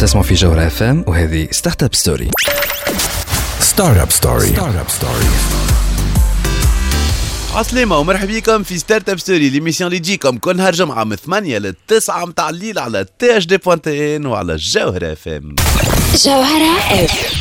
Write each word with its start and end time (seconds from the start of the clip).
تسمعوا 0.00 0.26
في 0.26 0.34
جوهرة 0.34 0.66
اف 0.66 0.82
ام 0.82 1.04
وهذه 1.06 1.48
ستارت 1.50 1.82
اب 1.82 1.94
ستوري 1.94 2.30
ستارت 3.60 3.98
اب 3.98 4.10
ستوري 4.10 4.46
ستارت 4.46 4.76
اب 4.76 4.88
ستوري 4.88 5.24
عسلامة 7.54 7.98
ومرحبا 7.98 8.32
بكم 8.38 8.62
في 8.62 8.78
ستارت 8.78 9.08
اب 9.08 9.18
ستوري 9.18 9.48
ليميسيون 9.48 9.88
اللي 9.88 9.98
تجيكم 9.98 10.38
كل 10.38 10.56
نهار 10.56 10.72
جمعة 10.72 11.04
من 11.04 11.16
8 11.16 11.58
ل 11.58 11.74
9 11.88 12.24
متاع 12.24 12.50
الليل 12.50 12.78
على 12.78 13.06
تي 13.18 13.36
اش 13.36 13.46
دي 13.46 13.56
بوان 13.56 13.82
تي 13.82 14.16
ان 14.16 14.26
وعلى 14.26 14.56
جوهرة 14.56 15.12
اف 15.12 15.28
ام 15.28 15.54
جوهرة 16.24 16.78
اف 17.04 17.40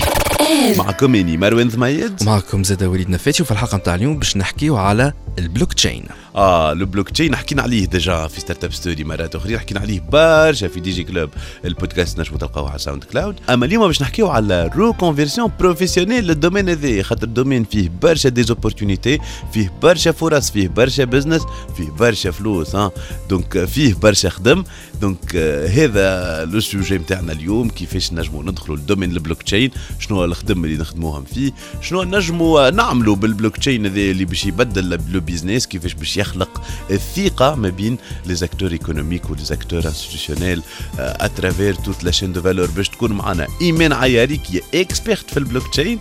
معكم 0.78 1.16
اني 1.16 1.38
مروان 1.38 1.70
ثميد 1.70 2.24
معكم 2.24 2.64
زاد 2.64 2.84
وليد 2.84 3.10
نفاتي 3.10 3.44
وفي 3.44 3.52
الحلقة 3.52 3.78
متاع 3.78 3.96
اليوم 3.96 4.18
باش 4.20 4.38
نحكيو 4.38 4.78
على 4.78 5.14
البلوك 5.40 5.74
تشين 5.74 6.06
آه 6.36 6.72
البلوك 6.72 7.10
تشين 7.10 7.36
حكينا 7.36 7.62
عليه 7.62 7.86
ديجا 7.86 8.28
في 8.28 8.40
ستارت 8.40 8.64
اب 8.64 8.74
ستوري 8.74 9.04
مرات 9.04 9.36
أخرى 9.36 9.60
حكينا 9.60 9.80
عليه 9.80 10.00
برشا 10.00 10.68
في 10.68 10.80
دي 10.80 10.92
جي 10.92 11.04
كلوب 11.04 11.30
البودكاست 11.66 12.20
نجموا 12.20 12.38
تلقاوه 12.40 12.70
على 12.70 12.80
ساوند 12.80 13.04
كلاود 13.04 13.36
أما 13.50 13.66
اليوم 13.66 13.88
باش 13.88 14.02
نحكيو 14.02 14.28
على 14.28 14.72
رو 14.76 14.94
كونفيرسيون 14.94 15.52
بروفيسيونيل 15.60 16.28
للدومين 16.28 16.70
هذا 16.70 17.02
خاطر 17.02 17.24
الدومين 17.24 17.64
فيه 17.64 17.90
برشا 18.02 18.30
ديزوبورتونيتي 18.30 19.20
فيه 19.54 19.74
برشا 19.82 20.12
فرص 20.12 20.52
فيه 20.52 20.68
برشا 20.68 21.04
بزنس 21.04 21.42
فيه 21.78 21.90
برشا 21.90 22.32
فلوس 22.32 22.76
ها 22.76 22.92
دونك 23.30 23.66
فيه 23.66 23.94
برشا 23.94 24.30
خدم. 24.30 24.64
دونك 25.02 25.36
هذا 25.76 26.46
لو 26.46 26.60
سوجي 26.60 26.98
نتاعنا 26.98 27.32
اليوم. 27.32 27.70
كيفاش 27.70 28.14
نجموا 28.14 28.44
ندخلوا 28.44 28.78
للدومين 28.78 29.12
البلوك 29.12 29.44
تشين 29.44 29.72
شنو 30.00 30.26
الخدم 30.26 30.66
اللي 30.66 30.78
نخدموهم 30.78 31.24
فيه؟ 31.24 31.52
شنو 31.82 32.04
نجموا 32.04 32.70
نعملوا 32.70 33.16
بالبلوك 33.16 33.58
تشين 33.58 33.86
هذا 33.86 34.00
اللي 34.00 34.26
باش 34.26 34.46
يبدل 34.46 35.00
لو 35.12 35.20
بيزنس 35.20 35.68
كيفاش 35.68 35.94
باش 35.94 36.19
يخلق 36.20 36.62
الثقة 36.92 37.56
ما 37.56 37.70
بين 37.70 37.98
لي 38.26 38.36
زاكتور 38.36 38.72
ايكونوميك 38.72 39.30
ولي 39.30 39.44
زاكتور 39.44 39.86
انستيتيونيل 39.86 40.62
اترافير 41.00 41.74
توت 41.74 42.04
لا 42.04 42.12
شين 42.12 42.34
دو 42.34 42.42
فالور 42.42 42.68
باش 42.68 42.90
تكون 42.90 43.12
معنا 43.14 43.48
ايمان 43.62 43.94
عياري 43.94 44.38
كي 44.38 44.62
اكسبيرت 44.74 45.32
في 45.32 45.38
البلوك 45.38 45.68
تشين 45.68 46.00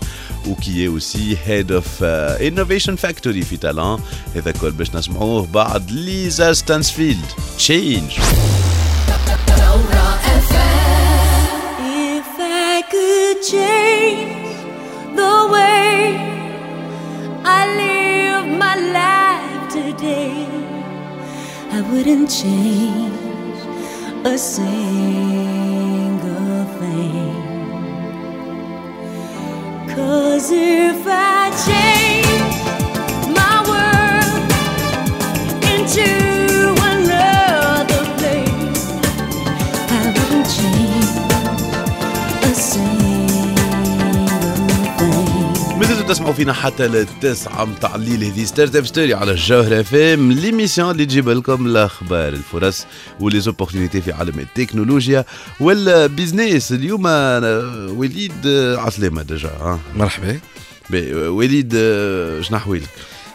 وكي 0.49 0.87
اوسي 0.87 1.37
هيد 1.45 1.73
اوف 1.73 2.03
انوفيشن 2.03 2.97
فاكتوري 2.97 3.43
في 3.43 3.57
تالون 3.57 4.01
هذا 4.35 4.51
كل 4.51 4.71
باش 4.71 4.95
نسمعوه 4.95 5.47
بعد 5.47 5.91
ليزا 5.91 6.53
ستانسفيلد 6.53 7.27
تشينج 7.59 8.11
couldn't 22.09 22.29
change 22.29 23.61
a 24.25 24.39
thing. 24.39 25.38
تسمعوا 46.09 46.33
فينا 46.33 46.53
حتى 46.53 46.89
للتسعة 46.89 47.65
متاع 47.65 47.95
الليل. 47.95 48.25
هذه 48.25 48.45
ستارت 48.45 48.77
اب 48.77 48.87
ستوري 48.87 49.15
على 49.15 49.31
الجوهرة 49.31 49.81
اف 49.81 49.95
ام 49.95 50.33
ليميسيون 50.33 50.91
اللي 50.91 51.07
تجيب 51.07 51.29
لكم 51.29 51.67
الأخبار 51.67 52.29
الفرص 52.29 52.87
وليزوبورتينيتي 53.21 54.01
في 54.01 54.13
عالم 54.13 54.39
التكنولوجيا 54.39 55.25
والبيزنس 55.61 56.73
اليوم 56.73 57.07
وليد 57.99 58.47
عسلامة 58.79 59.23
ديجا 59.23 59.79
مرحبا. 59.97 60.39
وليد 61.29 61.73
آه، 61.77 62.41
شنو 62.41 62.57
احوالك؟ 62.57 62.89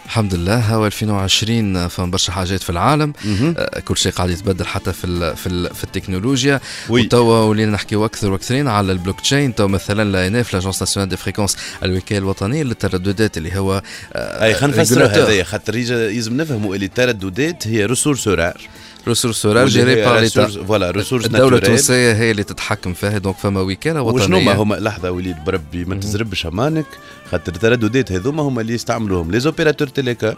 الحمد 0.05 0.35
لله 0.35 0.59
هو 0.59 0.85
2020 0.85 1.87
فما 1.87 2.05
برشا 2.05 2.31
حاجات 2.33 2.63
في 2.63 2.69
العالم. 2.69 3.13
آه، 3.57 3.79
كل 3.79 3.97
شيء 3.97 4.11
قاعد 4.11 4.29
يتبدل 4.29 4.65
حتى 4.65 4.93
في 4.93 5.07
ال 5.07 5.35
في, 5.37 5.47
ال 5.47 5.75
في 5.75 5.83
التكنولوجيا 5.83 6.59
وي. 6.89 7.01
وتوا 7.01 7.39
ولينا 7.43 7.71
نحكيو 7.71 8.05
أكثر 8.05 8.31
وأكثرين 8.31 8.67
على 8.67 8.91
البلوك 8.91 9.21
تشين 9.21 9.55
تو 9.55 9.67
مثلا 9.67 10.11
لا 10.11 10.27
إن 10.27 10.35
إف 10.35 10.53
لاجونس 10.53 10.79
ناسيونال 10.81 11.09
دي 11.09 11.17
فريكونس 11.17 11.57
الوكاله 11.83 12.19
الوطنيه 12.19 12.63
للترددات 12.63 13.37
اللي 13.37 13.59
هو 13.59 13.81
آه، 14.13 14.43
أي 14.43 14.53
خلينا 14.53 14.77
نفسروا. 14.77 15.07
هذايا 15.07 15.43
خاطر 15.43 15.73
لازم 15.75 16.37
نفهموا 16.37 16.75
اللي 16.75 16.85
الترددات 16.85 17.67
هي 17.67 17.85
ريسورس 17.85 18.27
رار 18.27 18.61
ريسورس 19.07 19.41
سولار 19.41 19.67
جيري 19.67 19.95
بار 19.95 20.19
ليتا 20.19 20.47
فوالا 20.47 20.91
ريسورس 20.91 21.25
الدولة 21.25 21.43
ناتوريل 21.43 21.63
التونسية 21.63 22.13
هي 22.13 22.31
اللي 22.31 22.43
تتحكم 22.43 22.93
فيها 22.93 23.17
دونك 23.17 23.35
فما 23.37 23.61
وكالة 23.61 24.01
وشنو 24.01 24.39
ما 24.39 24.53
هما 24.53 24.75
لحظة 24.75 25.11
وليد 25.11 25.35
بربي 25.45 25.85
ما 25.85 25.95
تزربش 25.95 26.45
أمانك 26.45 26.85
خاطر 27.31 27.53
الترددات 27.53 28.11
هذوما 28.11 28.43
هما 28.43 28.61
اللي 28.61 28.73
يستعملوهم. 28.73 29.31
لي 29.31 29.39
زوبيراتور 29.39 29.87
تيليكا 29.87 30.35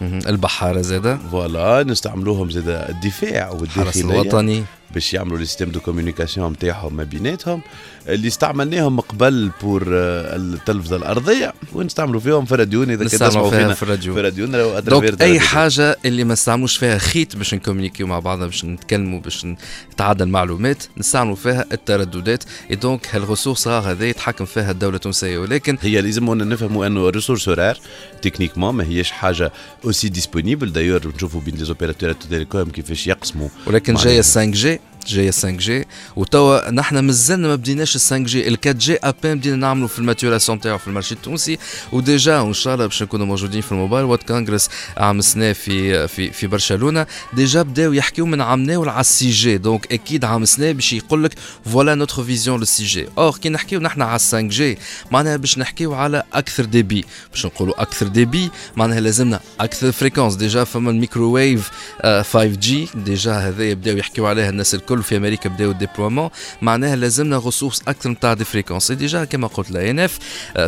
مهم. 0.00 0.18
البحارة 0.26 0.80
زادة 0.80 1.18
فوالا 1.30 1.82
نستعملوهم 1.82 2.50
زاد 2.50 2.68
الدفاع 2.68 3.52
الحرس 3.62 3.96
والداخليه 3.96 4.20
الوطني. 4.22 4.64
باش 4.94 5.14
يعملوا 5.14 5.38
لي 5.38 5.44
سيستيم 5.44 5.70
دو 5.70 5.80
كوميونيكاسيون 5.80 6.52
نتاعهم 6.52 6.96
ما 6.96 7.04
بيناتهم 7.04 7.60
اللي 8.08 8.28
استعملناهم 8.28 9.00
قبل 9.00 9.50
بور 9.62 9.82
آه، 9.88 10.36
التلفزة 10.36 10.96
الأرضية 10.96 11.52
ونستعملوا 11.72 12.20
فيهم 12.20 12.44
في 12.44 12.54
راديون 12.54 12.90
إذا 12.90 13.04
كنت 13.04 13.14
نستعملوا 13.14 13.28
تسمعوا 13.30 13.50
فيها 13.50 13.58
فينا 13.60 13.74
في 13.74 13.82
الراديو. 13.82 14.14
في 14.14 14.20
راديون 14.20 14.50
دونك 14.80 15.22
أي. 15.22 15.40
حاجة 15.40 15.96
اللي 16.04 16.24
ما 16.24 16.32
نستعملوش 16.32 16.76
فيها 16.76 16.98
خيط 16.98 17.36
باش 17.36 17.54
نكومونيكيو 17.54 18.06
مع 18.06 18.18
بعضنا 18.18 18.46
باش 18.46 18.64
نتكلموا 18.64 19.20
باش 19.20 19.46
نتعادل 19.92 20.22
المعلومات 20.26 20.82
نستعملوا 20.98 21.36
فيها 21.36 21.64
الترددات 21.72 22.44
اي 22.70 22.76
دونك 22.76 23.14
هالريسورس 23.14 23.68
هذا 23.68 24.08
يتحكم 24.08 24.44
فيها 24.44 24.70
الدولة 24.70 24.96
التونسية 24.96 25.38
ولكن 25.38 25.78
هي 25.80 26.00
لازم 26.00 26.34
نفهموا 26.34 26.86
أنه 26.86 27.08
الريسورس 27.08 27.48
رار 27.48 27.78
تكنيكمون 28.22 28.74
ما 28.74 28.84
هيش 28.84 29.10
حاجة 29.10 29.52
اوسي 29.84 30.08
ديسپونيبل 30.08 30.72
دايور 30.72 31.12
نشوفوا 31.14 31.40
بين 31.40 31.54
لي 31.54 31.64
زوبيراتور 31.64 32.12
تيليكوم 32.12 32.70
كيفاش 32.70 33.06
يقسموا 33.06 33.48
ولكن. 33.66 33.94
جاية 33.94 34.22
5 34.22 34.44
جي 34.44 34.75
جاية 35.06 35.30
5 35.30 35.50
جي. 35.50 35.86
وتوا 36.16 36.70
نحن 36.70 36.98
مازلنا 36.98 37.48
ما 37.48 37.54
بديناش 37.54 37.96
ال 37.96 38.00
5 38.00 38.18
جي 38.18 38.48
ال 38.48 38.58
4 38.66 38.72
جي 38.72 38.96
ابان 38.96 39.38
بدينا 39.38 39.56
نعملوا 39.56 39.88
في 39.88 39.98
الماتوراسيون 39.98 40.60
تاعو 40.60 40.78
في 40.78 40.88
المارشي 40.88 41.14
التونسي. 41.14 41.58
وديجا 41.92 42.40
وان 42.40 42.52
شاء 42.52 42.74
الله 42.74 42.86
باش 42.86 43.02
نكونوا 43.02 43.26
موجودين 43.26 43.60
في 43.60 43.72
الموبايل 43.72 44.04
وات 44.04 44.22
كونغرس 44.22 44.68
عام 44.96 45.20
سنه 45.20 45.52
في 45.52 46.08
في 46.08 46.30
في 46.30 46.46
برشلونة. 46.46 47.06
ديجا 47.32 47.62
بداو 47.62 47.92
يحكيو 47.92 48.26
من 48.26 48.40
عام 48.40 48.60
ناول 48.60 48.88
على 48.88 49.00
السي 49.00 49.30
جي. 49.30 49.58
دونك 49.58 49.92
أكيد 49.92 50.24
عام 50.24 50.44
سنه 50.44 50.72
باش 50.72 50.92
يقول 50.92 51.24
لك 51.24 51.34
فوالا 51.72 51.94
نوتر 51.94 52.24
فيزيون 52.24 52.60
للسي 52.60 52.84
جي. 52.84 53.08
اور 53.18 53.38
كي 53.38 53.48
نحكيو 53.48 53.80
نحن 53.80 54.02
على 54.02 54.18
5 54.18 54.40
جي 54.40 54.78
معناها 55.10 55.36
باش 55.36 55.58
نحكيو 55.58 55.94
على 55.94 56.22
أكثر 56.32 56.64
دي 56.64 56.82
بي 56.82 57.04
باش 57.32 57.46
نقولوا 57.46 57.82
أكثر 57.82 58.06
دي 58.06 58.24
بي 58.24 58.50
معناها 58.76 59.00
لازمنا 59.00 59.40
أكثر 59.60 59.92
فريكونس 59.92 60.34
ديجا 60.34 60.64
فما 60.64 60.90
الميكروويف 60.90 61.70
5 62.02 62.44
جي 62.44 62.88
ديجا 62.94 63.32
هذا 63.32 63.64
يبداو 63.64 63.96
يحكيو 63.96 64.26
عليها 64.26 64.50
الناس 64.50 64.74
الكل. 64.74 64.95
في 65.02 65.16
أمريكا 65.16 65.48
بداو 65.48 65.70
الديبلومون 65.70 66.30
معناها 66.62 66.96
لازمنا 66.96 67.38
ريسورس 67.38 67.82
أكثر 67.88 68.10
نتاع 68.10 68.34
دي 68.34 68.44
فريكونس 68.44 68.92
ديجا 68.92 69.24
كما 69.24 69.46
قلت 69.46 69.70
لا 69.70 69.90
إن 69.90 69.98
إف 69.98 70.18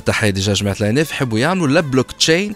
تحية 0.06 0.30
ديجا 0.30 0.52
جماعة 0.52 0.76
لا 0.80 0.90
إن 0.90 0.98
إف 0.98 1.10
يحبوا 1.10 1.38
يعملوا 1.38 1.68
لا 1.68 1.80
بلوك 1.80 2.12
تشين 2.12 2.54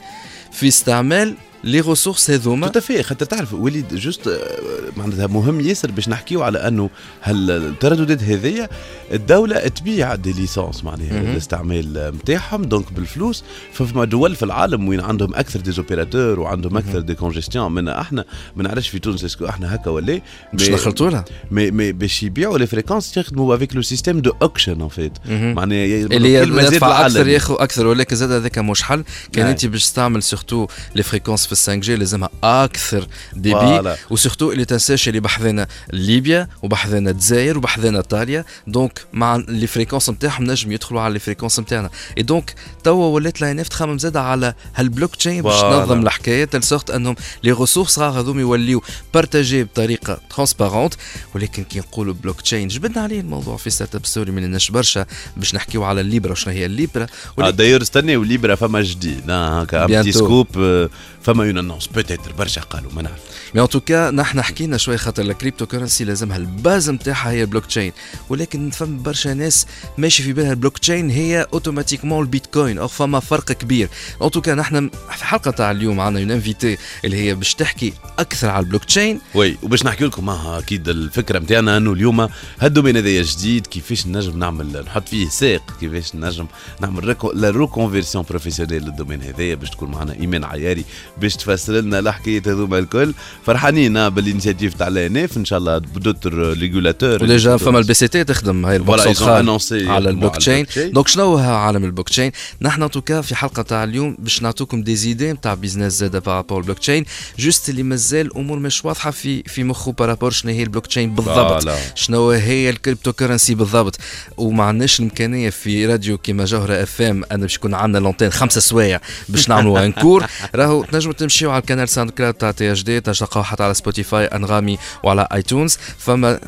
في 0.53 0.69
استعمال 0.69 1.37
لي 1.65 1.81
ريسورس 1.81 2.31
هذوما. 2.31 2.69
تو 2.69 3.03
خاطر 3.03 3.27
تعرف 3.27 3.53
وليد 3.55 3.95
جوست 3.95 4.29
آه، 4.29 4.72
معناتها 4.97 5.27
مهم 5.27 5.61
ياسر 5.61 5.91
باش 5.91 6.09
نحكيو 6.09 6.43
على 6.43 6.59
أنه 6.69 6.91
هل 7.21 7.51
الترددات 7.51 8.23
هذيا 8.23 8.69
الدولة 9.13 9.69
تبيع 9.69 10.15
دي 10.15 10.33
ليسونس 10.33 10.85
معناها. 10.85 11.21
الاستعمال 11.21 12.13
نتاعهم 12.17 12.63
دونك 12.65 12.93
بالفلوس 12.93 13.45
فما 13.73 14.05
دول 14.05 14.37
في 14.37 14.43
العالم 14.43 14.89
وين 14.89 15.01
عندهم 15.01 15.35
أكثر 15.35 15.61
دي 15.61 15.73
زوبيراتور 15.73 16.41
وعندهم 16.41 16.77
أكثر 16.77 17.01
دي 17.01 17.15
كونجستيون 17.15 17.73
منا 17.73 18.01
إحنا 18.01 18.25
ما 18.57 18.63
نعرفش 18.63 18.89
في 18.89 18.99
تونس 18.99 19.25
إسكو 19.25 19.47
إحنا 19.47 19.75
هكا 19.75 19.91
ولا 19.91 20.21
باش 20.53 20.69
مي- 20.69 20.75
دخلتوا 20.75 21.11
لها 21.11 21.25
مي 21.51 21.71
مي 21.71 21.93
باش 21.93 22.23
يبيعوا 22.23 22.59
لي 22.59 22.67
فريكونس 22.67 23.17
يخدموا 23.17 23.55
افيك 23.55 23.77
لو 23.77 23.83
سيستيم 23.83 24.21
دو 24.21 24.33
اوكشن 24.43 24.81
ان 24.81 24.89
فيت. 24.89 25.13
معناها 25.29 25.85
اللي 25.87 26.35
يدفع 26.35 27.07
أكثر. 27.07 27.29
ياخذ 27.29 27.55
أكثر 27.59 27.87
ولكن 27.87 28.17
زاد 28.17 28.31
هذاك 28.33 28.59
مش 28.59 28.83
حل 28.83 29.05
كان 29.33 29.43
نعم. 29.45 29.51
أنت 29.53 29.67
باش 29.67 29.83
تستعمل 29.85 30.23
سورتو 30.23 30.67
لي 30.95 31.03
فريكونس 31.03 31.43
في 31.47 31.55
5 31.55 31.75
جي 31.75 31.97
لازمها 31.97 32.29
أكثر 32.45 33.07
دي 33.33 33.55
بي 33.55 33.61
فوالا. 33.61 33.97
وسورتو 34.11 34.53
اللي 34.53 34.65
تنساش 34.83 35.09
اللي 35.09 35.21
بحذنا 35.21 35.67
ليبيا 35.93 36.49
وبحذنا 36.63 37.11
الجزائر 37.11 37.59
وبحذنا 37.59 37.99
إيطاليا. 37.99 38.45
دونك 38.67 39.07
مع 39.13 39.37
لي 39.37 39.67
فريكونس 39.67 40.11
نتاعهم 40.11 40.45
نجم 40.45 40.73
يدخلوا 40.73 41.01
على 41.01 41.13
لي 41.13 41.19
فريكونس 41.19 41.61
نتاعنا. 41.61 41.91
اي 42.19 42.23
دونك 42.23 42.55
توا 42.85 43.07
ولات 43.07 43.41
لا 43.41 43.53
نف 43.53 43.69
تخمم 43.69 43.99
زاد 43.99 44.17
على 44.17 44.55
هالبلوك 44.75 45.17
تشين 45.17 45.43
باش. 45.43 45.61
تنظم 45.61 46.03
الحكاية 46.03 46.45
تل 46.45 46.63
سورت 46.63 46.91
أنهم 46.91 47.15
لي 47.43 47.53
ريسورس 47.53 47.99
راه 47.99 48.21
هذوم 48.21 48.41
يوليو 48.41 48.83
بارتاجي 49.15 49.65
بطريقة 49.65 50.21
ترونسبارونت 50.31 50.95
ولكن 51.35 51.65
كي 51.65 51.79
نقولوا 51.79 52.15
بلوك 52.15 52.41
تشين 52.41 52.69
جبدنا 52.69 53.03
عليه 53.03 53.21
الموضوع 53.21 53.57
في 53.57 53.71
ستارت 53.71 53.95
اب 53.95 54.07
ستوري 54.07 54.33
من 54.33 54.59
برشا 54.71 55.07
باش 55.37 55.55
نحكيو 55.55 55.85
على 55.85 56.01
الليبرا 56.01 56.35
شنو 56.35 56.55
هي 56.55 56.67
الليبرا. 56.67 57.07
آه 57.39 57.51
دايور 57.51 57.83
استني 57.83 58.17
وليبرا 58.17 58.55
فما 58.55 58.83
جديد 58.83 59.31
هكا 59.31 59.87
Bientôt. 59.87 60.91
فما 61.23 61.45
اون 61.45 61.59
انونس 61.59 61.87
بوتيتر 61.87 62.33
برشا 62.33 62.61
قالوا 62.61 62.93
ما 62.93 63.03
نعرف. 63.03 63.21
مي 63.55 63.63
ان 63.63 63.69
توكا 63.69 64.11
نحن 64.11 64.43
حكينا 64.43 64.77
شوي 64.77 64.97
خاطر 64.99 65.23
الكريبتو 65.23 65.67
كورنسي 65.67 66.05
لازمها 66.05 66.37
الباز 66.37 66.91
نتاعها 66.91 67.31
هي 67.31 67.43
البلوك 67.43 67.67
تشين 67.67 67.93
ولكن 68.29 68.71
فما 68.71 69.03
برشا 69.03 69.29
ناس 69.29 69.67
ماشي 69.99 70.23
في 70.23 70.33
بالها 70.33 70.51
البلوك 70.51 70.79
تشين 70.79 71.11
هي 71.11 71.47
اوتوماتيكمون 71.53 72.23
البيتكوين 72.23 72.79
أو 72.79 72.89
فما 72.89 73.21
فرق 73.21 73.53
كبير. 73.53 73.89
ان 74.23 74.31
توكا 74.31 74.55
نحن 74.55 74.89
في 74.89 75.19
الحلقة 75.19 75.51
تاع 75.51 75.71
اليوم 75.71 76.01
عندنا 76.01 76.23
اون 76.23 76.31
انفيتي 76.31 76.79
اللي 77.05 77.17
هي 77.17 77.35
باش 77.35 77.55
تحكي 77.55 77.93
أكثر 78.19 78.49
على 78.49 78.65
البلوك 78.65 78.85
تشين 78.85 79.21
وي 79.35 79.57
وباش 79.63 79.85
نحكي 79.85 80.05
لكم 80.05 80.25
معها 80.25 80.59
أكيد 80.59 80.89
الفكرة 80.89 81.39
نتاعنا 81.39 81.77
أنه 81.77 81.93
اليوم 81.93 82.29
هالدومين 82.61 82.97
هذايا 82.97 83.23
جديد 83.23 83.67
كيفاش 83.67 84.07
نجم 84.07 84.39
نعمل 84.39 84.85
نحط 84.87 85.09
فيه 85.09 85.29
ساق 85.29 85.63
كيفاش 85.81 86.15
نجم 86.15 86.47
نعمل 86.81 87.17
لا 87.35 87.51
روكونفيرسيون 87.51 88.25
بروفيسيونيل 88.31 88.83
للدومين 88.83 89.23
هذايا 89.23 89.55
باش 89.55 89.71
تكون 89.71 89.91
معنا 89.91 90.13
إيمان 90.13 90.45
عياري 90.45 90.85
باش 91.21 91.37
تفسر 91.37 91.73
لنا 91.73 91.99
الحكايات 91.99 92.49
هذوما 92.49 92.79
الكل. 92.79 93.15
فرحانين 93.47 94.09
بالانيشيتيف 94.09 94.75
تاع 94.75 94.89
الأنف. 94.89 95.37
إن 95.37 95.45
شاء 95.45 95.59
الله 95.59 95.79
بدوتر 95.79 96.35
ريغولاتور 96.59 97.23
وديجا 97.23 97.57
فما 97.57 97.79
البي 97.79 97.95
سي 97.95 98.09
تي 98.09 98.25
تخدم 98.25 98.67
هاي 98.67 98.79
annoncé 98.79 99.89
على 99.89 100.11
البلوك 100.11 100.37
تشين. 100.37 100.67
دونك 100.77 101.09
شنو 101.09 101.25
هو 101.25 101.39
عالم 101.39 101.85
البلوك 101.85 102.09
تشين 102.09 102.33
نحن 102.61 102.91
توكا 102.91 103.21
في 103.21 103.35
حلقة 103.35 103.63
تاع 103.63 103.85
اليوم 103.85 104.17
باش 104.19 104.43
نعطوكم 104.43 104.83
دي 104.83 104.97
زيدي 104.97 105.33
نتاع 105.33 105.55
بيزنس 105.55 105.93
زادة 105.93 106.19
بارابور 106.19 106.59
البلوك 106.59 106.79
تشين 106.79 107.05
جوست 107.39 107.69
اللي 107.69 107.83
مازال 107.83 108.27
الأمور 108.27 108.59
مش 108.59 108.85
واضحة 108.85 109.11
في 109.11 109.43
في 109.43 109.65
مخه 109.65 109.93
بارابور 109.93 110.31
شنو 110.31 110.53
هي 110.53 110.63
البلوك 110.63 110.87
تشين 110.87 111.15
بالضبط. 111.15 111.69
شنو 111.95 112.31
هي 112.31 112.71
الكريبتو 112.71 113.13
كورنسي 113.13 113.55
بالضبط. 113.55 113.99
وما 114.37 114.65
عندناش 114.65 115.01
الإمكانية 115.01 115.51
في 115.51 115.87
راديو 115.87 116.19
كيما 116.19 116.45
جوهرة 116.45 116.83
اف 116.83 117.01
ام 117.03 117.25
أن 117.33 117.41
باش 117.41 117.55
يكون 117.55 117.75
عندنا 117.75 117.99
لونتين 117.99 118.31
خمسة 118.31 118.61
سوايع 118.61 119.01
باش 119.29 119.49
نعملوا 119.49 119.85
ان 119.85 119.93
كور 120.03 120.27
راهو 120.55 120.85
تنجموا 121.03 121.19
تمشيو 121.19 121.51
على 121.51 121.61
القناه 121.61 121.85
ساوند 121.85 122.11
كلاود 122.11 122.35
تاع 122.35 122.51
تي 122.51 122.73
اش 122.73 122.83
دي 122.83 123.01
تلقاو 123.01 123.43
حتى 123.43 123.63
على 123.63 123.75
سبوتيفاي 123.75 124.25
أنغامي 124.25 124.79
وعلى 125.03 125.29
آيتونز. 125.33 125.79
فما 125.99 126.41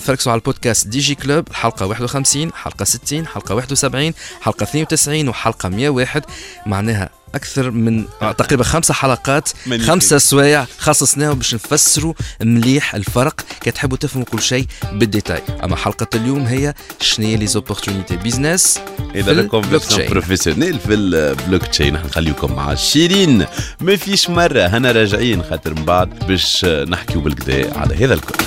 فركسوا 0.00 0.32
على 0.32 0.38
البودكاست 0.38 0.86
دي 0.86 0.98
جي 0.98 1.14
كلوب 1.14 1.52
حلقة 1.52 1.86
51 1.86 2.52
حلقة 2.52 2.84
60 2.84 3.26
حلقة 3.26 3.54
71 3.54 4.12
حلقة 4.40 4.62
92 4.62 5.28
وحلقة 5.28 5.68
101 5.68 6.24
معناها 6.66 7.10
أكثر 7.34 7.70
من 7.70 8.04
آه، 8.22 8.32
تقريبا 8.32 8.64
خمسة 8.64 8.94
حلقات. 8.94 9.48
خمسة 9.86 10.18
سوايع. 10.18 10.66
خصصناهم 10.78 11.34
باش 11.34 11.54
نفسروا 11.54 12.14
مليح 12.42 12.94
الفرق. 12.94 13.40
كي 13.60 13.70
تحبوا 13.70 13.96
تفهموا 13.96 14.26
كل 14.26 14.42
شيء 14.42 14.66
بالديتاي. 14.92 15.42
أما 15.64 15.76
حلقة 15.76 16.06
اليوم 16.14 16.46
هي 16.46 16.74
شنو 17.00 17.26
هي 17.26 17.36
لي 17.36 17.46
زوبورتونيتي 17.46 18.16
بيزنس 18.16 18.80
إلى 19.14 19.32
ريكونفيرسيون 19.32 20.08
بروفيسيونيل 20.08 20.78
في 20.78 20.94
البلوك 20.94 21.66
تشين 21.66 21.94
نخليكم 21.94 22.52
مع 22.52 22.74
شيرين. 22.74 23.46
ما 23.80 23.96
فيش 23.96 24.30
مرة 24.30 24.62
هنا 24.62 24.92
راجعين 24.92 25.42
خاطر 25.42 25.74
من 25.74 25.84
بعد 25.84 26.26
باش 26.26 26.64
نحكيو 26.64 27.20
بالكدا 27.20 27.78
على 27.78 28.04
هذا 28.04 28.14
الكل. 28.14 28.44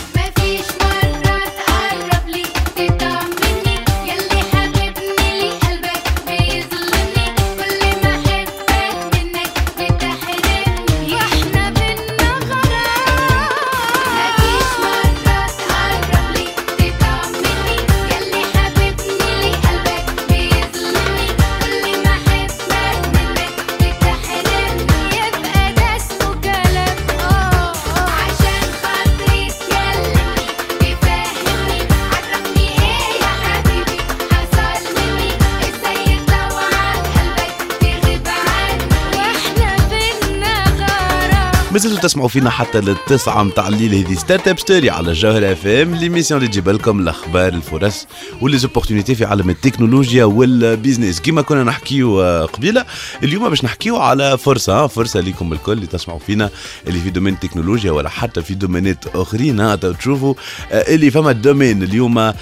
تسمعوا 42.09 42.27
فينا 42.27 42.49
حتى 42.49 42.81
للتسعة 42.81 43.43
متاع 43.43 43.67
الليل. 43.67 43.93
هذه 43.93 44.15
ستارت 44.15 44.47
اب 44.47 44.59
ستوري 44.59 44.89
على 44.89 45.11
الجوهرة 45.11 45.51
اف 45.51 45.67
ام 45.67 45.95
ليميسيون 45.95 46.39
اللي 46.39 46.51
تجيب 46.51 46.69
لكم 46.69 46.99
الأخبار 46.99 47.53
الفرص 47.53 48.07
وليزوبورتينيتي 48.41 49.15
في 49.15 49.25
عالم 49.25 49.49
التكنولوجيا 49.49 50.25
والبيزنس 50.25 51.21
كما 51.21 51.41
كنا 51.41 51.63
نحكيو 51.63 52.21
آه، 52.21 52.45
قبيلة 52.45 52.85
اليوم 53.23 53.49
باش 53.49 53.63
نحكيو 53.63 53.97
على 53.97 54.37
فرصة 54.37 54.73
آه، 54.73 54.87
فرصة 54.87 55.19
ليكم 55.19 55.53
الكل 55.53 55.71
اللي 55.71 55.87
تسمعوا 55.87 56.19
فينا 56.19 56.49
اللي 56.87 56.99
في 56.99 57.09
دومين 57.09 57.33
التكنولوجيا 57.33 57.91
ولا 57.91 58.09
حتى 58.09 58.41
في 58.41 58.53
دومينات 58.53 59.05
أخرين 59.15 59.59
آه، 59.59 59.75
تشوفوا 59.75 60.33
اللي 60.71 61.11
فما 61.11 61.31
الدومين 61.31 61.83
اليوم 61.83 62.33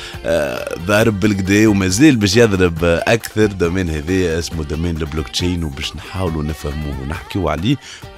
ضارب 0.85 1.19
بالكدا 1.19 1.67
ومازال 1.67 2.15
باش 2.15 2.37
يضرب 2.37 2.83
أكثر 2.83 3.45
دومين 3.45 3.89
هذا 3.89 4.39
اسمه 4.39 4.63
دومين 4.63 4.97
البلوك 4.97 5.27
تشين 5.27 5.63
وباش 5.63 5.95
نحاولوا 5.95 6.43
نفهموه 6.43 7.01
ونحكيو 7.01 7.49
عليه. 7.49 7.75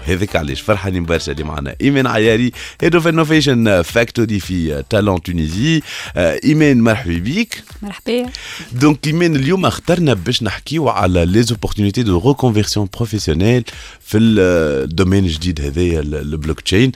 وهذاك 0.10 0.36
علاش؟ 0.36 0.62
فرحانين 0.62 1.06
برشا. 1.06 1.32
اللي 1.40 1.52
معنا 1.52 1.76
ايمان 1.82 2.08
عياري 2.08 2.52
هيد 2.82 2.96
اوف 2.96 3.08
انوفيشن 3.08 3.82
فاكتوري 3.82 4.40
في 4.40 4.84
تالون 4.90 5.22
تونيزي 5.22 5.82
ايمان 6.18 6.82
مرحبا 6.82 7.18
بيك 7.18 7.64
مرحبا 7.82 8.26
دونك 8.72 9.08
ايمان 9.08 9.36
اليوم 9.36 9.66
اخترنا 9.66 10.14
باش 10.14 10.44
نحكيو 10.44 10.90
على 10.90 11.26
لي 11.26 11.44
زوبورتونيتي 11.44 12.04
دو 12.04 12.28
ريكونفيرسيون 12.30 12.90
بروفيسيونيل 12.98 13.64
في 14.02 14.18
الدومين 14.18 15.26
الجديد 15.26 15.62
هذايا 15.62 16.00
ال- 16.00 16.16
البلوك 16.16 16.60
تشين 16.62 16.92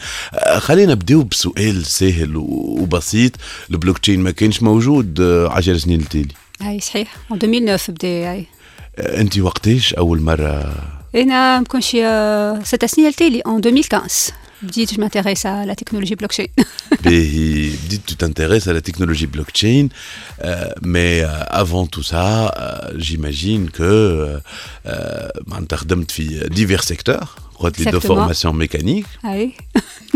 خلينا 0.58 0.92
نبداو 0.92 1.24
بسؤال 1.24 1.86
سهل 1.86 2.34
وبسيط 2.36 3.32
البلوك 3.72 3.98
تشين 3.98 4.20
ما 4.20 4.32
كانش 4.32 4.64
موجود 4.64 5.22
آه، 5.22 5.48
عشر 5.50 5.78
سنين 5.78 6.00
التالي 6.02 6.28
اي 6.62 6.80
صحيح 6.80 7.16
en 7.32 7.34
2009 7.44 7.90
بدا 7.92 8.32
اي 8.32 8.46
انت 9.00 9.38
وقتاش 9.40 9.94
اول 9.94 10.22
مره 10.22 10.74
انا 11.15 11.59
ما 11.59 11.65
كنتش 11.65 11.97
ست 12.69 12.85
سنين 12.85 13.09
التالي 13.09 13.43
en 13.49 13.51
2015 13.67 14.33
بديت 14.63 14.95
جو 14.95 15.01
مانتيريس 15.01 15.47
على 15.47 15.67
لا 15.67 15.75
تكنولوجي 15.75 16.15
بلوكشين 16.15 16.49
باهي 17.05 17.71
بديت 17.85 18.01
tu 18.11 18.15
t'intéresses 18.15 18.67
à 18.69 18.73
la 18.73 18.81
technologie 18.81 19.27
blockchain 19.27 19.87
euh, 19.89 20.71
mais 20.83 21.21
euh, 21.23 21.63
avant 21.63 21.87
tout 21.87 22.03
ça 22.13 22.27
euh, 22.27 22.93
j'imagine 22.97 23.71
que 23.71 23.83
euh, 23.83 24.39
euh, 24.87 25.43
معناتها 25.47 25.77
خدمت 25.77 26.11
في 26.11 26.41
divers 26.41 26.85
secteurs 26.93 27.27
قلت 27.59 27.81
لي 27.81 27.91
دو 27.91 28.01
Exactement. 28.01 28.03
فورماسيون 28.03 28.57
ميكانيك 28.57 29.07
اي 29.25 29.53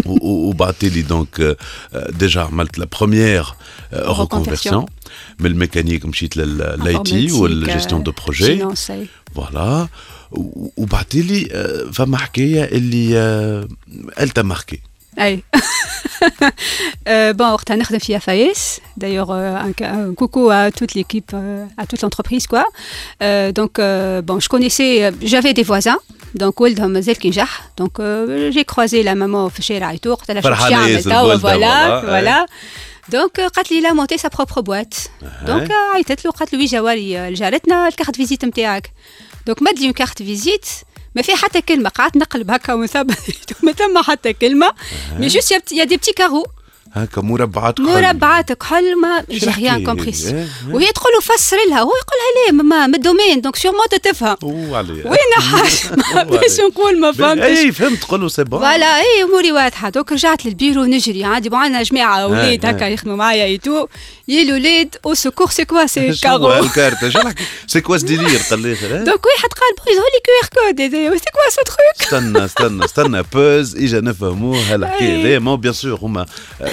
وبعثت 0.07 0.85
لي 0.85 1.03
دونك 1.03 1.57
ديجا 1.95 2.41
عملت 2.41 2.79
لا 2.79 2.87
بروميير 2.99 3.47
ريكونفيرسيون 3.93 4.87
من 5.39 5.47
الميكانيك 5.47 6.07
مشيت 6.07 6.37
للاي 6.37 6.99
تي 7.03 7.33
والجيستيون 7.33 8.03
دو 8.03 8.13
بروجي 8.13 8.45
فينانس 8.47 8.93
اي 10.34 10.42
فوالا 10.42 10.72
وبعثت 10.78 11.16
لي 11.16 11.48
آه، 11.52 11.92
فما 11.92 12.18
حكاية 12.18 12.64
اللي 12.64 13.18
آه، 13.18 13.68
t'a 14.40 14.44
marqué 14.44 14.78
أي. 15.20 15.44
بون 17.38 17.52
وقتها 17.52 17.76
نخدم 17.76 18.00
في 18.00 18.20
d'ailleurs 19.00 19.32
euh, 19.32 19.68
un, 19.68 19.74
un 19.84 20.14
coucou 20.14 20.50
à 20.50 20.72
toute 20.72 20.94
l'équipe 20.94 21.34
à 21.78 21.86
toute 21.90 22.02
l'entreprise 22.02 22.48
quoi. 22.48 22.66
Euh, 23.22 23.52
donc 23.52 23.74
euh, 23.80 24.22
bon 24.22 24.40
je 24.40 24.50
connaissais 24.50 24.94
euh, 25.06 25.12
j'avais 25.24 25.54
des 25.54 25.64
voisins. 25.64 26.00
Donc 26.36 26.62
ولدهم 26.62 26.90
مازال 26.90 27.16
كي 27.16 27.30
نجح 27.30 27.70
euh, 28.00 28.52
j'ai 28.52 28.66
croisé 28.66 29.04
la 29.04 29.16
maman 29.16 29.48
في 29.50 29.60
الشارع 29.60 29.92
يتو 29.92 30.14
قلت 30.14 30.32
لها 30.32 30.68
شي 30.68 30.74
عمل 30.74 31.04
توا 31.04 31.38
فوالا 31.38 32.02
فوالا، 32.02 32.46
دونك 33.10 33.40
قالت 33.40 33.72
لي 33.72 33.82
لا 33.82 33.94
مونتي 33.94 34.18
سا 34.18 34.28
بروبر 34.28 34.62
بوات 34.62 34.94
دونك 35.48 35.72
عيطت 35.96 36.26
له 36.26 36.32
قالت 36.32 36.54
له 36.54 36.60
وي 36.60 36.66
جواري 36.66 37.30
لجارتنا 37.30 37.88
الكارت 37.88 38.16
فيزيت 38.16 38.46
نتاعك 38.46 38.92
دونك 39.48 39.62
مد 39.62 39.80
لي 39.80 39.94
كارت 39.94 40.18
فيزيت 40.24 40.66
ما 41.16 41.22
في 41.22 41.36
حتى 41.36 41.62
كلمة 41.62 41.90
قعدت 41.90 42.18
نقلب 42.18 42.52
هكا 42.52 42.74
ونثبت 42.74 43.18
ما 43.64 43.72
ثم 43.72 44.02
حتى 44.02 44.34
كلمة. 44.34 44.72
مي 45.20 45.28
جوست 45.28 45.72
يا 45.72 45.84
دي 45.84 45.98
بتي 45.98 46.14
كارو 46.14 46.46
هكا 46.94 47.22
مربعات 47.22 47.78
قلب. 47.78 47.90
مربعات 47.90 48.52
كحل 48.54 49.02
ما 49.02 49.20
شو 49.20 49.38
جي 49.38 49.46
الحكاية 49.46 49.70
ريان 49.72 49.86
كومبريس؟ 49.86 50.26
إيه، 50.28 50.36
إيه. 50.36 50.48
وهي 50.76 50.92
تقول 50.92 51.14
له 51.14 51.20
فسر 51.36 51.58
لها 51.70 51.80
هو 51.82 51.92
يقولها 51.92 52.46
ليه؟ 52.46 52.52
ما 52.52 52.88
من 52.88 52.96
الدومين 52.96 53.42
دونك 53.42 53.56
سيغمون 53.56 53.88
تفهم 54.04 54.38
وين 54.44 55.18
حاجة 55.52 56.24
باش 56.30 56.60
نقول 56.60 57.00
ما 57.00 57.12
فهمتش. 57.12 57.44
اي 57.44 57.72
فهمت 57.72 58.00
تقول 58.00 58.22
له 58.22 58.28
سي 58.28 58.44
بون 58.44 58.60
فوالا 58.60 59.00
اي 59.00 59.24
أموري 59.24 59.52
واضحة. 59.52 59.90
دوك 59.90 60.12
رجعت 60.12 60.46
للبيرو 60.46 60.84
نجري 60.86 61.24
عندي 61.24 61.50
بون 61.50 61.60
عندنا 61.60 61.84
جماعة 61.84 62.18
أولاد 62.20 62.66
آه. 62.66 62.70
هكا 62.70 62.86
يخدموا 62.86 63.16
معايا 63.16 63.44
ايتو 63.46 63.88
يا 64.28 64.42
الولاد 64.42 64.96
أو 65.06 65.14
سكور 65.14 65.50
سي 65.50 65.66
كوا 65.66 65.86
سي 65.86 66.14
كارو 66.14 66.54
الكارت 66.54 66.98
سي 67.68 67.82
كوا 67.82 67.98
ديلير 67.98 68.40
قال 68.50 68.60
لي 68.62 68.76
خير 68.76 68.90
دونك 69.04 69.26
واحد 69.26 69.50
قال 69.50 69.76
بون 69.78 69.94
يظهر 69.94 70.06
لي 70.14 70.22
كيو 70.26 70.34
ار 70.44 70.72
كود 70.72 71.18
سي 71.20 71.32
كوا 71.34 71.50
سو 71.50 71.62
تروك 71.66 72.02
استنى 72.02 72.46
استنى 72.46 72.86
استنى 72.86 73.24
بوز 73.34 73.76
إجا 73.76 74.02
نفهموه 74.02 74.74
هالحكاية. 74.74 75.22
هذايا 75.22 75.40
ما 75.40 75.56
بيان 75.56 75.74
سور 75.74 76.00
هما 76.02 76.26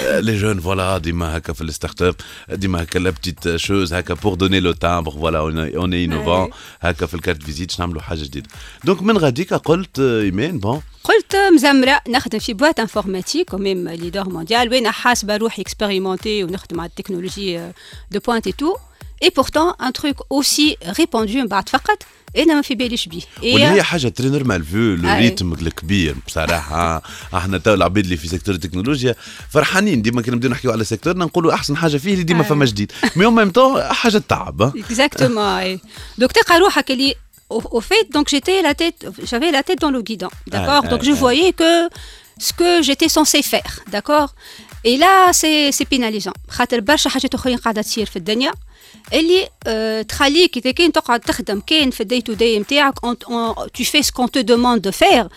لي 0.04 0.36
جون 0.36 0.60
فوالا 0.60 0.98
ديما 0.98 1.36
هكا 1.36 1.52
في 1.52 1.60
الستارت 1.60 2.02
اب 2.02 2.14
ديما 2.50 2.82
هكا 2.82 2.98
لا 2.98 3.10
بتيت 3.10 3.56
شوز 3.56 3.94
هكا 3.94 4.14
بور 4.14 4.34
دوني 4.34 4.60
لو 4.60 4.72
تامبر 4.72 5.10
فوالا 5.10 5.38
اون 5.38 5.94
اي 5.94 6.04
انوفون 6.04 6.50
هكا 6.80 7.06
في 7.06 7.14
الكارت 7.14 7.42
فيزيت 7.42 7.68
باش 7.68 7.80
نعملوا 7.80 8.02
حاجه 8.02 8.22
جديده 8.22 8.48
دونك 8.84 9.02
من 9.02 9.18
غاديك 9.18 9.54
قلت 9.54 9.98
آه، 9.98 10.20
ايمان 10.22 10.58
بون 10.58 10.82
قلت 11.04 11.36
مزمره 11.54 12.00
نخدم 12.08 12.38
في 12.38 12.52
بواط 12.52 12.80
انفورماتيك 12.80 13.54
وميم 13.54 13.88
ليدر 13.88 14.28
مونديال 14.28 14.68
وين 14.70 14.90
حاسبه 14.90 15.36
روحي 15.36 15.62
اكسبيريمونتي 15.62 16.44
ونخدم 16.44 16.80
على 16.80 16.88
التكنولوجي 16.88 17.72
دو 18.10 18.20
بوينت 18.26 18.46
اي 18.46 18.52
تو 18.52 18.76
اي 19.22 19.30
بورتون 19.36 19.72
ان 19.82 19.92
تروك 19.92 20.26
اوسي 20.32 20.76
ريبوندو 20.98 21.32
من 21.32 21.46
بعد 21.46 21.68
فقط 21.68 22.02
انا 22.38 22.54
ما 22.54 22.62
في 22.62 22.74
باليش 22.74 23.06
بيه 23.06 23.22
واللي 23.42 23.64
هي 23.64 23.82
حاجه 23.82 24.08
تري 24.08 24.28
نورمال 24.28 24.64
فيو 24.64 24.94
لو 24.94 25.08
أي. 25.08 25.18
ريتم 25.18 25.52
الكبير 25.52 26.16
بصراحه 26.26 27.02
احنا 27.34 27.58
تو 27.58 27.74
العباد 27.74 28.04
اللي 28.04 28.16
في 28.16 28.28
سيكتور 28.28 28.54
التكنولوجيا 28.54 29.14
فرحانين 29.50 30.02
ديما 30.02 30.22
كي 30.22 30.30
نبداو 30.30 30.50
نحكيو 30.50 30.72
على 30.72 30.84
سيكتورنا 30.84 31.24
نقولوا 31.24 31.54
احسن 31.54 31.76
حاجه 31.76 31.96
فيه 31.96 32.12
اللي 32.12 32.24
ديما 32.24 32.42
أي. 32.42 32.48
فما 32.48 32.64
جديد 32.64 32.92
مي 33.16 33.24
اون 33.24 33.34
ميم 33.34 33.50
طون 33.50 33.82
حاجه 33.82 34.18
تعب 34.18 34.62
ها. 34.62 34.72
Exactement. 34.76 35.80
Donc, 36.20 36.32
تلقى 36.32 36.58
روحك 36.58 36.90
اللي 36.90 37.14
au, 37.50 37.60
au 37.78 37.80
fait, 37.80 38.04
donc 38.16 38.28
j'étais 38.28 38.62
la 38.62 38.74
tête, 38.74 39.00
j'avais 39.30 39.50
la 39.50 39.62
tête 39.62 39.80
dans 39.84 39.90
le 39.90 40.02
guidon, 40.02 40.30
d'accord. 40.46 40.82
Ah, 40.84 40.90
donc 40.92 41.00
ah, 41.02 41.08
je 41.08 41.12
ah. 41.12 41.24
voyais 41.24 41.52
que 41.60 41.72
ce 42.46 42.52
que 42.52 42.70
j'étais 42.86 43.10
censé 43.18 43.42
faire, 43.42 43.72
d'accord. 43.94 44.30
Et 44.90 44.96
là, 44.96 45.14
c'est 45.32 45.72
c'est 45.72 45.88
pénalisant. 45.94 46.32
خاطر 46.48 46.80
برشا 46.80 47.10
حاجات 47.10 47.34
أخرين 47.34 47.56
قاعدة 47.56 47.82
تصير 47.82 48.06
في 48.06 48.16
الدنيا 48.16 48.52
اللي 49.12 49.48
آه 49.66 50.02
تخليك 50.02 50.56
إذا 50.56 50.70
كان 50.70 50.92
تقعد 50.92 51.20
تخدم 51.20 51.60
كان 51.60 51.90
في 51.90 52.00
الدي 52.00 52.20
تو 52.20 52.32
دي 52.32 52.58
نتاعك 52.58 52.94
tu 53.78 53.84
fais 53.84 54.02
ce 54.02 54.12
qu'on 54.12 54.28
te 54.28 54.38
demande 54.38 54.80
de 54.80 54.90
faire. 54.90 55.28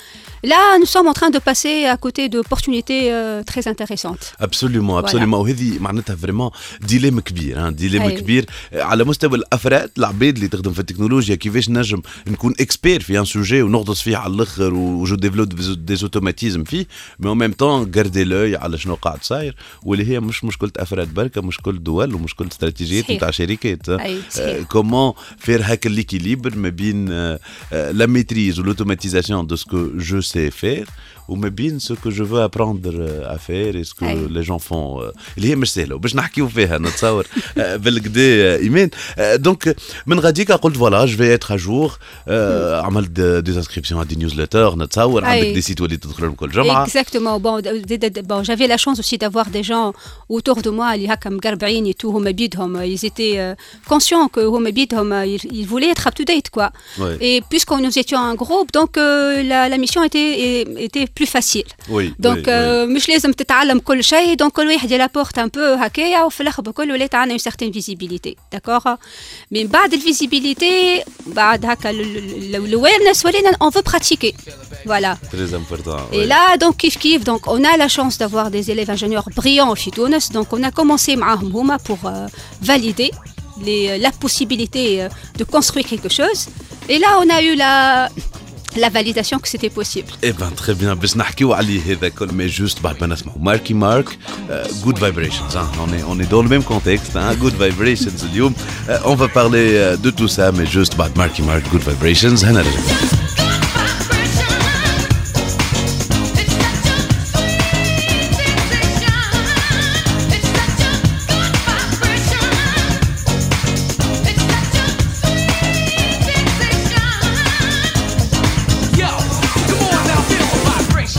Là, 0.53 0.61
nous 0.81 0.89
sommes 0.95 1.07
en 1.07 1.13
train 1.19 1.31
de 1.37 1.39
passer 1.49 1.75
à 1.85 1.97
côté 2.05 2.21
d'opportunités 2.33 3.03
euh, 3.13 3.43
très 3.43 3.67
intéressantes. 3.67 4.35
ابسوليومون 4.39 4.99
ابسوليومون 4.99 5.39
وهذه 5.39 5.79
معناتها 5.79 6.15
فريمون 6.15 6.49
ديليم 6.81 7.19
كبير 7.19 7.59
ها 7.59 7.69
ديليم 7.69 8.01
أي. 8.01 8.21
كبير 8.21 8.45
على 8.73 9.03
مستوى 9.03 9.37
الافراد 9.37 9.89
العباد 9.97 10.35
اللي 10.35 10.47
تخدم 10.47 10.73
في 10.73 10.79
التكنولوجيا 10.79 11.35
كيفاش 11.35 11.69
نجم 11.69 12.01
نكون 12.27 12.53
اكسبير 12.59 13.01
في 13.01 13.19
ان 13.19 13.25
سوجي 13.25 13.61
ونغطس 13.61 14.01
فيه 14.01 14.17
على 14.17 14.33
الاخر 14.33 14.73
وجو 14.73 15.15
ديفلوب 15.15 15.49
دي 15.85 15.93
اوتوماتيزم 16.01 16.63
فيه 16.63 16.85
مي 17.19 17.29
اون 17.29 17.37
ميم 17.37 17.51
طون 17.53 17.91
غاردي 17.95 18.23
لوي 18.23 18.55
على 18.55 18.77
شنو 18.77 18.95
قاعد 18.95 19.23
صاير 19.23 19.55
واللي 19.83 20.07
هي 20.11 20.19
مش 20.19 20.43
مشكله 20.43 20.71
افراد 20.77 21.13
بركه 21.13 21.41
مشكله 21.41 21.73
دول 21.79 22.13
ومشكله 22.15 22.47
استراتيجيات 22.47 23.03
صحيح. 23.03 23.17
نتاع 23.17 23.31
شركات 23.31 23.89
أي، 23.89 24.17
صحيح. 24.31 24.63
كومون 24.67 25.13
فير 25.37 25.61
هاكا 25.63 25.89
ليكيليبر 25.89 26.55
ما 26.57 26.69
بين 26.69 27.09
لا 27.71 28.05
ميتريز 28.05 28.59
والautomatisation 28.59 29.43
de 29.51 29.55
ce 29.55 29.65
que 29.65 29.99
je 30.09 30.26
sais 30.28 30.50
faire 30.50 30.86
وما 31.29 31.49
بين 31.49 31.79
ce 31.79 31.93
que 31.93 32.09
je 32.09 32.23
veux 32.23 32.41
apprendre 32.41 32.91
euh, 32.93 33.35
à 33.35 33.37
faire 33.37 33.75
et 33.75 33.83
ce 33.83 33.93
que 33.93 34.05
أي. 34.05 34.27
les 34.29 34.43
gens 34.43 34.59
font 34.59 35.01
euh, 35.01 35.11
اللي 35.37 35.49
هي 35.49 35.55
مش 35.55 35.73
سهله 35.73 35.95
وباش 35.95 36.15
نحكيو 36.15 36.47
فيها 36.49 36.77
نتصور 36.77 37.27
آه، 37.57 37.75
بالكدا 37.75 38.21
آه، 38.21 38.57
ايمان 38.57 38.89
آه، 39.17 39.35
دونك 39.35 39.75
من 40.07 40.19
غاديك 40.19 40.51
قلت 40.51 40.77
فوالا 40.77 41.05
جو 41.05 41.17
في 41.17 41.33
اتر 41.33 41.55
اجور 41.55 41.97
عملت 42.85 43.09
دي 43.19 43.51
انسكريبسيون 43.51 44.07
دي 44.07 44.15
نيوزليتر 44.15 44.75
نتصور 44.75 45.25
عندك 45.25 45.45
أي. 45.45 45.53
دي 45.53 45.61
سيت 45.61 45.81
وليت 45.81 46.03
تدخلهم 46.03 46.33
كل 46.33 46.49
جمعه 46.49 46.87
Exactement. 46.87 47.39
Bon, 47.45 47.55
d- 47.61 47.97
d- 48.03 48.09
d- 48.15 48.23
bon 48.31 48.39
j'avais 48.47 48.67
la 48.67 48.77
chance 48.83 48.99
aussi 49.03 49.17
d'avoir 49.23 49.47
des 49.57 49.63
gens 49.63 49.93
autour 50.29 50.61
de 50.61 50.69
moi, 50.69 50.93
اللي 50.93 51.07
هكا 51.07 51.29
مقربعين 51.29 51.91
et 51.91 51.95
tout, 51.95 52.05
هما 52.05 52.31
بيدهم, 52.31 52.95
ils 52.95 53.05
étaient 53.05 53.37
euh, 53.37 53.55
conscients 53.93 54.27
que 54.35 54.39
هما 54.39 54.69
بيدهم, 54.69 55.13
euh, 55.13 55.25
ils, 55.25 55.45
ils 55.51 55.65
voulaient 55.67 55.91
être 55.95 56.07
up 56.07 56.15
to 56.15 56.23
date, 56.23 56.49
quoi. 56.49 56.69
Ouais. 56.99 57.17
Et 57.21 57.41
puisque 57.49 57.71
nous 57.71 57.99
étions 57.99 58.19
un 58.19 58.35
groupe, 58.35 58.69
donc 58.73 58.97
euh, 58.97 59.43
la, 59.43 59.69
la 59.69 59.77
mission 59.77 60.01
était, 60.03 60.31
était 60.87 61.07
plus 61.17 61.27
facile. 61.27 61.73
وي 61.89 62.13
دونك 62.19 62.49
آه، 62.49 62.85
مش 62.85 63.09
لازم 63.09 63.31
تتعلم 63.31 63.79
كل 63.79 64.03
شيء 64.03 64.33
دونك 64.33 64.51
كل 64.51 64.67
واحد 64.67 64.91
يلابورت 64.91 65.37
ان 65.37 65.47
بو 65.47 65.59
هكايا 65.59 66.23
وفي 66.23 66.41
الاخر 66.41 66.61
بكل 66.61 66.91
ولات 66.91 67.15
عندنا 67.15 67.31
اون 67.31 67.37
سيغتين 67.37 67.71
فيزيبيليتي 67.71 68.35
داكوغ 68.51 68.95
من 69.51 69.67
بعد 69.67 69.93
الفيزيبيليتي 69.93 71.03
بعد 71.27 71.65
هكا 71.65 71.89
الاويرنس 71.89 73.25
ولينا 73.25 73.51
اون 73.61 73.69
فو 73.69 73.81
براتيكي 73.81 74.33
فوالا 74.85 75.17
تري 75.31 75.55
امبورتون 75.55 76.03
Et 76.11 76.25
là, 76.25 76.57
donc, 76.63 76.77
kiff 76.77 76.97
kiff, 77.03 77.23
donc, 77.23 77.41
on 77.47 77.63
a 77.63 77.77
la 77.77 77.87
chance 77.87 78.17
d'avoir 78.17 78.51
des 78.51 78.71
élèves 78.71 78.91
ingénieurs 78.95 79.29
brillants 79.35 79.71
au 79.73 79.75
Tunis. 79.75 80.25
Donc, 80.31 80.47
on 80.51 80.63
a 80.63 80.71
commencé 80.71 81.15
معاهم 81.15 81.51
هما 81.51 81.77
pour 81.77 81.99
euh, 82.05 82.27
valider 82.61 83.11
les, 83.65 83.97
la 83.97 84.11
possibilité 84.11 85.03
euh, 85.03 85.09
de 85.39 85.43
construire 85.43 85.85
quelque 85.85 86.09
chose. 86.09 86.41
Et 86.89 86.97
là, 86.99 87.09
on 87.21 87.29
a 87.29 87.41
eu 87.41 87.55
la, 87.55 88.09
la 88.78 88.88
validation 88.88 89.38
que 89.38 89.48
c'était 89.48 89.70
possible. 89.70 90.08
Eh 90.22 90.32
bien, 90.32 90.50
très 90.50 90.74
bien. 90.74 90.96
Mais 92.34 92.48
juste, 92.48 92.80
bah, 92.82 92.94
ben, 92.98 93.14
Marky 93.40 93.74
Mark, 93.74 94.18
euh, 94.50 94.64
Good 94.82 95.02
Vibrations. 95.02 95.44
Hein. 95.54 95.68
On, 96.08 96.18
est, 96.18 96.30
dans 96.30 96.42
le 96.42 96.48
même 96.48 96.62
contexte. 96.62 97.16
Hein. 97.16 97.34
Good 97.36 97.54
Vibrations, 97.60 98.12
euh, 98.88 98.98
on 99.04 99.14
va 99.14 99.28
parler 99.28 99.72
euh, 99.74 99.96
de 99.96 100.10
tout 100.10 100.28
ça, 100.28 100.52
mais 100.52 100.66
juste, 100.66 100.96
bah, 100.96 101.08
Marky 101.16 101.42
Mark, 101.42 101.62
Good 101.70 101.82
Vibrations. 101.82 102.34
Hein, 102.44 102.62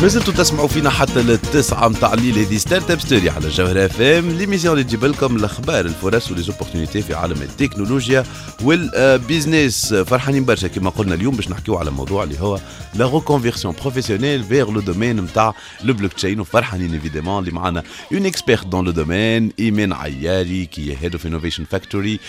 زلتوا 0.08 0.34
تسمعوا 0.34 0.68
فينا 0.68 0.90
حتى 0.90 1.22
للتسعة 1.22 1.88
متاع 1.88 2.14
الليل 2.14 2.38
هذه 2.40 2.58
ستارت 2.58 2.92
أب 2.92 3.00
ستوري 3.00 3.30
على 3.30 3.50
جوهر 3.50 3.86
أف 3.86 4.02
إم 4.02 4.30
ليميسيون 4.30 4.74
اللي 4.74 4.84
تجيب 4.84 5.06
لكم 5.06 5.36
الأخبار 5.36 5.86
الفرص 5.86 6.32
وليزوبورتينيتي 6.32 7.02
في 7.02 7.14
عالم 7.14 7.42
التكنولوجيا 7.42 8.24
والبيزنس 8.64 9.94
فرحانين 9.94 10.46
برشا 10.46 10.68
كما 10.68 10.90
قلنا 10.90 11.16
اليوم 11.16 11.36
باش 11.36 11.50
نحكيو 11.50 11.78
على 11.78 11.92
موضوع 11.92 12.24
اللي 12.24 12.40
هو 12.40 12.60
لا 12.96 13.06
ريكونفيرسيون 13.06 13.76
بروفيسيونيل 13.82 14.44
فيغ 14.44 14.72
لو 14.72 14.80
دومين 14.82 15.16
نتاع 15.22 15.54
لو 15.84 15.94
بلوك 15.94 16.14
تشين 16.14 16.40
وفرحانين 16.40 16.94
ايفيديمون 16.94 17.40
اللي 17.40 17.52
معنا 17.52 17.84
اون 18.14 18.26
اكسبيرت 18.26 18.68
دون 18.68 18.86
لو 18.86 18.92
دومين 18.92 19.52
ايمان 19.60 19.94
عياري 19.94 20.66
كي 20.66 20.98
هيد 21.02 21.14
اوف 21.14 21.26
انوفيشن 21.26 21.64
فاكتوري 21.64 22.20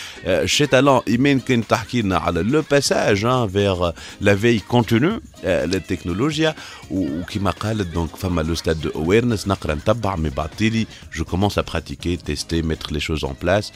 شي 0.45 0.67
تالون 0.67 1.01
ايمان 1.09 1.41
كان 1.41 1.67
تحكي 1.67 2.03
لنا 2.03 2.19
على 2.19 2.43
لو 2.43 2.65
باساج 2.71 3.49
فيغ 3.53 3.91
لا 4.21 4.37
في 4.37 4.59
كونتينو 4.59 5.21
للتكنولوجيا 5.45 6.55
وكما 6.91 7.51
قالت 7.60 7.88
دونك 7.88 8.16
فما 8.16 8.42
لو 8.42 8.56
ستاد 8.56 8.82
دو 8.82 8.90
اويرنس 8.90 9.48
نقرا 9.48 9.74
نتبع 9.74 10.16
مي 10.16 10.30
بعطيلي 10.30 10.88
جو 11.16 11.26
كومونس 11.26 11.58
ا 11.58 11.62
براتيكي 11.62 12.16
تيستي 12.16 12.62
ميتر 12.62 12.92
لي 12.92 13.00
شوز 13.00 13.26
اون 13.26 13.36
بلاس 13.42 13.72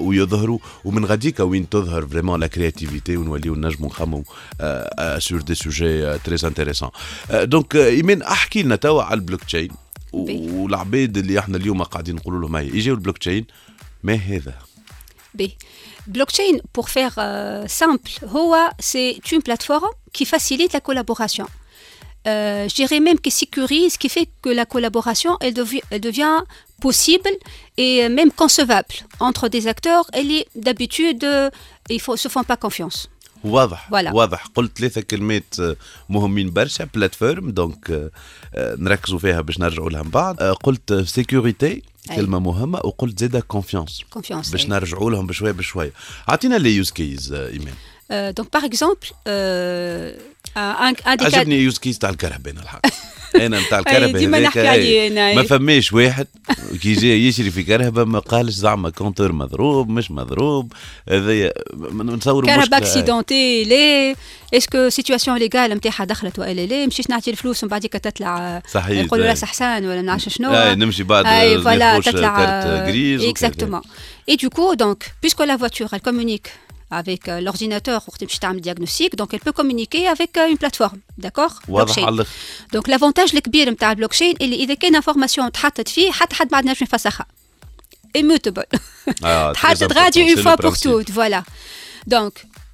ويظهروا 0.00 0.58
ومن 0.84 1.04
غاديك 1.04 1.40
وين 1.40 1.68
تظهر 1.68 2.06
فريمون 2.06 2.40
لا 2.40 2.46
كرياتيفيتي 2.46 3.16
ونوليو 3.16 3.54
نجموا 3.54 3.88
نخمموا 3.88 4.22
سور 5.18 5.42
دي 5.42 5.54
سوجي 5.54 6.18
تري 6.18 6.36
انتريسون 6.44 6.90
دونك 7.32 7.76
ايمان 7.76 8.22
احكي 8.22 8.62
لنا 8.62 8.76
توا 8.76 9.02
على 9.02 9.14
البلوك 9.14 9.44
تشين 9.44 9.70
والعباد 10.12 11.16
اللي 11.16 11.38
احنا 11.38 11.56
اليوم 11.56 11.82
قاعدين 11.82 12.14
نقولوا 12.14 12.40
لهم 12.40 12.56
هاي 12.56 12.68
يجيو 12.68 12.94
البلوك 12.94 13.18
تشين 13.18 13.46
ما 14.02 14.14
هذا 14.14 14.54
B. 15.38 15.42
Blockchain, 16.06 16.54
pour 16.74 16.86
faire 16.96 17.14
euh, 17.18 17.64
simple, 17.66 18.10
HOA, 18.34 18.64
c'est 18.78 19.16
une 19.34 19.42
plateforme 19.42 19.88
qui 20.12 20.24
facilite 20.26 20.72
la 20.74 20.80
collaboration. 20.80 21.46
Euh, 22.28 22.68
je 22.70 22.74
dirais 22.80 23.00
même 23.08 23.18
qui 23.24 23.32
sécurise, 23.42 23.92
qui 24.02 24.08
fait 24.16 24.28
que 24.44 24.50
la 24.60 24.66
collaboration, 24.74 25.32
elle, 25.44 25.54
devi- 25.62 25.82
elle 25.90 26.00
devient 26.08 26.38
possible 26.86 27.32
et 27.84 28.08
même 28.18 28.30
concevable 28.42 28.94
entre 29.28 29.44
des 29.54 29.64
acteurs. 29.74 30.04
Elle 30.18 30.30
est 30.38 30.46
d'habitude, 30.66 31.22
euh, 31.24 31.50
ils 31.90 32.02
ne 32.08 32.16
se 32.24 32.28
font 32.34 32.44
pas 32.52 32.56
confiance. 32.66 33.08
واضح 33.44 33.88
Voilà. 33.90 34.12
واضح 34.14 34.46
قلت 34.54 34.78
ثلاثة 34.78 35.00
كلمات 35.00 35.60
آه، 35.60 35.76
مهمين 36.08 36.50
برشا 36.50 36.84
بلاتفورم 36.94 37.50
دونك 37.50 37.90
آه، 37.90 38.10
آه، 38.54 38.74
نركزوا 38.78 39.18
فيها 39.18 39.40
باش 39.40 39.58
نرجعوا 39.58 39.90
لها 39.90 40.02
من 40.02 40.10
بعد 40.10 40.42
آه، 40.42 40.52
قلت 40.52 40.92
سيكوريتي 40.94 41.66
أي. 42.10 42.16
كلمة 42.16 42.38
مهمة 42.38 42.78
وقلت 42.84 43.18
زيدا 43.18 43.40
كونفيونس 43.40 44.02
Confiance. 44.18 44.50
باش 44.52 44.62
oui. 44.64 44.68
نرجعوا 44.68 45.10
لهم 45.10 45.26
بشوية 45.26 45.52
بشوية 45.52 45.92
أعطينا 46.28 46.54
لي 46.56 46.76
يوز 46.76 46.90
كيز 46.90 47.32
إيمان 47.32 47.74
Euh, 48.10 48.32
donc, 48.38 48.48
par 48.56 48.64
exemple, 48.70 49.06
euh, 49.28 50.12
un, 50.56 50.92
un 51.10 51.16
des 51.16 51.24
cas. 51.24 51.38
عجبني 51.38 51.58
يوز 51.62 51.78
كيز 51.78 51.98
تاع 51.98 52.10
الكرهبة 52.10 52.50
أنا 52.50 52.60
الحق 52.62 52.80
أنا 53.36 53.60
نتاع 53.60 53.78
الكرهبة 53.78 54.18
ديما 54.18 54.38
هذاك، 54.38 54.46
نحكي 54.46 54.60
أي. 54.60 54.68
عليه 54.68 55.08
أنا، 55.08 55.34
ما 55.34 55.40
أي. 55.40 55.46
فماش 55.46 55.92
واحد 55.92 56.26
كي 56.82 56.92
جاي 56.92 57.26
يشري 57.26 57.50
في 57.50 57.62
كرهبة 57.62 58.04
ما 58.04 58.18
قالش 58.18 58.54
زعما 58.54 58.90
كونتور 58.90 59.32
مضروب 59.32 59.88
مش 59.88 60.10
مضروب 60.10 60.72
هذايا 61.08 61.52
نتصور 61.94 62.46
كهرباء 62.46 62.62
مشكلة 62.62 62.78
أي. 62.78 62.82
اكسيدونتي 62.82 63.64
ليه 63.64 64.16
اسكو 64.54 64.88
سيتياسيون 64.88 65.36
ليغال 65.38 65.70
نتاعها 65.70 66.04
دخلت 66.04 66.38
والا 66.38 66.66
لا 66.66 66.86
مشيت 66.86 67.10
نعطي 67.10 67.30
الفلوس 67.30 67.62
ومن 67.64 67.70
بعديك 67.70 67.92
تطلع 67.92 68.62
صحيح 68.72 69.04
يقولوا 69.04 69.24
أي. 69.24 69.30
راس 69.30 69.44
حسان 69.44 69.86
ولا 69.86 70.02
نعرفش 70.02 70.28
شنو 70.28 70.54
أي، 70.54 70.74
نمشي 70.74 71.02
بعد 71.02 71.26
اي 71.26 71.62
فوالا 71.62 71.92
نخوش 71.92 72.04
تطلع 72.04 72.36
كارت 72.36 72.88
غريز 72.88 73.24
وكذا. 73.24 73.48
exactement 73.48 73.82
et 74.30 74.36
du 74.36 74.48
coup 74.48 74.76
donc 74.76 74.98
puisque 75.22 75.40
la 75.40 75.56
voiture 75.56 75.88
elle 75.92 76.00
communique 76.00 76.48
Je 76.66 76.66
avec 77.00 77.28
euh, 77.28 77.40
l'ordinateur 77.40 77.98
pour 78.04 78.14
le 78.20 78.60
diagnostic, 78.60 79.16
donc 79.16 79.28
elle 79.34 79.40
peut 79.40 79.52
communiquer 79.60 80.02
avec 80.08 80.36
euh, 80.36 80.48
une 80.52 80.58
plateforme, 80.58 80.98
d'accord 81.18 81.54
واضح 81.68 81.94
Blockchain. 81.94 82.04
على 82.04 82.14
الاخر 82.14 82.30
دونك 82.72 82.88
لافونتاج 82.88 83.30
الكبير 83.34 83.70
نتاع 83.70 83.90
البلوكشين 83.90 84.34
اللي 84.40 84.56
اذا 84.56 84.74
كان 84.74 84.94
انفورماسيون 84.94 85.52
تحطت 85.52 85.88
فيه 85.88 86.10
حتى 86.10 86.34
حد 86.34 86.48
ما 86.52 86.56
عندناش 86.56 86.82
يفسخها 86.82 87.26
immutable 88.18 88.78
آه، 89.24 89.52
très 89.52 89.56
تحطت 89.56 89.82
important, 89.84 89.96
غادي 89.96 90.24
c'est 90.26 90.36
une 90.36 90.38
le 90.38 90.42
fois 90.42 90.56
pour 90.56 90.70
principe. 90.72 90.90
toutes 90.90 91.10
voilà 91.10 91.42
donc 92.14 92.32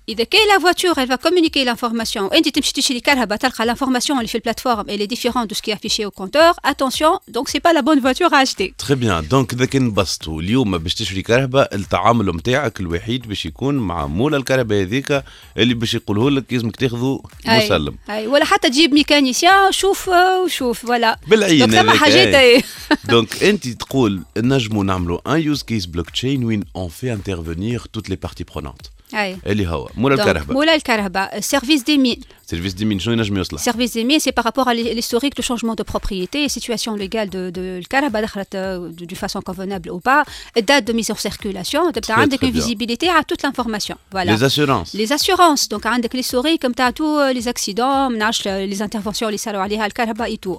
اذا 0.09 0.25
كان 0.25 0.41
لا 0.49 0.73
voiture 0.73 0.99
elle 0.99 1.09
va 1.09 1.17
communiquer 1.17 1.65
l'information 1.65 2.17
وانت 2.17 2.49
تمشي 2.49 2.73
تشري 2.73 3.00
كرهبه 3.00 3.37
تلقى 3.37 3.75
l'information 3.75 4.11
اللي 4.11 4.27
في 4.27 4.35
البلاتفورم 4.35 4.87
elle 4.87 5.03
est 5.03 5.07
différente 5.07 5.50
de 5.50 5.55
ce 5.55 5.62
qui 5.62 5.71
est 5.71 5.75
affiché 5.75 6.07
au 6.07 6.11
compteur 6.11 6.55
attention 6.65 7.21
donc 7.37 7.49
c'est 7.49 7.61
pas 7.61 7.73
la 7.73 7.83
bonne 7.83 8.00
voiture 8.00 8.33
à 8.33 8.38
acheter 8.38 8.75
تري 8.79 8.95
بيان 8.95 9.29
دونك 9.29 9.53
اذا 9.53 9.65
كان 9.65 9.93
بسطوا 9.93 10.43
اليوم 10.43 10.79
باش 10.79 10.95
تشري 10.95 11.23
كهرباء 11.23 11.75
التعامل 11.75 12.37
نتاعك 12.37 12.81
الوحيد 12.81 13.29
باش 13.29 13.47
يكون 13.47 13.75
مع 13.75 14.07
مول 14.07 14.35
الكهرباء 14.35 14.83
هذيك 14.83 15.23
اللي 15.57 15.75
باش 15.75 15.95
يقوله 15.95 16.31
لك 16.31 16.53
لازمك 16.53 16.77
تاخذه 16.77 17.23
أي. 17.49 17.67
مسلم 17.67 17.97
أي. 18.11 18.27
ولا 18.27 18.45
حتى 18.45 18.71
تجيب 18.71 18.95
ميكانيسيان 18.95 19.73
شوف 19.73 20.11
آه، 20.11 20.43
وشوف 20.43 20.87
فوالا 20.87 21.19
بالعين 21.27 21.59
دونك 21.59 21.71
ثم 21.73 21.88
هذاك، 21.88 21.97
حاجات 21.97 22.35
أي. 22.35 22.57
أي. 22.57 22.62
دونك 23.05 23.43
انت 23.45 23.69
تقول 23.69 24.23
نجموا 24.37 24.85
نعملوا 24.85 25.35
ان 25.35 25.41
يوز 25.43 25.62
كيس 25.62 25.87
بلوك 25.87 26.11
تشين 26.11 26.45
وين 26.45 26.65
اون 26.77 26.88
في 26.88 27.12
انترفونير 27.12 27.81
توت 27.93 28.11
لي 28.11 28.17
بارتي 28.17 28.45
برونونت 28.45 28.83
أي. 29.02 29.02
اللي 29.15 29.67
هو 29.67 29.88
مول 29.97 30.17
Donc, 30.17 30.21
الكهرباء 30.21 30.53
مولا 30.57 30.75
الكهرباء 30.75 31.41
سيرفيس 31.41 31.83
دي 31.83 31.99
مين 31.99 32.21
سيرفيس 32.47 32.73
دي 32.73 32.85
مين 32.85 32.99
شنو 32.99 33.12
ينجم 33.15 33.37
يوصله 33.37 33.59
Service 33.59 33.93
des 33.93 34.05
mines, 34.05 34.21
c'est 34.21 34.33
par 34.33 34.45
rapport 34.45 34.69
à 34.69 34.75
l'historique 34.75 35.35
de 35.37 35.43
changement 35.43 35.75
de 35.75 35.83
propriété, 35.83 36.49
situation 36.49 36.95
légale 36.95 37.29
de, 37.31 37.50
de 37.50 37.59
الكهرباء 37.59 38.23
دخلت 38.23 38.49
euh, 38.57 39.00
de, 39.00 39.05
de 39.07 39.15
façon 39.15 39.41
convenable 39.41 39.91
ou 39.91 40.00
pas, 40.00 40.25
date 40.57 40.85
de 40.85 40.93
mise 40.93 41.11
en 41.11 41.15
circulation, 41.15 41.91
تبدا 41.93 42.00
Très, 42.15 42.19
عندك 42.19 42.38
très 42.38 42.47
une 42.47 42.53
bien. 42.53 42.61
visibilité 42.62 43.09
à 43.09 43.23
toute 43.25 43.43
l'information. 43.43 43.97
Voilà. 44.12 44.25
لي 44.33 44.47
اسيورونس 44.47 44.97
Les 44.97 45.12
assurances, 45.12 45.69
donc 45.77 45.87
عندك 45.87 46.17
l'historique 46.17 46.65
نتاع 46.67 46.91
tous 46.91 47.33
les 47.35 47.49
accidents, 47.49 48.09
منعش 48.11 48.43
les 48.49 48.83
interventions 48.83 49.23
اللي 49.23 49.37
صاروا 49.37 49.61
عليها 49.61 49.87
الكهرباء 49.87 50.35
et 50.35 50.38
tout. 50.47 50.59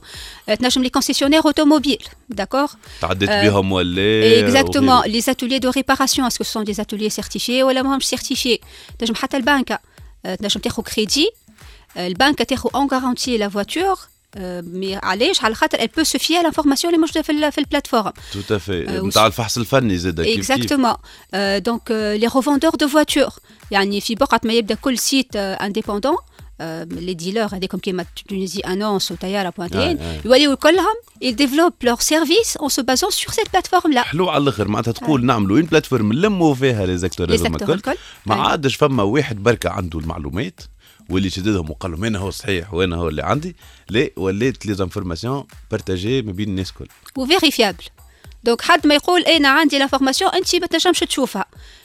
Euh, 0.50 0.56
تنجم 0.56 0.84
les 0.84 0.90
concessionnaires 1.00 1.46
automobiles, 1.46 2.08
d'accord 2.42 2.76
تعديت 3.02 3.30
آه، 3.30 3.50
بهم 3.50 3.72
ولا 3.72 4.40
Exactement. 4.50 5.04
Les 5.08 5.30
ateliers 5.30 5.60
de 5.60 5.68
réparation, 5.80 6.28
est-ce 6.28 6.38
que 6.40 6.44
ce 6.44 6.52
sont 6.52 6.64
des 6.64 6.80
ateliers 6.80 7.10
certifiés 7.10 7.64
ou 7.64 7.70
ماهمش 8.44 8.44
certifiés 8.44 8.66
تنجم 9.00 9.16
حتى 9.16 9.38
البنكة 9.38 9.80
آه، 10.26 10.36
تنجم 10.36 10.60
تاخذ 10.62 10.84
كريدي 10.84 11.30
آه، 11.98 12.08
البنكة 12.08 12.44
تاخذ 12.44 12.70
en 12.70 12.88
garantie 12.90 13.40
la 13.42 13.54
voiture 13.56 14.00
آه، 14.36 14.62
مي 14.62 14.96
علاش 14.96 15.44
على 15.44 15.56
خاطر 15.56 15.78
elle 15.78 15.90
peut 16.02 16.06
se 16.08 16.18
fier 16.22 16.44
à 16.44 16.48
l'information 16.48 16.86
اللي 16.86 16.98
موجوده 16.98 17.22
في 17.22 17.32
ال- 17.32 17.52
في 17.52 17.58
البلاتفورم 17.58 18.12
توت 18.34 18.52
افي 18.52 18.90
آه، 18.90 19.02
نتاع 19.02 19.28
الفحص 19.28 19.58
الفني 19.58 19.98
زاد 19.98 20.22
كيف 20.22 20.52
كيف 20.52 20.74
Exactement. 20.74 20.96
Euh, 20.96 21.60
donc, 21.70 21.82
euh, 21.90 22.18
les 22.22 22.28
revendeurs 22.28 22.78
de 22.84 22.86
voitures. 22.92 23.40
يعني 23.72 24.02
في 24.02 24.16
بقعة 24.16 24.42
ما 24.44 24.54
يبدا 24.54 24.76
كل 24.76 24.98
سيت 24.98 25.36
انديبوندون 25.36 26.16
Les 26.91 27.15
dealers 27.25 27.55
هذيكم 27.55 27.79
كيما 27.79 28.05
تونيزي 28.29 28.61
انونس 28.61 29.13
وتيارة 29.13 29.53
بوانتين 29.59 29.99
آه، 29.99 30.03
آه. 30.19 30.21
يوليو 30.25 30.57
كلهم 30.57 30.95
ils 31.25 31.35
développent 31.37 31.87
leur 31.89 32.03
service 32.03 32.57
en 32.61 32.69
se 32.69 32.81
basant 32.81 33.11
sur 33.11 33.33
cette 33.35 33.49
plateforme 33.51 33.93
là 33.95 33.99
حلو 34.05 34.29
على 34.31 34.43
الآخر 34.43 34.69
معناتها 34.69 34.93
تقول 34.93 35.27
نعملوا 35.27 35.59
ان 35.59 35.63
بلاتفورم 35.65 36.13
نلموا 36.13 36.55
فيها 36.55 36.87
لي 36.87 36.97
زاكتور 36.99 37.27
Les 37.29 37.41
هذوما 37.41 37.59
acteurs 37.59 37.71
الكل. 37.71 37.95
ما 38.27 38.35
أي. 38.35 38.41
عادش 38.41 38.77
فما 38.77 39.03
واحد 39.03 39.43
بركة 39.43 39.71
عنده 39.71 39.99
المعلومات 39.99 40.61
واللي 41.11 41.31
شددهم 41.31 41.71
وقال 41.71 41.93
لهم 41.93 42.05
أنا 42.05 42.19
هو 42.19 42.31
صحيح 42.31 42.75
وأنا 42.75 42.97
هو 42.97 43.09
اللي 43.09 43.23
عندي 43.23 43.57
لا 43.91 44.11
ولات 44.17 44.67
لي 44.67 44.75
زانفورماسيون 44.75 45.45
بارتاجي 45.71 46.23
ما 46.23 46.33
بين 46.33 46.49
الناس 46.49 46.71
الكل 46.71 46.87
وفيريفيابل 47.17 47.85
دونك 48.45 48.63
حد 48.63 48.87
ما 48.87 48.95
يقول 48.95 49.21
أنا 49.23 49.49
عندي 49.49 49.79
لافورماسيون 49.79 50.31
أنت 50.31 50.57
ما 50.57 50.67
تنجمش 50.67 51.01
تشوفها 51.01 51.45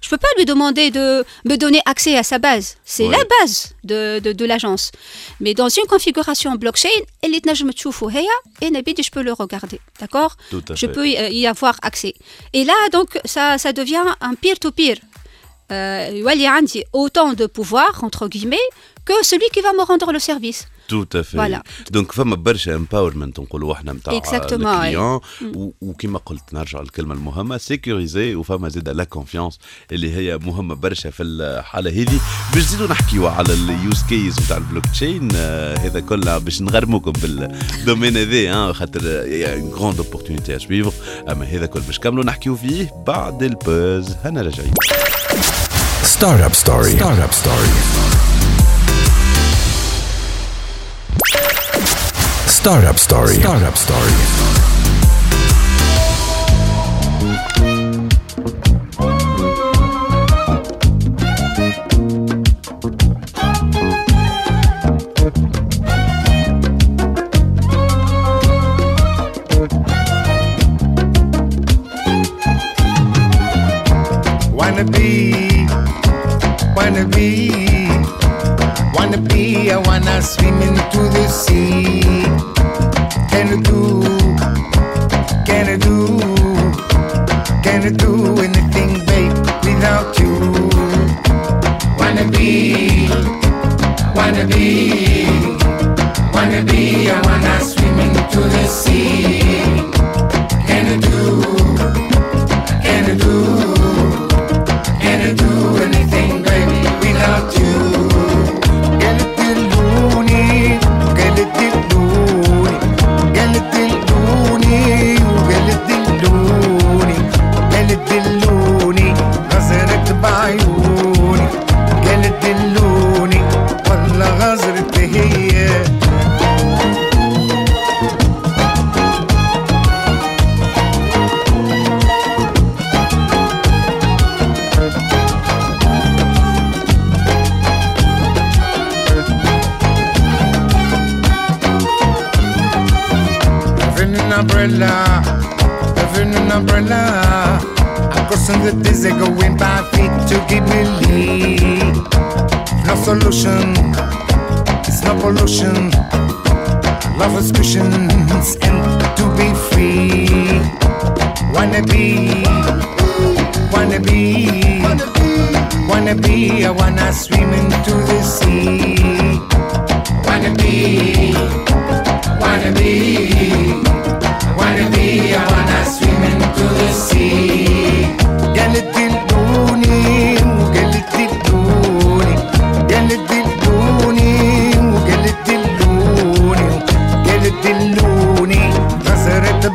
Je 0.00 0.06
ne 0.08 0.10
peux 0.10 0.18
pas 0.18 0.28
lui 0.38 0.44
demander 0.46 0.90
de 0.90 1.24
me 1.44 1.56
donner 1.56 1.80
accès 1.84 2.16
à 2.16 2.22
sa 2.22 2.38
base. 2.38 2.76
C'est 2.84 3.08
la 3.08 3.18
base 3.40 3.74
de, 3.84 4.18
de, 4.18 4.44
l'agence. 4.44 4.92
Mais 5.40 5.52
dans 5.52 5.68
une 5.68 5.84
configuration 5.84 6.54
blockchain, 6.54 6.88
elle 7.22 7.34
est 7.34 7.46
et 8.98 9.02
je 9.02 9.10
peux 9.10 9.22
le 9.22 9.32
regarder. 9.32 9.80
D'accord 10.00 10.36
Je 10.74 10.86
peux 10.86 11.06
y 11.06 11.46
avoir 11.46 11.76
accès. 11.82 12.14
Et 12.52 12.64
là, 12.64 12.74
donc, 12.92 13.18
ça, 13.24 13.58
ça 13.58 13.72
devient 13.72 14.04
un 14.20 14.34
peer-to-peer. 14.34 14.96
Euh, 15.70 16.10
autant 16.92 17.32
de 17.32 17.46
pouvoir, 17.46 18.02
entre 18.02 18.26
guillemets, 18.26 18.56
que 19.04 19.12
celui 19.22 19.46
qui 19.52 19.60
va 19.60 19.72
me 19.72 19.82
rendre 19.82 20.12
le 20.12 20.18
service. 20.18 20.66
توت 20.90 21.16
افي 21.16 21.36
Voilà. 21.58 21.90
دونك 21.90 22.12
فما 22.12 22.36
برشا 22.36 22.74
امباورمنت 22.74 23.40
نقولوا 23.40 23.72
إحنا 23.74 23.92
نتاع 23.92 24.12
الكليون 24.92 25.20
و- 25.56 25.70
وكما 25.80 26.18
قلت 26.18 26.54
نرجع 26.54 26.80
للكلمه 26.80 27.14
المهمه 27.14 27.56
سيكوريزي 27.58 28.34
وفما 28.34 28.68
زاد 28.68 28.88
لا 28.88 29.04
كونفيونس 29.04 29.58
اللي 29.92 30.14
هي 30.14 30.38
مهمه 30.38 30.74
برشا 30.74 31.10
في 31.10 31.22
الحاله 31.22 31.90
هذه. 31.90 32.20
باش 32.54 32.62
نزيدوا 32.64 32.86
نحكيوا 32.86 33.30
على 33.30 33.52
اليوز 33.54 34.02
كيز 34.08 34.40
نتاع 34.40 34.56
البلوك 34.56 34.86
تشين 34.86 35.28
آه، 35.34 35.78
هذا 35.78 36.00
كله 36.00 36.38
باش 36.38 36.62
نغرموكم 36.62 37.12
بالدومين 37.12 38.16
هذا 38.16 38.52
آه، 38.52 38.72
خاطر 38.72 39.00
اون 39.04 39.70
غروند 39.72 39.98
اوبورتونيتي 39.98 40.58
سويفر 40.58 40.92
أما 41.32 41.44
هذا 41.44 41.66
كل 41.66 41.80
باش 41.80 41.98
نكملوا 41.98 42.24
نحكيوا 42.24 42.56
فيه 42.56 42.90
بعد 43.06 43.42
البوز 43.42 44.16
هنا 44.24 44.42
راجعين 44.42 44.74
Startup 46.18 46.54
Story. 46.64 46.92
Startup 46.98 47.32
Story. 47.42 48.29
Startup 52.60 52.98
Story. 52.98 53.34
Startup 53.36 53.74
Story. 53.74 54.12
Wanna 74.52 74.84
be, 74.84 75.66
wanna 76.76 77.06
be, 77.08 77.88
wanna 78.92 79.16
be, 79.16 79.70
I 79.70 79.82
wanna 79.86 80.20
swim 80.20 80.60
into 80.60 80.98
the 81.08 81.26
sea 81.26 81.99
le 83.44 83.62
tour. 83.62 83.99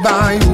by 0.05 0.44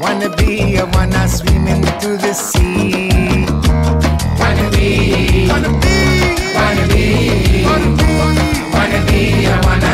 wanna 0.00 0.28
be, 0.36 0.78
I 0.78 0.84
wanna 0.94 1.28
swim 1.28 1.66
into 1.68 2.16
the 2.16 2.32
sea. 2.34 3.46
Wanna 4.40 4.70
be, 4.70 5.48
wanna 5.48 5.70
be, 5.80 5.96
wanna 6.56 6.84
be, 6.92 7.64
wanna 7.64 7.90
be, 8.00 8.10
wanna 8.74 9.00
be, 9.06 9.46
I 9.46 9.60
wanna 9.66 9.89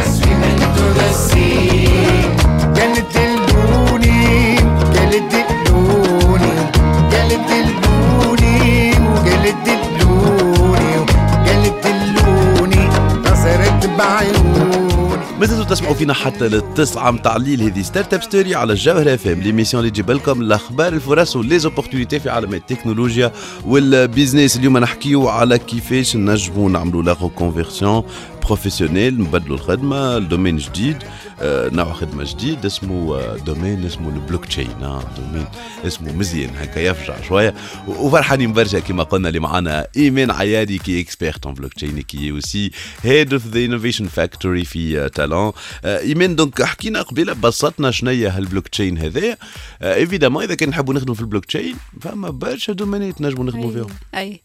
بعيوني 15.37 15.57
ما 15.57 15.63
زلتوا 15.63 15.75
تسمعوا 15.75 15.95
فينا 15.95 16.15
حتى 16.15 16.49
للتسعة 16.49 17.11
متاع 17.11 17.37
الليل 17.37 17.63
هذه 17.63 17.83
ستارت 17.83 18.15
أب 18.15 18.23
ستوري 18.23 18.55
على 18.55 18.73
الجوهرة 18.73 19.15
اف 19.15 19.27
ام 19.27 19.41
ليميسيون 19.41 19.81
اللي 19.81 19.91
تجيب 19.91 20.11
لكم 20.11 20.41
الأخبار 20.41 20.93
الفرص 20.93 21.37
وليزوبورتينيتي 21.37 22.21
في 22.21 22.31
عالم 22.31 22.55
التكنولوجيا 22.55 23.33
والبيزنس 23.67 24.57
اليوم 24.57 24.79
نحكيو 24.79 25.29
على 25.29 25.59
كيفاش 25.59 26.17
نجموا 26.17 26.71
نعملوا 26.71 27.03
لا 27.03 27.15
كونفيرسيون 27.15 28.03
بروفيسيونيل 28.47 29.21
نبدلوا 29.21 29.57
الخدمة 29.57 30.17
الدومين 30.17 30.57
جديد. 30.57 30.97
نوع 31.43 31.93
خدمة 31.93 32.25
جديد 32.25 32.67
اسمه 32.67 33.17
آه، 33.17 33.37
دومين 33.37 33.85
اسمه 33.85 34.09
البلوك 34.09 34.45
تشين 34.45 34.83
آه، 34.83 35.05
دومين 35.17 35.47
اسمه 35.87 36.13
مزيان 36.13 36.51
هكا 36.57 36.81
يفجع 36.81 37.23
شوية. 37.23 37.55
وفرحانين 37.89 38.53
برشا 38.53 38.79
كما 38.81 39.03
قلنا 39.03 39.29
اللي 39.29 39.41
معنا 39.41 39.87
ايمان 39.97 40.31
عيادي 40.31 40.79
كي 40.79 41.01
اكسبيرت 41.01 41.47
اون 41.47 41.55
بلوك 41.55 41.75
تشين 41.75 42.01
كي 42.01 42.31
اوسي 42.31 42.71
هيد 43.03 43.33
اوف 43.33 43.47
ذا 43.47 43.65
انوفيشن 43.65 44.07
فاكتوري 44.07 44.65
في 44.65 45.01
آه، 45.01 45.09
تالون 45.09 45.53
آه، 45.85 45.99
ايمان 45.99 46.37
دونك 46.37 46.63
حكينا 46.63 47.03
قبيلة 47.03 47.33
بسطنا 47.33 47.91
شنيا 47.91 48.37
هالبلوك 48.37 48.69
تشين 48.69 48.99
هذا 48.99 49.37
ايفيدامون 49.83 50.43
إذا 50.43 50.55
كان 50.55 50.69
نحبوا 50.69 50.95
نخدموا 50.95 51.15
في 51.15 51.21
البلوك 51.21 51.45
تشين 51.45 51.77
فما 52.01 52.31
برشا 52.31 52.73
دومينات 52.73 53.21
نجموا 53.21 53.45
نخدموا 53.45 53.73
فيهم. 53.73 53.87
أي. 54.15 54.41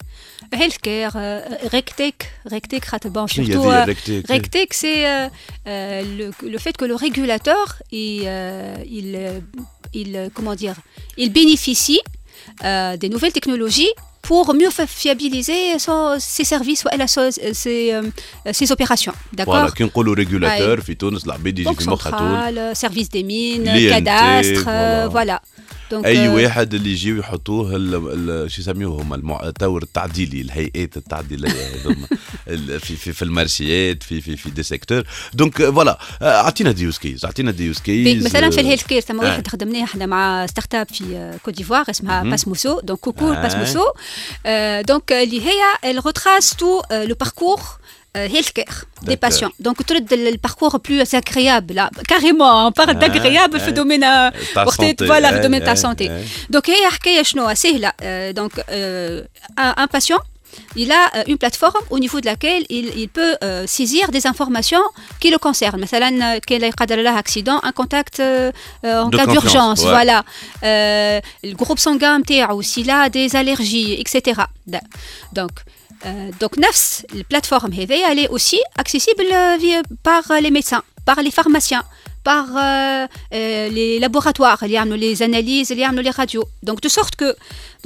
Healthcare, 0.52 1.14
euh, 1.16 1.40
Rectec, 1.72 2.30
Rectec, 2.46 2.86
surtout. 2.86 3.70
Euh, 3.70 3.86
rectec, 4.28 4.74
c'est 4.74 5.08
euh, 5.08 6.32
le, 6.44 6.58
fait 6.58 6.76
que 6.76 6.86
le 6.86 6.96
régulateur, 6.96 7.82
il, 7.92 8.30
il, 8.90 9.42
il 9.94 10.30
comment 10.34 10.56
dire, 10.56 10.76
il 11.18 11.32
bénéficie 11.32 12.02
euh, 12.64 12.98
des 12.98 13.10
nouvelles 13.10 13.32
technologies 13.32 13.92
pour 14.22 14.54
mieux 14.54 14.70
fiabiliser 14.88 15.80
son, 15.80 16.18
ses 16.20 16.44
services 16.44 16.86
ou 16.86 16.90
ses, 17.54 17.94
ses, 18.52 18.72
opérations. 18.72 19.14
D'accord? 19.34 19.56
Voilà, 19.56 19.72
qu'on 19.72 19.88
parle 19.88 20.10
au 20.10 20.14
régulateur, 20.14 20.78
la 21.26 21.38
le 22.52 22.76
service 22.76 23.10
des 23.10 23.24
mines, 23.24 23.64
cadastre, 23.90 24.64
voilà. 24.64 25.08
voilà. 25.08 25.42
أي 25.94 26.28
euh, 26.28 26.32
واحد 26.32 26.74
اللي 26.74 26.92
يجيو 26.92 27.18
يحطوه 27.18 27.72
شو 28.48 28.62
يسميوه 28.62 29.02
هما 29.02 29.48
التور 29.48 29.84
التعديلي 29.84 30.42
الهيئات 30.42 30.98
التعديلية 30.98 31.76
هذوما 31.76 32.08
في 32.86 32.96
في 32.96 33.14
في 33.14 33.22
المارشيات 33.22 34.04
في 34.04 34.22
في 34.22 34.38
في 34.38 34.50
دي 34.50 34.64
سيكتور. 34.64 35.04
دونك 35.34 35.58
فوالا 35.58 36.00
آه، 36.22 36.42
أعطينا 36.42 36.72
دي 36.72 36.84
يوز 36.84 36.98
كيز 36.98 37.26
أعطينا 37.26 37.52
دي 37.52 37.66
يوز 37.66 37.80
كيز. 37.80 38.26
مثلا 38.26 38.50
في 38.50 38.62
الهيلث 38.62 38.84
كير 38.84 39.02
ثم 39.02 39.22
آه. 39.22 39.24
واحد 39.24 39.48
خدمناه 39.48 39.84
إحنا 39.84 40.06
مع 40.06 40.46
ستارت 40.46 40.76
أب 40.76 40.88
في 40.88 41.18
آه، 41.18 41.38
كوت 41.38 41.54
ديفوار 41.54 41.86
اسمها 41.90 42.24
باس 42.24 42.48
موسو 42.48 42.80
دونك 42.80 43.00
كوكو 43.00 43.34
آه. 43.34 43.42
باس 43.42 43.56
موسو 43.56 43.86
دونك 44.88 45.12
اللي 45.12 45.42
هي 45.42 45.62
euh, 46.92 47.08
le 47.08 47.16
parcours 47.16 47.64
euh, 47.64 48.01
Euh, 48.18 48.28
healthcare 48.28 48.84
des 49.04 49.16
patients. 49.16 49.52
Donc, 49.62 49.86
tout 49.86 49.94
le 49.94 50.38
parcours 50.38 50.78
plus 50.82 51.00
euh, 51.00 51.18
agréable, 51.18 51.76
là, 51.76 51.90
carrément, 52.10 52.60
hein, 52.60 52.66
on 52.68 52.72
parle 52.74 53.00
d'agréable 53.00 53.58
le 53.66 53.72
domaine 53.72 54.04
euh, 54.04 54.30
voilà, 55.06 55.32
le 55.32 55.40
domaine 55.40 55.62
de 55.62 55.66
la 55.66 55.78
santé. 55.78 56.12
Donc, 56.50 56.68
il 56.68 56.74
y 56.74 56.86
a 56.86 56.90
donc 58.34 58.52
un 59.56 59.88
patient 59.88 60.20
il 60.76 60.92
a 60.92 61.10
une 61.28 61.38
plateforme 61.38 61.80
au 61.90 62.00
niveau 62.00 62.20
de 62.20 62.26
laquelle 62.26 62.66
il, 62.70 63.08
peut 63.08 63.38
saisir 63.66 64.12
des 64.12 64.28
informations 64.28 64.84
qui 65.22 65.32
le 65.32 65.38
concernent. 65.38 65.86
Par 65.88 66.02
exemple, 66.04 66.42
accident, 67.16 67.62
un 67.64 67.72
contact 67.72 68.22
en 68.84 69.10
cas 69.10 69.26
d'urgence, 69.26 69.86
voilà. 69.86 70.26
Le 70.62 71.54
groupe 71.54 71.80
sanguin, 71.80 72.20
s'il 72.62 72.90
a 72.90 73.08
des 73.08 73.38
allergies, 73.38 73.94
etc. 73.94 74.42
Donc, 75.32 75.52
donc 76.43 76.59
نفس 76.59 77.03
البلاتفورم 77.15 77.73
هذه 77.73 78.13
elle 78.13 78.19
est 78.19 78.29
aussi 78.29 78.59
accessible 78.83 79.27
euh, 79.33 79.57
via- 79.61 79.83
par 80.03 80.41
les 80.41 80.51
médecins, 80.51 80.83
par 81.07 81.23
les 81.23 81.31
pharmaciens. 81.31 81.85
par 82.33 82.47
euh, 82.57 83.07
euh, 83.35 83.69
les 83.79 83.99
laboratoires 84.05 84.63
اللي 84.63 84.75
يعملوا 84.75 84.97
les 84.97 85.19
analyses 85.23 85.71
اللي 85.71 85.83
يعملوا 85.83 86.11
les 86.11 86.15
radios 86.15 86.47
donc 86.71 86.81
de 86.81 86.89
sorte 86.89 87.15
que 87.23 87.31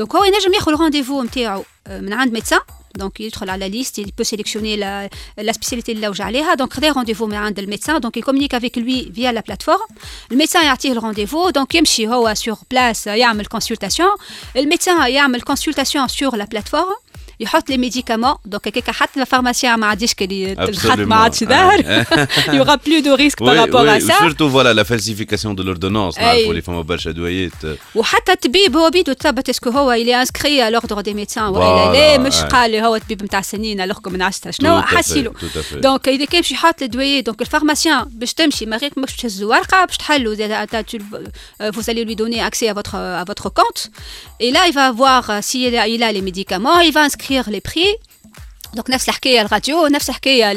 donc 0.01 0.17
هو 0.17 0.25
ينجم 0.25 0.55
ياخذ 0.55 0.73
الرونديفو 0.73 1.23
نتاعو 1.23 1.65
آه، 1.87 2.01
من 2.01 2.13
عند 2.13 2.39
médecin 2.39 2.61
donc 3.03 3.21
يدخل 3.21 3.51
على 3.51 3.69
la 3.69 3.73
liste 3.73 3.99
il 3.99 4.13
peut 4.13 4.25
sélectionner 4.25 4.77
la, 4.77 5.09
la 5.45 5.53
spécialité 5.53 5.89
اللي 5.89 6.07
لوج 6.07 6.21
عليها 6.23 6.55
donc 6.55 6.73
خذا 6.73 6.93
رونديفو 6.93 7.27
من 7.27 7.35
عند 7.35 7.59
الميدسان 7.59 8.01
donc 8.01 8.11
il 8.21 8.23
communique 8.25 8.55
avec 8.55 8.77
lui 8.77 9.11
via 9.17 9.33
la 9.33 9.43
plateforme 9.43 9.93
الميدسان 10.33 10.65
يعطيه 10.65 10.93
الرونديفو 10.93 11.51
donc 11.51 11.75
يمشي 11.75 12.09
هو 12.09 12.35
sur 12.35 12.55
place 12.75 13.07
يعمل 13.07 13.47
consultation 13.57 14.19
الميدسان 14.57 15.11
يعمل 15.11 15.43
consultation 15.43 16.09
sur 16.09 16.37
la 16.37 16.47
plateforme 16.55 17.04
يحط 17.41 17.71
لي 17.71 17.79
ميديكامون 17.79 18.35
دونك 18.45 18.69
هكاك 18.69 18.91
حتى 18.91 19.21
الفارماسيان 19.21 19.75
ما 19.79 19.87
عادش 19.87 20.15
كي 20.15 20.53
الخط 20.53 20.91
Absolument. 20.91 20.99
ما 21.01 21.17
عادش 21.17 21.45
ظاهر 21.45 22.05
y 22.49 22.61
aura 22.61 22.77
plus 22.77 23.03
de 23.03 23.11
risque 23.23 23.39
par 23.45 23.57
rapport 23.57 23.87
à 23.97 24.01
ça 24.01 24.15
surtout 24.25 24.49
voilà 24.57 24.75
la 24.75 24.85
falsification 24.85 25.55
de 25.55 25.63
l'ordonnance 25.63 26.19
أي. 26.19 26.25
نعرفوا 26.25 26.51
اللي 26.51 26.63
فما 26.63 26.83
برشا 26.83 27.11
ادويات 27.11 27.53
وحتى 27.95 28.33
الطبيب 28.33 28.77
هو 28.77 28.91
بيدو 28.91 29.13
تثبت 29.13 29.49
اسكو 29.49 29.71
هو 29.71 29.93
اللي 29.93 30.21
انسكري 30.21 30.63
على 30.63 30.73
لوردر 30.75 31.01
دي 31.01 31.15
ميدسان 31.15 31.45
Voilà, 31.53 31.57
ولا 31.57 31.93
لا 31.93 32.19
مش 32.19 32.37
أي. 32.43 32.49
قال 32.49 32.71
لي 32.71 32.83
هو 32.83 32.99
طبيب 32.99 33.23
نتاع 33.25 33.41
سنين 33.43 33.81
الوغ 33.81 33.99
من 34.07 34.23
عشرة 34.23 34.51
شنو 34.51 34.81
Tout 34.81 34.85
à 34.85 34.87
fait, 34.89 34.97
حسيلو 34.97 35.33
tout 35.33 35.59
à 35.59 35.75
fait. 35.75 35.77
دونك 35.77 36.09
اذا 36.09 36.25
كان 36.25 36.41
باش 36.41 36.53
يحط 36.53 36.83
الدوايي 36.83 37.21
دونك 37.23 37.41
الفارماسيان 37.41 38.05
باش 38.11 38.35
تمشي 38.35 38.67
ما 38.67 38.77
غير 38.77 38.91
مش 38.97 39.17
تهز 39.17 39.43
ورقه 39.43 39.85
باش 39.85 39.97
تحلوا 39.97 40.35
vous 41.77 41.91
allez 41.91 42.05
lui 42.05 42.17
donner 42.17 42.41
accès 42.49 42.69
à 42.69 42.75
votre 42.79 42.95
à 43.23 43.25
votre 43.31 43.49
compte 43.59 43.81
et 44.45 44.51
là 44.57 44.63
il 44.69 44.75
va 44.81 44.87
voir 45.03 45.23
euh, 45.31 45.39
si 45.49 45.57
il 45.67 45.77
a, 45.77 45.87
il 45.95 46.03
a 46.03 46.11
les 46.17 46.23
médicaments 46.31 46.79
il 46.89 46.93
va 46.99 47.03
inscrire 47.09 47.24
les 47.49 47.61
prix 47.61 47.97
Donc 48.77 48.91
نفس 48.91 49.09
الحكايه 49.09 49.41
الراديو 49.43 49.87
نفس 49.87 50.09
الحكايه 50.09 50.55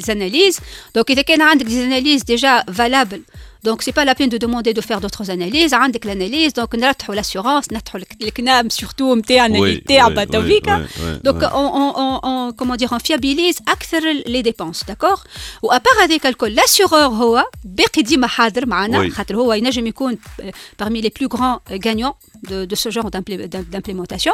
les 0.00 0.06
analyses 0.06 0.58
donc 0.98 1.04
اذا 1.10 1.22
كان 1.22 1.42
عندك 1.42 1.66
des 1.66 1.70
analyses 1.70 2.22
déjà 2.24 2.64
valables 2.70 3.20
donc 3.64 3.82
c'est 3.82 3.92
pas 3.98 4.04
la 4.04 4.14
peine 4.14 4.28
de 4.28 4.38
demander 4.38 4.72
de 4.74 4.80
faire 4.80 5.00
d'autres 5.00 5.30
analyses 5.30 5.72
عندك 5.74 6.06
l'analyse 6.06 6.52
donc 6.52 6.74
نرتحوا 6.74 7.14
l'assurance 7.14 7.72
نرتحوا 7.72 8.00
الكنام 8.22 8.68
surtout 8.70 9.02
نتاعنا 9.02 9.58
اللي 9.58 9.76
تاعبه 9.76 10.24
تويكا 10.24 10.86
donc 11.26 11.42
on, 11.42 11.68
on, 11.82 11.90
on, 12.04 12.20
on 12.24 12.52
comment 12.52 12.76
dire 12.76 12.92
on 12.92 12.98
fiabilise 12.98 13.58
اكثر 13.68 14.00
les 14.26 14.42
dépenses 14.42 14.80
d'accord 14.90 15.20
وابار 15.62 15.92
هذاك 16.02 16.26
الكل 16.26 16.56
l'assureur 16.60 16.92
هو 16.92 17.44
باقي 17.64 18.02
ديما 18.02 18.26
حاضر 18.26 18.66
معنا 18.66 19.08
Oui. 19.08 19.12
خاطر 19.12 19.36
هو 19.36 19.52
ينجم 19.52 19.86
يكون 19.86 20.18
euh, 20.40 20.44
parmi 20.82 21.00
les 21.02 21.10
plus 21.10 21.28
grands 21.28 21.60
euh, 21.70 21.78
gagnants 21.78 22.16
de, 22.50 22.64
de 22.64 22.74
ce 22.74 22.88
genre 22.90 23.10
d'implé- 23.10 23.48
d'im- 23.48 23.66
d'implémentation 23.72 24.32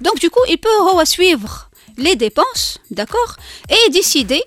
donc 0.00 0.16
du 0.20 0.30
coup 0.30 0.44
il 0.48 0.58
peut 0.58 0.78
هو 0.92 1.04
suivre 1.04 1.68
les 2.06 2.16
dépenses, 2.26 2.66
d'accord, 3.00 3.32
et 3.76 3.90
décider 3.90 4.42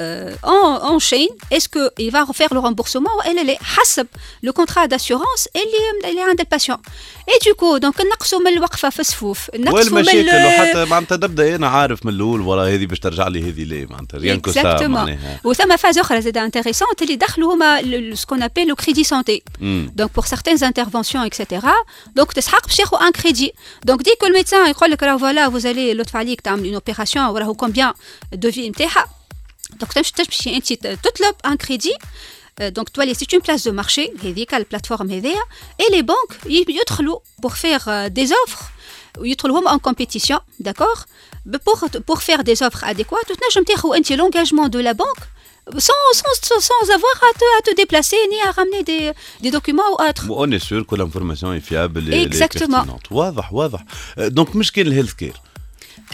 euh, 0.00 0.34
en, 0.56 0.70
en 0.92 0.98
chaîne, 1.10 1.34
est-ce 1.54 1.68
qu'il 1.74 2.10
va 2.16 2.22
refaire 2.30 2.52
le 2.56 2.60
remboursement 2.66 3.12
ou 3.18 3.20
elle 3.28 3.50
est 3.54 3.62
حسب 3.74 4.06
le 4.46 4.50
contrat 4.52 4.86
d'assurance 4.88 5.46
اللي 5.56 6.10
اللي 6.10 6.20
عند 6.22 6.40
الباسيون. 6.40 6.78
Et 7.30 7.44
du 7.44 7.54
coup, 7.54 7.78
donc 7.80 8.06
نقصوا 8.12 8.38
من 8.40 8.46
الوقفة 8.48 8.90
في 8.90 9.00
الصفوف، 9.00 9.50
نقصوا 9.54 9.90
من 9.90 9.96
والمشاكل 9.96 10.28
ال- 10.30 10.46
وحتى 10.46 10.84
معناتها 10.84 11.16
نبدا 11.16 11.54
انا 11.56 11.68
عارف 11.68 12.06
من 12.06 12.12
الاول 12.12 12.40
والله 12.40 12.74
هذه 12.74 12.86
باش 12.86 12.98
ترجع 12.98 13.28
لي 13.28 13.40
هذه 13.50 13.64
ليه 13.64 13.86
معناتها 13.90 14.18
ريان 14.18 14.40
كو 14.40 14.50
سا 14.52 14.62
Exactement. 14.62 14.82
معناها 14.82 15.40
وثم 15.44 15.76
فاز 15.76 15.98
اخرى 15.98 16.20
زاد 16.22 16.38
انتريسونت 16.38 17.02
اللي 17.02 17.16
دخلوا 17.16 17.54
هما 17.54 17.82
ce 18.14 18.24
qu'on 18.26 18.40
appelle 18.40 18.68
le 18.68 18.74
crédit 18.84 19.04
santé. 19.04 19.40
مم. 19.60 19.92
Donc 20.00 20.08
pour 20.20 20.26
certaines 20.26 20.62
interventions, 20.64 21.24
etc. 21.30 21.66
Donc 22.18 22.32
تسحق 22.34 22.66
باش 22.66 22.78
ياخذ 22.78 22.96
un 22.98 23.12
crédit. 23.20 23.50
Donc 23.90 24.02
dès 24.02 24.16
que 24.22 24.26
le 24.26 24.32
médecin 24.42 24.68
يقول 24.68 24.90
لك 24.90 25.02
راه 25.02 25.16
voilà 25.18 25.50
vous 25.52 25.62
allez 25.64 25.94
لطف 25.94 26.16
عليك 26.16 26.40
تعمل 26.40 26.74
une 26.74 26.80
opération 26.82 27.16
وراهو 27.18 27.54
combien 27.54 27.92
devis 28.36 28.58
نتاعها. 28.58 29.06
donc, 29.77 29.95
euh, 29.95 30.01
tu 30.61 30.77
un 31.43 31.57
crédit. 31.57 31.93
Euh, 32.61 32.71
donc, 32.71 32.91
toi, 32.91 33.05
c'est 33.13 33.31
une 33.31 33.41
place 33.41 33.63
de 33.63 33.71
marché, 33.71 34.11
la 34.51 34.65
plateforme 34.65 35.11
et 35.11 35.91
les 35.91 36.03
banques, 36.03 36.35
ils 36.47 36.65
pour 37.41 37.55
faire 37.55 37.87
euh, 37.87 38.09
des 38.09 38.31
offres, 38.43 38.71
ils 39.23 39.35
en 39.67 39.79
compétition, 39.79 40.39
d'accord? 40.59 41.05
Bah, 41.45 41.59
pour, 41.63 41.85
pour 42.05 42.21
faire 42.21 42.43
des 42.43 42.61
offres 42.63 42.83
adéquates, 42.83 43.29
je 43.53 43.59
me 43.59 43.65
dis 43.65 44.15
l'engagement 44.15 44.67
de 44.67 44.79
la 44.79 44.93
banque 44.93 45.23
sans, 45.77 45.93
sans, 46.13 46.59
sans 46.59 46.89
avoir 46.89 47.15
à 47.29 47.33
te, 47.37 47.45
à 47.59 47.61
te, 47.61 47.75
déplacer 47.75 48.17
ni 48.31 48.41
à 48.41 48.51
ramener 48.51 48.83
des, 48.83 49.11
des 49.41 49.51
documents 49.51 49.83
ou 49.91 50.03
autres. 50.03 50.25
On 50.29 50.49
est 50.51 50.59
sûr 50.59 50.85
que 50.85 50.95
l'information 50.95 51.53
est 51.53 51.59
fiable 51.59 52.11
et 52.11 52.23
Exactement. 52.23 52.77
Est 52.77 52.85
pertinente. 52.85 53.11
Donc, 54.31 54.55
je 54.63 54.71
le 54.83 54.93
healthcare. 54.93 55.41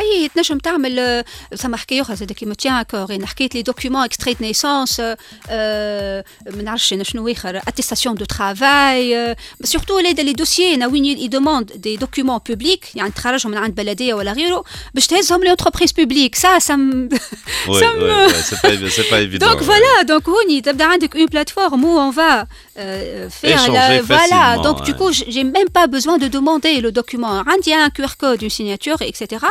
اي 0.01 0.31
تنجم 0.35 0.59
تعمل 0.59 0.99
آه، 0.99 1.25
ثم 1.57 1.77
حكايه 1.77 2.01
اخرى 2.03 2.17
زاد 2.17 2.33
كيما 2.33 2.55
تيان 2.55 2.83
كور 2.83 3.15
انا 3.15 3.27
حكيت 3.27 3.55
لي 3.55 3.63
دوكيومون 3.63 4.05
اكستري 4.05 4.37
نيسونس 4.41 5.01
ما 5.01 6.63
نعرفش 6.63 6.93
أنا 6.93 7.05
شنو 7.05 7.29
اخر 7.29 7.57
اتيستاسيون 7.57 8.15
دو 8.15 8.25
ترافاي 8.25 9.37
سورتو 9.65 9.99
لي 9.99 10.13
لي 10.13 10.33
دوسيي 10.33 10.75
أنا 10.75 10.87
وين 10.87 11.05
يدوموند 11.05 11.73
دي 11.73 11.97
دوكيومون 11.97 12.39
بوبليك 12.49 12.97
يعني 12.97 13.11
تخرجهم 13.11 13.53
من 13.53 13.59
عند 13.59 13.75
بلديه 13.75 14.15
ولا 14.15 14.33
غيره 14.33 14.65
باش 14.95 15.07
تهزهم 15.07 15.45
لي 15.45 15.51
انتربريز 15.51 15.93
بوبليك 15.93 16.35
سا 16.35 16.59
سم 16.59 17.09
وي 17.69 17.81
سم 17.81 18.03
وي 18.03 18.33
سي 18.43 18.57
با 18.63 18.89
سي 18.89 19.03
با 19.11 19.17
ايفيدون 19.17 19.51
Donc 19.51 19.63
voilà, 19.63 20.05
donc 20.05 20.29
هوني 20.29 20.61
تبدا 20.61 20.85
عندك 20.85 21.17
une 21.17 21.29
plateforme 21.29 21.85
où 21.85 21.99
on 22.07 22.11
va 22.11 22.47
euh, 22.79 23.29
faire 23.31 23.65
Échanger 23.65 23.73
la, 23.73 24.03
voilà. 24.03 24.21
facilement, 24.21 24.63
Donc 24.63 24.83
du 24.83 24.93
ouais. 24.93 24.99
coup, 24.99 25.11
j'ai 25.35 25.45
même 25.45 25.71
pas 25.79 25.87
besoin 25.87 26.17
de 26.19 26.29
demander 26.29 26.81
le 26.81 26.91
document. 26.93 27.45
عندي 27.47 27.75
un 27.75 27.91
QR 27.91 28.17
code, 28.21 28.43
une 28.43 28.51
signature, 28.51 29.01
etc. 29.03 29.47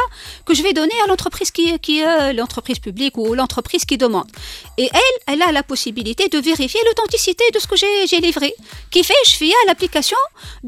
que 0.45 0.53
je 0.57 0.61
vais 0.65 0.73
donner 0.73 0.97
à 1.03 1.07
l'entreprise 1.07 1.51
qui 1.51 1.65
qui 1.85 1.95
euh, 2.03 2.33
l'entreprise 2.33 2.79
publique 2.87 3.15
ou 3.21 3.25
l'entreprise 3.39 3.83
qui 3.89 3.97
demande. 4.05 4.29
Et 4.77 4.89
elle, 5.01 5.17
elle 5.31 5.41
a 5.47 5.51
la 5.59 5.63
possibilité 5.71 6.23
de 6.33 6.39
vérifier 6.51 6.81
l'authenticité 6.87 7.43
de 7.55 7.59
ce 7.63 7.67
que 7.67 7.77
j'ai 7.81 7.95
j'ai 8.09 8.19
livré. 8.27 8.51
Qui 8.93 9.01
fait 9.09 9.21
je 9.29 9.35
fais 9.41 9.53
à 9.61 9.63
l'application 9.67 10.21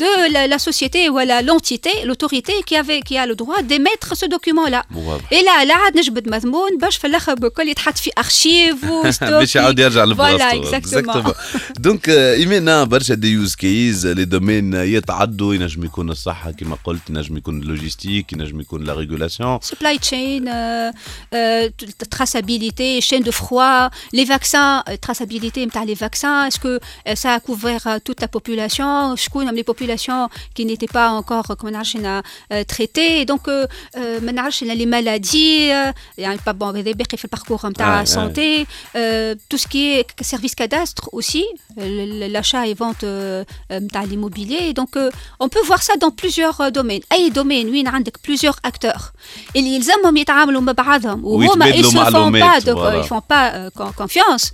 de 0.04 0.10
la, 0.34 0.41
la 0.54 0.60
société 0.69 1.01
ou 1.12 1.17
à 1.17 1.25
la 1.25 1.41
l'entité, 1.41 1.91
l'autorité 2.10 2.54
qui 2.67 2.75
avait 2.75 3.01
qui 3.08 3.15
a 3.17 3.25
le 3.32 3.36
droit 3.41 3.62
d'émettre 3.69 4.10
ce 4.21 4.25
document 4.25 4.67
là. 4.75 4.82
واضح 4.95 5.34
Et 5.34 5.43
là, 5.43 5.65
لا 5.65 5.75
عاد 5.75 5.97
نجبد 5.97 6.30
مضمون 6.30 6.77
باش 6.77 6.97
في 6.97 7.08
الاخر 7.08 7.34
بكل 7.34 7.67
يتحط 7.67 7.97
في 7.97 8.12
ارشيف 8.17 8.86
باش 9.21 9.56
يعاود 9.56 9.80
يرجع 9.80 10.06
فوالا 10.06 10.54
لبلاصته 10.54 10.77
اكزاكتومون 10.77 11.34
دونك 11.80 12.10
ايمانا 12.10 12.84
برشا 12.84 13.13
دي 13.13 13.32
يوز 13.32 13.56
كيز 13.56 14.08
لي 14.08 14.25
دومين 14.25 14.73
يتعدوا 14.73 15.54
ينجم 15.54 15.84
يكون 15.84 16.10
الصحه 16.10 16.51
كما 16.51 16.77
قلت 16.84 17.10
ينجم 17.10 17.38
يكون 17.38 17.62
اللوجيستيك 17.62 18.34
ينجم 18.34 18.62
يكون 18.62 18.84
لا 18.84 18.93
ريغولاسيون 18.93 19.55
Supply 19.62 19.99
chain, 20.03 20.47
euh, 20.47 20.90
euh, 21.35 21.71
traçabilité, 22.11 23.01
chaîne 23.01 23.23
de 23.23 23.31
froid, 23.31 23.90
les 24.12 24.25
vaccins, 24.25 24.83
euh, 24.88 24.97
traçabilité, 24.97 25.66
les 25.87 25.95
vaccins, 25.95 26.47
est-ce 26.47 26.59
que 26.59 26.81
ça 27.14 27.35
a 27.35 27.40
couvert 27.40 27.99
toute 28.05 28.21
la 28.21 28.29
population? 28.29 29.14
Je 29.16 29.29
connais 29.29 29.53
les 29.53 29.64
populations 29.64 30.29
qui 30.55 30.64
n'étaient 30.64 30.87
pas 30.87 31.11
encore 31.11 31.57
traitées. 32.66 33.21
Et 33.21 33.25
donc, 33.25 33.49
euh, 33.49 33.66
les 33.95 34.87
maladies, 34.87 35.71
il 36.19 36.23
y 36.23 36.25
a 36.25 36.37
pas 36.38 36.53
bon, 36.53 36.73
le 36.73 37.29
parcours 37.29 37.69
de 37.69 37.75
ah, 37.79 38.07
santé, 38.07 38.66
tout 39.49 39.59
ce 39.59 39.66
qui 39.66 39.92
est 39.92 40.07
service 40.21 40.55
cadastre 40.55 41.09
aussi, 41.12 41.45
l'achat 41.77 42.66
et 42.66 42.75
vente 42.75 43.03
de 43.05 43.45
l'immobilier. 44.09 44.73
Donc, 44.73 44.97
on 45.40 45.49
peut 45.49 45.62
voir 45.64 45.83
ça 45.83 45.97
dans 45.97 46.11
plusieurs 46.11 46.73
domaines. 46.73 47.03
Aïe 47.11 47.31
domaine, 47.31 47.69
oui, 47.71 47.81
il 47.81 47.87
y 47.87 47.88
a 47.88 48.11
plusieurs 48.23 48.59
acteurs. 48.62 49.12
اللي 49.57 49.75
يلزمهم 49.75 50.16
يتعاملوا 50.16 50.61
مع 50.61 50.73
بعضهم 50.73 51.25
وهما 51.25 51.73
font 53.07 53.23
pas 53.33 53.47
euh, 53.55 53.71
con- 53.79 53.92
confiance. 54.03 54.45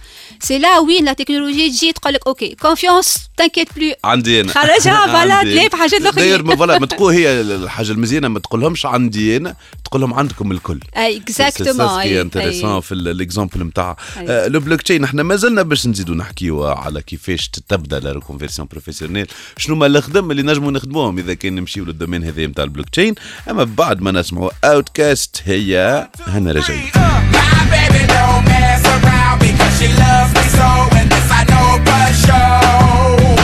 C'est 0.46 0.58
là 0.58 0.80
وين 0.86 1.04
la 1.08 1.14
technologie 1.14 1.76
تجي 1.76 1.92
تقول 1.92 2.12
لك 2.14 2.26
أوكي 2.26 2.56
confiance 2.64 3.18
t'inquiète 3.40 3.72
plus. 3.78 3.94
عندي 4.04 4.40
أنا. 4.40 4.52
خرجها 4.52 5.06
فوالا 5.12 5.42
تلاقي 5.42 5.70
في 5.70 5.76
حاجات 5.76 6.02
داير 6.02 6.10
اخرين 6.10 6.42
ما 6.42 6.56
فوالا 6.56 6.78
ما 6.78 6.86
تقول 6.86 7.14
هي 7.14 7.40
الحاجة 7.40 7.92
المزيانة 7.92 8.28
ما 8.28 8.38
تقولهمش 8.38 8.86
عندي 8.86 9.36
أنا 9.36 9.54
تقولهم 9.84 10.14
عندكم 10.14 10.52
الكل. 10.52 10.80
اكزاكتومون 10.94 12.02
سي 12.02 12.20
انتريسون 12.20 12.80
في 12.80 12.94
ليكزومبل 12.94 13.62
نتاع. 13.64 13.96
لو 14.26 14.60
بلوك 14.60 14.82
تشين 14.82 15.04
إحنا 15.04 15.22
ما 15.22 15.36
زلنا 15.36 15.62
باش 15.62 15.86
نزيدوا 15.86 16.14
نحكيو 16.14 16.64
على 16.64 17.02
كيفاش 17.02 17.48
تبدأ 17.48 17.98
لا 18.00 18.12
ريكونفيرسيون 18.12 18.68
بروفيسيونيل 18.70 19.26
شنو 19.56 19.76
ما 19.76 19.86
الخدم 19.86 20.30
اللي 20.30 20.42
نجموا 20.42 20.70
نخدموهم 20.70 21.18
إذا 21.18 21.34
كان 21.34 21.54
نمشيو 21.54 21.84
للدومين 21.84 22.24
هذا 22.24 22.46
نتاع 22.46 22.64
البلوك 22.64 22.88
تشين 22.88 23.14
أما 23.50 23.64
بعد 23.64 24.00
ما 24.00 24.10
نسمعوا 24.10 24.50
اوتكاست 24.91 25.41
هي 25.45 26.07
هنا 26.27 26.51
رجعين 26.51 26.91
My 27.31 27.63
baby 27.73 28.03
don't 28.13 28.43
mess 28.51 28.83
around 28.95 29.39
because 29.39 29.73
she 29.79 29.87
loves 30.03 30.31
me 30.37 30.45
so, 30.57 30.67
and 30.99 31.07
this 31.13 31.29
I 31.39 31.41
know 31.51 31.69
for 31.87 32.07
sure. 32.23 33.37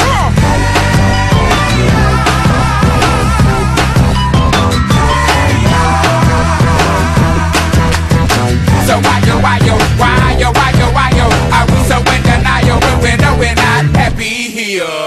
Come 0.00 0.26
on. 8.44 8.54
So 8.86 8.94
why 9.06 9.18
yo, 9.28 9.34
why 9.44 9.58
yo, 9.68 9.74
why 10.00 10.36
yo, 10.40 10.48
why 10.58 10.70
yo, 10.80 10.86
why 10.96 11.10
yo? 11.18 11.26
Are 11.56 11.66
we 11.70 11.78
so 11.90 11.96
in 12.14 12.22
denial 12.28 12.78
when 12.84 12.96
we're 13.02 13.16
no, 13.24 13.30
we're 13.40 13.54
not 13.54 13.84
happy 13.96 14.34
here? 14.56 15.03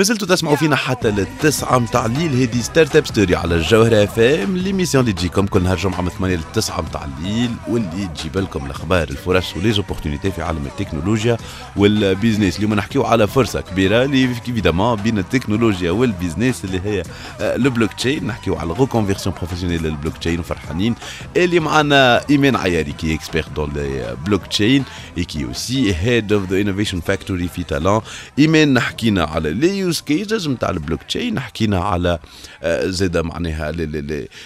ما 0.00 0.04
زلتوا 0.04 0.28
تسمعوا 0.28 0.56
فينا 0.56 0.76
حتى 0.76 1.10
للتسعة 1.10 1.78
متاع 1.78 2.06
الليل. 2.06 2.42
هذه 2.42 2.60
ستارت 2.60 2.96
اب 2.96 3.06
ستوري 3.06 3.36
على 3.36 3.54
الجوهرة 3.54 4.04
اف 4.04 4.18
ام 4.18 4.56
ليميسيون 4.56 5.04
اللي 5.04 5.12
تجيكم 5.12 5.46
كل 5.46 5.62
نهار 5.62 5.76
جمعة 5.76 6.00
من 6.00 6.08
8 6.08 6.36
للتسعة 6.36 6.80
متاع 6.80 7.04
الليل 7.04 7.50
واللي 7.68 8.08
تجيب 8.14 8.38
لكم 8.38 8.66
الأخبار 8.66 9.08
الفرص 9.08 9.56
وليزوبورتينيتي 9.56 10.30
في 10.30 10.42
عالم 10.42 10.66
التكنولوجيا 10.66 11.36
والبيزنس 11.76 12.56
اليوم 12.58 12.74
نحكيو 12.74 13.04
على 13.04 13.26
فرصة 13.26 13.60
كبيرة 13.60 14.04
اللي 14.04 14.22
ايفيدامون 14.22 14.96
بين 14.96 15.18
التكنولوجيا 15.18 15.90
والبيزنس 15.90 16.64
اللي 16.64 16.80
هي 16.84 17.02
آه، 17.40 17.56
البلوك 17.56 17.92
تشين 17.92 18.26
نحكيو 18.26 18.56
على 18.56 18.72
الريكونفيرسيون 18.72 19.34
بروفيسيونيل 19.36 19.82
للبلوك 19.82 20.16
تشين 20.16 20.40
وفرحانين. 20.40 20.94
اللي 21.36 21.60
معنا 21.60 22.20
إيمان 22.30 22.56
عياري 22.56 22.92
كي 22.92 23.14
اكسبير 23.14 23.46
دون 23.56 23.72
لي 23.74 24.16
بلوك 24.26 24.46
تشين 24.46 24.84
qui 25.18 25.42
est 25.42 25.44
aussi 25.44 25.92
head 25.92 26.32
of 26.32 26.48
the 26.50 26.56
innovation 26.64 27.00
factory 27.10 27.48
في 27.54 27.64
تالان 27.68 28.00
إيمان 28.38 28.80
حكينا 28.80 29.24
على 29.24 29.50
لي 29.50 29.89
اليوز 29.90 30.00
كيسز 30.00 30.48
نتاع 30.48 30.70
البلوك 30.70 31.02
تشين 31.02 31.40
حكينا 31.40 31.78
على 31.78 32.18
آه، 32.62 32.86
زاد 32.86 33.18
معناها 33.18 33.72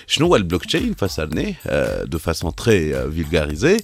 شنو 0.06 0.26
هو 0.26 0.36
البلوك 0.36 0.64
تشين 0.64 0.94
فسرناه 0.94 1.54
دو 2.04 2.18
فاسون 2.18 2.54
تري 2.54 3.10
فيلغاريزي 3.10 3.80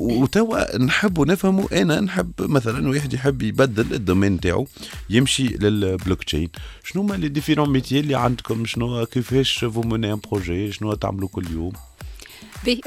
وتوا 0.00 0.78
نحبوا 0.78 1.26
نفهموا 1.26 1.82
أنا 1.82 2.00
نحب 2.00 2.32
مثلا 2.38 2.88
واحد 2.88 3.14
يحب 3.14 3.42
يبدل 3.42 3.94
الدومين 3.94 4.32
نتاعو 4.32 4.66
يمشي 5.10 5.48
للبلوك 5.48 6.24
تشين 6.24 6.48
شنو 6.84 7.02
هما 7.02 7.14
لي 7.14 7.28
ديفيرون 7.28 7.70
ميتيي 7.70 8.00
اللي 8.00 8.14
عندكم؟ 8.14 8.64
شنو 8.64 9.06
كيفاش 9.06 9.64
فو 9.64 9.80
موني 9.80 10.12
ان 10.12 10.20
بروجي 10.30 10.72
شنو 10.72 10.94
تعملوا 10.94 11.28
كل 11.28 11.44
يوم؟ 11.52 11.72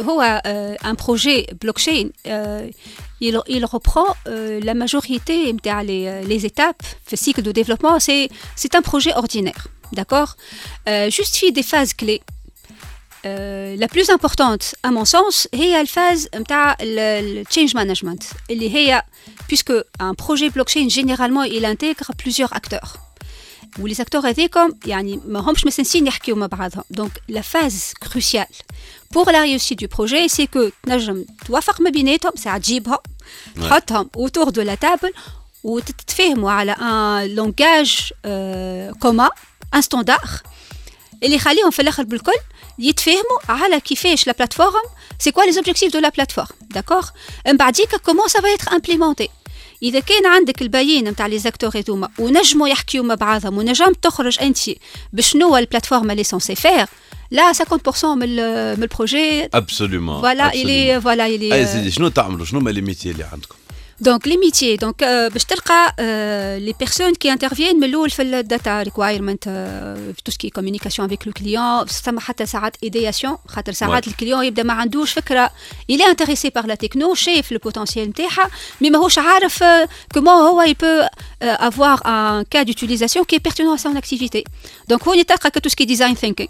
هو, 0.01 0.41
euh, 0.47 0.77
un 0.85 0.95
projet 0.95 1.47
blockchain, 1.61 2.09
euh, 2.27 2.69
il, 3.21 3.41
il 3.49 3.65
reprend 3.65 4.09
euh, 4.27 4.61
la 4.63 4.75
majorité 4.75 5.53
نتاع 5.53 5.83
les, 5.83 6.07
euh, 6.07 6.23
les 6.27 6.47
étapes 6.47 6.83
le 7.11 7.17
cycle 7.17 7.43
de 7.43 7.53
développement. 7.53 7.99
C'est, 7.99 8.29
c'est 8.57 8.75
un 8.75 8.83
projet 8.83 9.15
ordinaire, 9.15 9.69
d'accord 9.93 10.37
euh, 10.89 11.11
Justifie 11.11 11.53
des 11.53 11.63
phases 11.63 11.95
clés. 11.95 12.23
Euh, 13.25 13.77
la 13.85 13.89
plus 13.95 14.11
importante, 14.11 14.75
à 14.83 14.91
mon 14.91 15.05
sens, 15.05 15.49
هي 15.55 15.81
الفاز 15.81 16.29
نتاع 16.35 16.77
le, 16.81 17.21
le 17.35 17.45
change 17.55 17.75
management. 17.75 18.35
اللي 18.51 18.75
هي, 18.75 19.03
puisque 19.49 19.73
un 20.01 20.15
projet 20.15 20.51
blockchain, 20.51 20.89
généralement, 20.89 21.45
il 21.45 21.65
intègre 21.65 22.11
plusieurs 22.19 22.53
acteurs. 22.53 22.97
ولي 23.79 23.95
اكتور 24.01 24.29
هذيكم 24.29 24.73
يعني 24.87 25.21
ما 25.27 25.41
همش 25.41 25.67
مسنسين 25.67 26.07
يحكيو 26.07 26.37
مع 26.37 26.47
بعضهم 26.47 26.85
دونك 26.91 27.13
لا 27.29 27.41
فاز 27.41 27.93
كروسيال 28.03 28.47
بور 29.13 29.31
لا 29.33 29.43
ريوسيت 29.43 29.81
دو 29.81 29.87
بروجي 29.97 30.29
سي 30.29 30.47
كو 30.47 30.71
تنجم 30.83 31.25
توافق 31.47 31.81
ما 31.81 31.91
بيناتهم 31.91 32.33
ساعه 32.37 32.59
تجيبهم 32.59 32.99
تحطهم 33.57 34.11
اوتور 34.17 34.49
دو 34.49 34.63
لا 34.63 34.75
تابل 34.75 35.13
وتتفاهموا 35.65 36.51
على 36.51 36.73
ان 36.73 37.27
لونجاج 37.35 38.13
كوما 39.01 39.31
ان 39.75 39.83
ستاندار 39.83 40.31
اللي 41.23 41.37
يخليهم 41.37 41.71
في 41.71 41.83
الاخر 41.83 42.03
بالكل 42.03 42.33
يتفاهموا 42.79 43.39
على 43.49 43.81
كيفاش 43.81 44.27
لا 44.27 44.33
بلاتفورم 44.33 44.83
سي 45.19 45.31
كوا 45.31 45.45
لي 45.45 45.53
زوبجيكتيف 45.53 45.93
دو 45.93 45.99
لا 45.99 46.09
بلاتفورم 46.09 46.49
داكوغ 46.61 47.09
من 47.47 47.57
بعديك 47.57 47.97
كومون 47.97 48.29
سا 48.29 48.41
فا 48.41 48.49
ايتر 48.49 48.73
امبليمونتي 48.73 49.29
إذا 49.84 50.00
كان 50.00 50.26
عندك 50.26 50.62
البيان 50.62 51.04
نتاع 51.04 51.28
لي 51.28 51.40
زاكتور 51.40 51.72
هذوما 51.76 52.10
ونجموا 52.20 52.68
يحكيوا 52.68 53.06
مع 53.06 53.16
بعضهم 53.16 53.58
ونجم 53.58 53.94
تخرج 54.02 54.38
أنت 54.42 54.58
بشنو 55.14 55.58
البلاتفورم 55.58 56.12
اللي 56.12 56.24
سونسي 56.24 56.56
فير 56.56 56.86
لا 57.32 57.54
50% 57.54 58.06
من 58.06 58.18
من 58.18 58.84
البروجي. 58.84 59.44
ابسولومون 59.44 60.22
فوالا 60.22 60.54
الي 60.54 61.02
فوالا 61.02 61.26
الي 61.26 61.92
شنو 61.92 62.08
تعملوا؟ 62.08 62.46
شنو 62.46 62.60
هما 62.60 62.70
لي 62.70 62.82
ميتيي 62.82 63.12
اللي 63.12 63.24
عندكم؟ 63.24 63.56
دونك 64.01 64.29
لي 64.29 64.37
ميتيي 64.37 64.77
دونك 64.77 65.05
باش 65.05 65.45
تلقى 65.45 65.95
لي 66.61 66.75
بيرسون 66.79 67.15
كي 67.15 67.33
انترفيين 67.33 67.77
من 67.77 67.85
الاول 67.85 68.11
في 68.11 68.23
الداتا 68.23 68.83
ريكوايرمنت 68.83 69.45
في 70.17 70.23
تو 70.25 70.33
سكي 70.33 70.51
كوميونيكاسيون 70.51 71.07
افيك 71.09 71.27
لو 71.27 71.33
كليون 71.33 71.87
ثم 71.87 72.19
حتى 72.19 72.47
ساعات 72.47 72.77
ايدياسيون 72.83 73.37
خاطر 73.49 73.73
ساعات 73.73 74.05
Ouais. 74.05 74.09
الكليون 74.09 74.45
يبدا 74.45 74.63
ما 74.63 74.73
عندوش 74.73 75.13
فكره 75.13 75.51
il 75.93 75.97
est 76.01 76.09
intéressé 76.15 76.51
par 76.59 76.67
la 76.67 76.77
techno 76.77 77.15
شايف 77.15 77.53
البوتنسيال 77.53 78.09
نتاعها 78.09 78.51
مي 78.81 78.91
ماهوش 78.91 79.19
عارف 79.19 79.65
كومون 80.15 80.29
هو 80.35 80.63
يبو 80.63 81.07
avoir 81.43 81.99
un 82.07 82.45
cas 82.55 82.65
d'utilisation 82.65 83.21
qui 83.25 83.37
est 83.37 83.43
pertinent 83.49 83.75
à 83.77 83.79
son 83.79 83.97
activité 84.03 84.43
دونك 84.89 85.03
هوني 85.03 85.25
تلقى 85.25 85.51
تو 85.51 85.69
سكي 85.69 85.85
ديزاين 85.85 86.15
ثينكينغ 86.15 86.49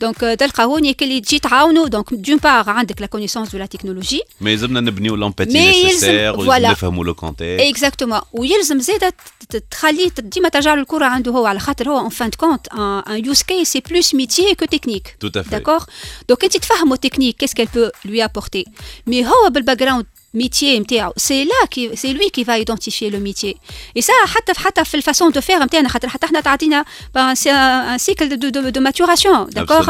دونك 0.00 0.16
تلقى 0.20 0.64
هوني 0.64 0.94
كي 0.94 1.20
تجي 1.20 1.38
تعاونوا 1.38 1.88
دونك 1.88 2.14
دون 2.14 2.36
بار 2.36 2.70
عندك 2.70 3.00
لا 3.00 3.06
كونيسونس 3.06 3.52
دو 3.52 3.58
لا 3.58 3.66
تكنولوجي 3.66 4.22
ما 4.40 4.50
يلزمنا 4.50 4.80
نبنيو 4.80 5.16
لامباتي 5.16 5.50
Mais 5.50 5.56
يلزم- 5.56 5.86
نيسيسير 5.86 6.36
voilà. 6.36 6.48
ونفهموا 6.68 7.04
لو 7.04 7.14
كونتيكست 7.14 7.68
اكزاكتومون 7.70 8.20
ويلزم 8.32 8.80
زيادة 8.80 9.12
ت- 9.48 9.56
تخلي 9.70 10.10
ديما 10.18 10.48
ترجع 10.48 10.74
له 10.74 10.80
الكرة 10.80 11.04
عنده 11.04 11.32
هو 11.32 11.46
على 11.46 11.58
خاطر 11.60 11.88
هو 11.90 12.04
ان 12.06 12.08
فان 12.08 12.30
كونت 12.30 12.66
ان 13.08 13.24
يوز 13.26 13.42
كيس 13.42 13.68
سي 13.72 13.80
بلوس 13.90 14.14
ميتيي 14.14 14.54
كو 14.54 14.64
تكنيك 14.64 15.16
Tout 15.24 15.28
à 15.40 15.42
fait. 15.44 15.50
داكوغ 15.50 15.84
دونك 16.28 16.44
انت 16.44 16.56
تفهموا 16.56 16.96
تكنيك 16.96 17.36
كيس 17.36 17.54
كال 17.54 17.66
بو 17.74 17.88
لوي 18.04 18.24
ابورتي 18.24 18.64
مي 19.06 19.26
هو 19.26 19.50
بالباك 19.50 19.76
جراوند 19.78 20.06
métier 20.36 20.78
نتاعو 20.80 21.12
سي 21.16 21.44
لا 21.44 21.66
كي 21.70 21.96
سي 21.96 22.12
لوي 22.12 22.30
كي 22.30 22.44
فا 22.44 22.54
ايدونتيفي 22.54 23.10
لو 23.10 23.18
ميتيي 23.18 23.56
اي 23.96 24.02
سا 24.02 24.12
حتى 24.26 24.54
في 24.54 24.60
حتى 24.60 24.84
في 24.84 24.94
الفاسون 24.94 25.30
دو 25.30 25.40
فير 25.40 25.58
نتاعنا 25.64 25.88
خاطر 25.88 26.08
حتى 26.08 26.26
حنا 26.26 26.40
تعطينا 26.40 26.84
ان 27.16 27.98
سيكل 27.98 28.38
دو 28.38 28.48
دو 28.48 28.68
دو 28.68 28.80
ماتوراسيون 28.80 29.46
داكوغ 29.46 29.84
Absolument, 29.84 29.88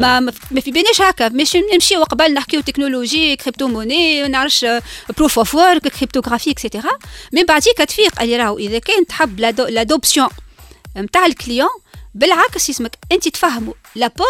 ما 0.00 0.20
ما 0.20 0.32
ما 0.50 0.60
في 0.60 0.70
بالناش 0.70 1.02
هكا 1.02 1.28
مش 1.28 1.56
نمشيو 1.74 2.02
قبل 2.02 2.34
نحكيو 2.34 2.60
تكنولوجي 2.60 3.36
كريبتو 3.36 3.68
موني 3.68 4.22
ما 4.22 4.28
نعرفش 4.28 4.66
بروف 5.18 5.38
اوف 5.38 5.54
ورك 5.54 5.88
كريبتوغرافي 5.88 6.50
اكسيتيرا 6.50 6.90
من 7.32 7.42
بعديك 7.42 7.78
تفيق 7.78 8.22
اللي 8.22 8.36
راهو 8.36 8.58
اذا 8.58 8.78
كان 8.78 9.06
تحب 9.06 9.40
لادوبسيون 9.40 10.28
نتاع 10.96 11.26
الكليون 11.26 11.68
بالعكس 12.14 12.70
اسمك 12.70 12.98
انت 13.12 13.28
تفهموا 13.28 13.74
لابور 13.94 14.26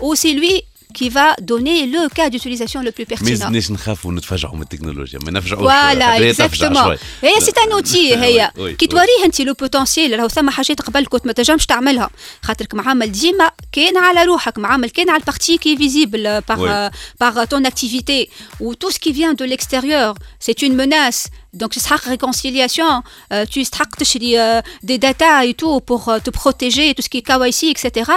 و 0.00 0.14
سي 0.14 0.34
لوي 0.34 0.62
qui 0.98 1.08
va 1.18 1.28
donner 1.52 1.78
le 1.94 2.02
cas 2.16 2.28
d'utilisation 2.32 2.80
le 2.88 2.90
plus 2.96 3.06
ما 3.10 3.16
pertinent. 3.16 3.28
يلزمناش 3.30 3.70
نخافوا 3.70 4.10
ونتفجعوا 4.10 4.56
من 4.56 4.62
التكنولوجيا 4.62 5.18
ما 5.24 5.30
نفجعوش 5.30 5.62
فوالا 5.62 6.06
حتى 6.12 6.24
هي 6.24 6.32
تفجع 6.32 6.44
اكزاكتومون 6.44 6.84
شوي. 6.84 6.98
هي 7.22 7.40
سي 7.40 7.52
ان 7.66 7.72
اوتي 7.72 8.16
هي 8.16 8.50
وي، 8.56 8.74
كي 8.74 8.84
وي. 8.84 8.88
توريه 8.88 9.24
انت 9.24 9.40
لو 9.40 9.54
بوتنسيال 9.54 10.18
راهو 10.18 10.28
ثم 10.28 10.50
حاجات 10.50 10.82
قبل 10.82 11.06
كنت 11.06 11.26
ما 11.26 11.32
تنجمش 11.32 11.66
تعملها 11.66 12.10
خاطرك 12.42 12.74
معامل 12.74 13.12
ديما 13.12 13.50
كان 13.72 13.96
على 13.96 14.22
روحك 14.24 14.58
معامل 14.58 14.90
كان 14.90 15.10
على 15.10 15.20
البارتي 15.20 15.58
كي 15.58 15.76
فيزيبل 15.76 16.26
وي. 16.26 16.40
par 16.40 16.90
par 17.24 17.48
ton 17.48 17.64
activité 17.64 18.30
ou 18.60 18.74
tout 18.74 18.90
ce 18.90 18.98
qui 18.98 19.12
vient 19.12 19.34
de 19.34 19.44
l'extérieur 19.44 20.14
c'est 20.40 20.62
une 20.62 20.74
menace 20.74 21.26
donc 21.62 21.70
تستحق 21.70 22.08
réconciliation 22.08 23.02
euh, 23.32 23.44
tu 23.46 23.62
تستحق 23.62 23.94
تشري 23.96 24.38
euh, 24.38 24.62
des 24.84 24.98
data 24.98 25.44
et 25.44 25.54
tout 25.54 25.80
pour 25.80 26.08
euh, 26.08 26.18
te 26.18 26.30
protéger 26.30 26.94
tout 26.94 27.02
ce 27.02 27.08
qui 27.08 27.18
est 27.18 27.26
KYC 27.30 27.62
etc 27.74 28.10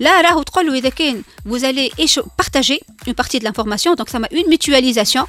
là 0.00 0.10
راهو 0.24 0.42
تقول 0.42 0.66
له 0.66 0.74
اذا 0.78 0.88
كان 0.88 1.22
vous 1.48 1.60
allez 1.64 2.04
écho- 2.04 2.17
partager 2.42 2.78
une 3.08 3.14
partie 3.22 3.38
de 3.40 3.44
l'information 3.44 3.90
donc 3.98 4.08
ça 4.12 4.18
m'a 4.22 4.28
une 4.40 4.48
mutualisation 4.54 5.24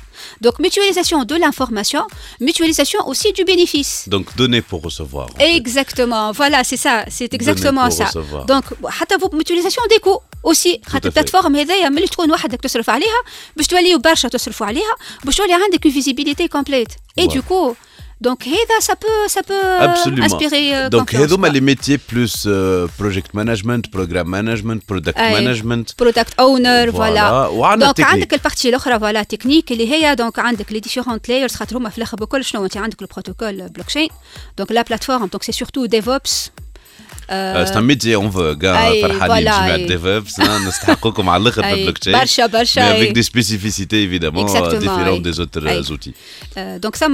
donc 0.46 0.56
mutualisation 0.66 1.18
de 1.32 1.36
l'information 1.44 2.04
mutualisation 2.48 3.00
aussi 3.12 3.30
du 3.38 3.44
bénéfice 3.52 3.92
Donc 4.16 4.26
donner 4.42 4.62
pour 4.70 4.80
recevoir. 4.88 5.26
en 5.34 5.38
fait. 5.38 5.56
Exactement, 5.60 6.26
voilà, 6.42 6.60
c'est 6.70 6.82
ça, 6.86 6.96
c'est 7.18 7.32
exactement 7.40 7.84
pour 7.90 7.98
ça. 8.02 8.06
recevoir. 8.06 8.44
Donc 8.52 8.66
حتى 9.00 9.16
vous 9.22 9.30
mutualisation 9.42 9.82
des 9.94 10.00
coûts 10.06 10.22
aussi 10.44 10.82
خاطر 10.86 11.00
fait. 11.02 11.06
البلاتفورم 11.18 11.56
هذايا 11.56 11.90
ملي 11.90 12.08
تكون 12.08 12.32
وحدك 12.32 12.62
تصرف 12.62 12.90
عليها 12.90 13.20
باش 13.58 13.68
توليو 13.68 14.00
برشا 14.00 14.28
تصرفوا 14.30 14.68
عليها 14.68 14.96
باش 15.24 15.36
تولي 15.36 15.54
عندك 15.54 15.88
une 15.88 15.92
visibilité 15.92 16.48
complète. 16.58 16.94
Et 17.22 17.26
Ouais. 17.26 17.34
du 17.36 17.42
coup 17.50 17.76
donc 18.28 18.48
هذا 18.48 18.80
ça 18.82 18.96
peut 18.96 19.28
ça 19.36 19.42
peut 19.44 19.90
Absolument. 19.90 20.26
inspirer 20.26 20.66
euh, 20.76 20.90
Donc 20.90 21.10
confiance, 21.12 21.16
هذوما 21.16 21.50
quoi. 21.50 21.54
les 21.54 21.62
métiers 21.62 21.98
plus 21.98 22.46
euh, 22.48 22.88
project 23.02 23.34
management, 23.34 23.82
programme 23.98 24.30
management, 24.30 24.80
product 24.92 25.18
أي. 25.18 25.34
management. 25.56 25.94
برودكت 26.00 26.34
اونر 26.40 26.92
Voilà. 26.92 26.96
فوالا 26.96 27.48
وعندنا 27.48 27.86
دونك 27.86 28.00
التكنيك. 28.00 28.08
عندك 28.14 28.34
البارتي 28.34 28.70
الاخرى 28.70 29.00
فوالا 29.00 29.24
تكنيك 29.24 29.72
اللي 29.72 29.92
هي 29.94 30.16
دونك 30.16 30.40
عندك 30.40 30.72
لي 30.74 30.80
ديفيرونت 30.80 31.30
لايرز 31.30 31.56
خاطر 31.56 31.78
هما 31.78 31.90
في 31.90 31.98
الاخر 31.98 32.18
بكل 32.18 32.46
شنو 32.46 32.64
انت 32.66 32.78
عندك 32.78 33.02
البروتوكول 33.02 33.70
بلوك 33.70 33.88
تشين 33.88 34.10
دونك 34.58 34.72
لا 34.72 34.82
بلاتفورم 34.82 35.26
دونك 35.26 35.44
سي 35.44 35.52
سورتو 35.52 35.86
ديفوبس 35.86 36.50
آه، 36.60 36.62
Euh, 37.31 37.55
euh, 37.55 37.67
c'est 37.67 37.77
un 37.77 37.83
métier 37.83 38.17
en 38.17 38.29
vogue 38.29 38.67
avec 42.83 43.13
des 43.13 43.23
spécificités 43.23 44.03
évidemment 44.03 44.47
euh, 44.53 44.79
différentes 44.79 45.23
des 45.23 45.39
autres 45.39 45.93
outils. 45.93 46.15
Donc 46.83 46.97
ça 46.97 47.09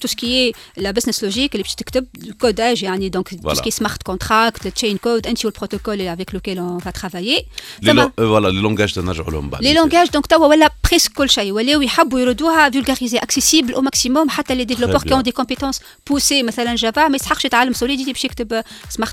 tout 0.00 0.08
ce 0.08 0.16
qui 0.16 0.38
est 0.38 0.52
la 0.76 0.92
business 0.92 1.22
logique 1.22 1.54
le 1.54 2.32
codage 2.34 2.82
tout 2.82 3.56
ce 3.56 3.62
qui 3.62 3.68
est 3.68 3.72
smart 3.72 3.98
contract 4.04 4.68
chain 4.78 4.96
code 5.00 5.26
le 5.48 5.52
protocole 5.52 6.00
avec 6.02 6.32
lequel 6.32 6.60
on 6.60 6.78
va 6.78 6.92
travailler. 6.92 7.46
Voilà 7.82 8.50
les 8.50 8.60
langages 8.60 8.94
les 9.60 9.74
langages 9.74 10.10
donc 10.10 10.28
presque 10.82 11.12
vulgariser 12.70 13.18
accessible 13.18 13.74
au 13.74 13.82
maximum 13.82 14.28
les 14.58 14.66
développeurs 14.66 15.04
qui 15.04 15.12
ont 15.12 15.22
des 15.22 15.32
compétences 15.32 15.80
poussées 16.04 16.42
Java 16.76 17.08
mais 17.08 17.18
smart 18.88 19.12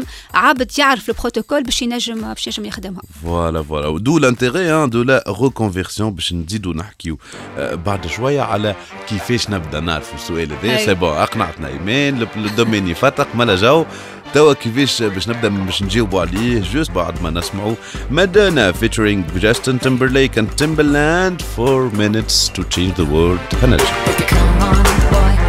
عبد 0.33 0.79
يعرف 0.79 1.09
البروتوكول 1.09 1.63
باش 1.63 1.81
ينجم 1.81 2.21
باش 2.33 2.47
ينجم 2.47 2.65
يخدمها. 2.65 3.01
فوالا 3.23 3.63
فوالا. 3.63 3.87
ودو 3.87 4.19
لانتيغي 4.19 4.87
دو 4.87 5.03
لا 5.03 5.23
ريكونفيرسيون 5.41 6.11
باش 6.13 6.33
نزيدو 6.33 6.73
نحكيو. 6.73 7.17
آه، 7.57 7.75
بعد 7.75 8.07
شوية 8.07 8.41
على 8.41 8.75
كيفاش 9.09 9.49
نبدأ 9.49 9.79
نعرف 9.79 10.13
السؤال 10.15 10.53
هذا. 10.63 10.85
سي 10.85 10.93
بون 10.93 11.09
أقنعتنا. 11.09 11.67
إيمان 11.67 12.27
الدومين 12.35 12.87
يفتق 12.87 13.35
مالا 13.35 13.55
جو 13.55 13.85
توا 14.33 14.53
كيفاش 14.53 15.03
باش 15.03 15.29
نبدأ 15.29 15.47
باش 15.47 15.83
نجاوبوا 15.83 16.21
عليه 16.21 16.61
جوست 16.61 16.91
بعد 16.91 17.21
ما 17.21 17.29
نسمعوا 17.29 17.75
مادونا 18.11 18.71
featuring 18.71 19.41
Justin 19.41 19.79
Timberlake 19.85 20.37
and 20.37 20.47
Timberland 20.61 21.41
4 21.57 21.89
minutes 21.93 22.49
to 22.55 22.61
change 22.75 22.95
the 22.97 23.05
world. 23.13 23.63
هنرجع 23.63 23.85
Come 24.29 24.61
on, 24.63 24.83
boy, 25.11 25.40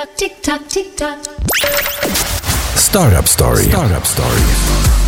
tock, 0.00 0.16
tick 0.16 0.42
tock, 0.42 0.68
tick 0.68 0.96
tock. 0.96 1.18
Startup 2.76 3.28
Story. 3.28 3.64
Startup 3.64 4.06
Story. 4.06 4.99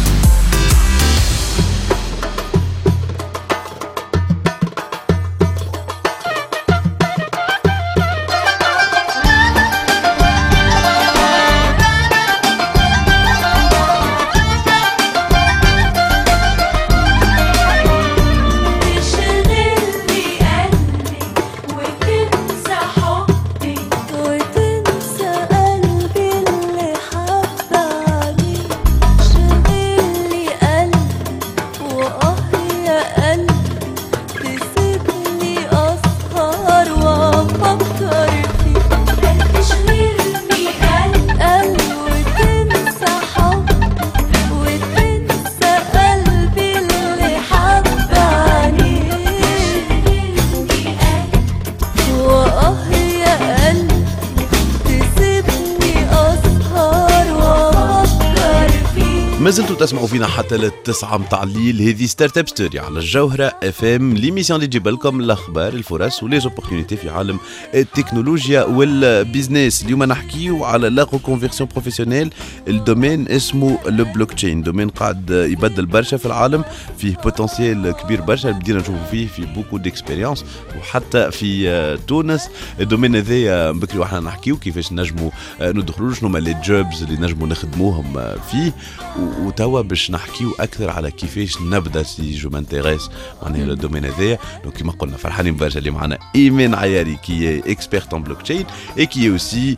تسمعوا 59.82 60.06
فينا 60.06 60.26
حتى 60.26 60.56
للتسعة 60.56 61.16
متاع 61.16 61.42
الليل. 61.42 61.82
هذه 61.82 62.06
ستارت 62.06 62.38
اب 62.38 62.48
ستوري 62.48 62.78
على 62.78 62.98
الجوهرة 62.98 63.52
اف 63.62 63.84
ام 63.84 64.14
ليميسيون 64.14 64.56
اللي 64.56 64.66
تجيب 64.66 64.88
لكم 64.88 65.20
الاخبار 65.20 65.72
الفرص 65.72 66.22
وليزوبورتينيتي 66.22 66.96
في 66.96 67.10
عالم 67.10 67.38
التكنولوجيا 67.74 68.62
والبيزنس 68.64 69.82
اليوم 69.84 70.04
نحكيو 70.04 70.64
على 70.64 70.88
لا 70.88 71.06
ريكونفيرسيون 71.12 71.68
بروفيسيونيل 71.72 72.30
الدومين 72.68 73.28
اسمه 73.28 73.78
لو 73.86 74.04
بلوك 74.04 74.32
تشين 74.32 74.62
دومين 74.62 74.88
قاعد 74.88 75.30
يبدل 75.30 75.86
برشا 75.86 76.16
في 76.16 76.26
العالم. 76.26 76.64
فيه 76.98 77.16
بوتنسيال 77.24 77.90
كبير 77.90 78.20
برشا. 78.20 78.50
بدينا 78.50 78.78
نشوفوا 78.80 79.04
فيه 79.10 79.26
في 79.26 79.44
بوكو 79.44 79.78
ديكسبيريونس 79.78 80.44
وحتى 80.78 81.30
في 81.30 81.68
آه، 81.70 81.98
تونس. 82.08 82.48
الدومين 82.80 83.16
هذايا 83.16 83.70
بكري 83.72 83.98
وإحنا 83.98 84.20
نحكيو 84.20 84.56
كيفاش 84.56 84.92
نجموا 84.92 85.30
آه، 85.60 85.72
ندخلوا 85.72 86.14
شنو 86.14 86.28
هما 86.28 86.38
لي 86.38 86.56
جوبز 86.64 87.02
اللي 87.02 87.16
نجموا 87.26 87.48
نخدموهم 87.48 88.18
آه، 88.18 88.36
فيه. 88.50 88.72
و- 89.20 89.46
وتوا 89.72 89.88
باش 89.88 90.10
نحكيو 90.10 90.54
أكثر 90.60 90.90
على 90.90 91.10
كيفاش 91.10 91.60
نبدأ 91.60 92.02
سي 92.02 92.32
جو 92.32 92.50
مانتيريس 92.50 93.10
معناها 93.42 93.66
لو 93.66 93.74
دومين 93.74 94.04
هذايا 94.04 94.38
دونك 94.64 94.76
كيما 94.76 94.92
قلنا 94.92 95.16
فرحانين 95.16 95.56
برشا 95.56 95.78
اللي 95.78 95.90
معنا 95.90 96.18
إيمان 96.36 96.74
عياري 96.74 97.16
كي 97.16 97.58
اكسبيرت 97.58 98.14
ان 98.14 98.22
بلوك 98.22 98.42
تشين 98.42 98.66
اي 98.98 99.06
كي 99.06 99.28
اوسي 99.28 99.76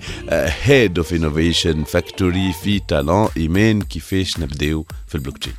هيد 0.63 0.99
اوف 0.99 1.13
انوفيشن 1.13 1.85
فاكتوري 1.85 2.53
في 2.63 2.81
تالون 2.89 3.29
إيمان 3.37 3.83
كيفاش 3.83 4.39
نبدأو 4.39 4.87
في 5.09 5.15
البلوك 5.15 5.39
تشين 5.39 5.55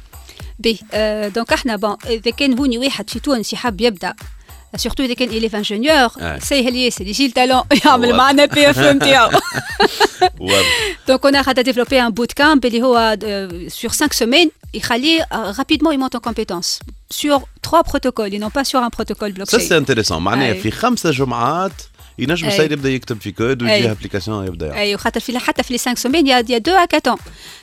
بي 0.60 0.80
آه 0.94 1.28
دونك 1.28 1.54
إحنا 1.54 1.76
بون 1.76 1.96
إذا 2.06 2.32
كان 2.32 2.60
هوني 2.60 2.78
واحد 2.78 3.10
في 3.10 3.20
تونس 3.20 3.54
يحب 3.54 3.82
يبدأ 3.82 4.14
سورتو 4.77 5.03
اذا 5.03 5.15
كان 5.15 5.29
اليف 5.29 5.57
انجينيور 5.57 6.11
آه. 6.21 6.39
سهل 6.39 6.77
ياسر 6.77 7.07
يجي 7.07 7.27
التالون 7.27 7.63
يعمل 7.87 8.07
واضح. 8.07 8.17
معنا 8.19 8.45
بي 8.45 8.71
اف 8.71 8.79
ام 8.79 8.97
نتاعو 8.97 9.31
واضح 10.41 10.91
Donc 11.11 11.25
on 11.25 11.35
a 11.35 11.43
déjà 11.43 11.63
développé 11.63 11.99
un 12.01 12.11
bootcamp 12.11 12.61
اللي 12.65 12.83
هو 12.83 13.17
euh, 13.23 13.71
sur 13.73 13.95
5 13.95 14.13
semaines 14.15 14.51
يخليه 14.75 15.23
euh, 15.23 15.35
rapidement 15.37 15.91
il 15.93 15.99
monte 15.99 16.15
en 16.15 16.21
compétence 16.31 16.79
sur 17.13 17.41
trois 17.63 17.83
protocoles 17.83 18.35
et 18.35 18.39
non 18.39 18.51
pas 18.51 18.65
sur 18.65 18.81
un 18.83 18.91
protocole 18.91 19.33
سا 19.45 19.59
blockchain. 19.59 19.69
سي 19.69 19.77
انتريسون 19.77 20.23
معناها 20.23 20.53
أي. 20.53 20.61
في 20.61 20.71
خمسة 20.71 21.11
جمعات 21.11 21.73
ينجم 22.19 22.47
أي. 22.47 22.53
السيد 22.53 22.73
يبدا 22.73 22.91
يكتب 22.91 23.21
في 23.21 23.33
كود 23.33 23.63
أي. 23.63 23.71
ويجيه 23.73 23.91
ابليكاسيون 23.91 24.47
يبدا 24.47 24.67
يعمل. 24.67 24.79
اي 24.79 24.95
وخاطر 24.95 25.21
في 25.21 25.39
حتى 25.39 25.63
في 25.63 25.73
لي 25.73 25.79
5 25.79 25.95
سومين 26.03 26.27
يا 26.27 26.45
يا 26.49 26.57
2 26.57 26.77
ا 26.77 26.81
4 26.95 27.17
ans 27.17 27.21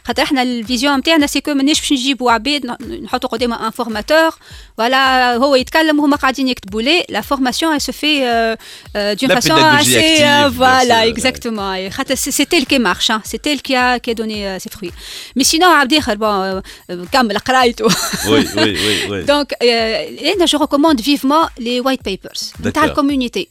خاطر 0.07 0.23
احنا 0.23 0.41
الفيزيون 0.41 0.97
نتاعنا 0.97 1.27
سي 1.27 1.41
كو 1.41 1.53
مانيش 1.53 1.79
باش 1.79 1.91
نجيبوا 1.93 2.31
عباد 2.31 2.65
ن- 2.65 3.03
نحطوا 3.03 3.29
قدامه 3.29 3.65
ان 3.67 3.71
فورماتور 3.71 4.31
فوالا 4.77 5.35
هو 5.35 5.55
يتكلم 5.55 5.99
وهما 5.99 6.15
قاعدين 6.15 6.47
يكتبوا 6.47 6.81
ليه 6.81 7.03
لا 7.09 7.21
فورماسيون 7.21 7.79
elle 7.79 7.83
se 7.83 7.91
fait 7.91 8.21
euh, 8.21 8.55
euh, 8.95 9.15
d'une 9.15 9.29
La 9.29 9.41
façon 9.41 9.55
pédagogie 9.55 9.97
assez 9.97 9.97
active, 9.97 10.25
euh, 10.25 10.49
bien 10.49 10.49
voilà 10.49 10.95
sûr, 11.01 11.05
ouais. 11.05 11.17
exactement 11.17 11.73
Et 11.73 11.89
خاطر 11.93 12.15
c'est 12.15 12.31
c'est 12.31 12.53
elle 12.53 12.65
qui 12.65 12.79
marche 12.79 13.09
hein. 13.09 13.21
c'est 13.25 13.47
elle 13.47 13.61
qui 13.61 13.75
a 13.75 13.99
qui 13.99 14.11
a 14.11 14.13
donné 14.13 14.47
euh, 14.47 14.59
ses 14.59 14.69
fruits 14.69 14.93
mais 15.39 15.43
sinon 15.43 15.65
عبد 15.67 15.93
اخر 15.93 16.15
bon 16.15 16.61
euh, 16.91 16.95
كمل 17.11 17.37
قرايته 17.37 17.85
وي 17.85 18.45
وي 18.57 18.73
وي 18.87 19.09
وي 19.09 19.25
Donc, 19.25 19.47
euh, 19.63 20.43
et 20.43 20.47
je 20.47 20.57
recommande 20.57 20.99
vivement 21.01 21.45
les 21.59 21.79
white 21.79 22.03
papers 22.03 22.41
D'accord. 22.59 22.67
نتاع 22.67 22.85
الكوميونيتي 22.85 23.47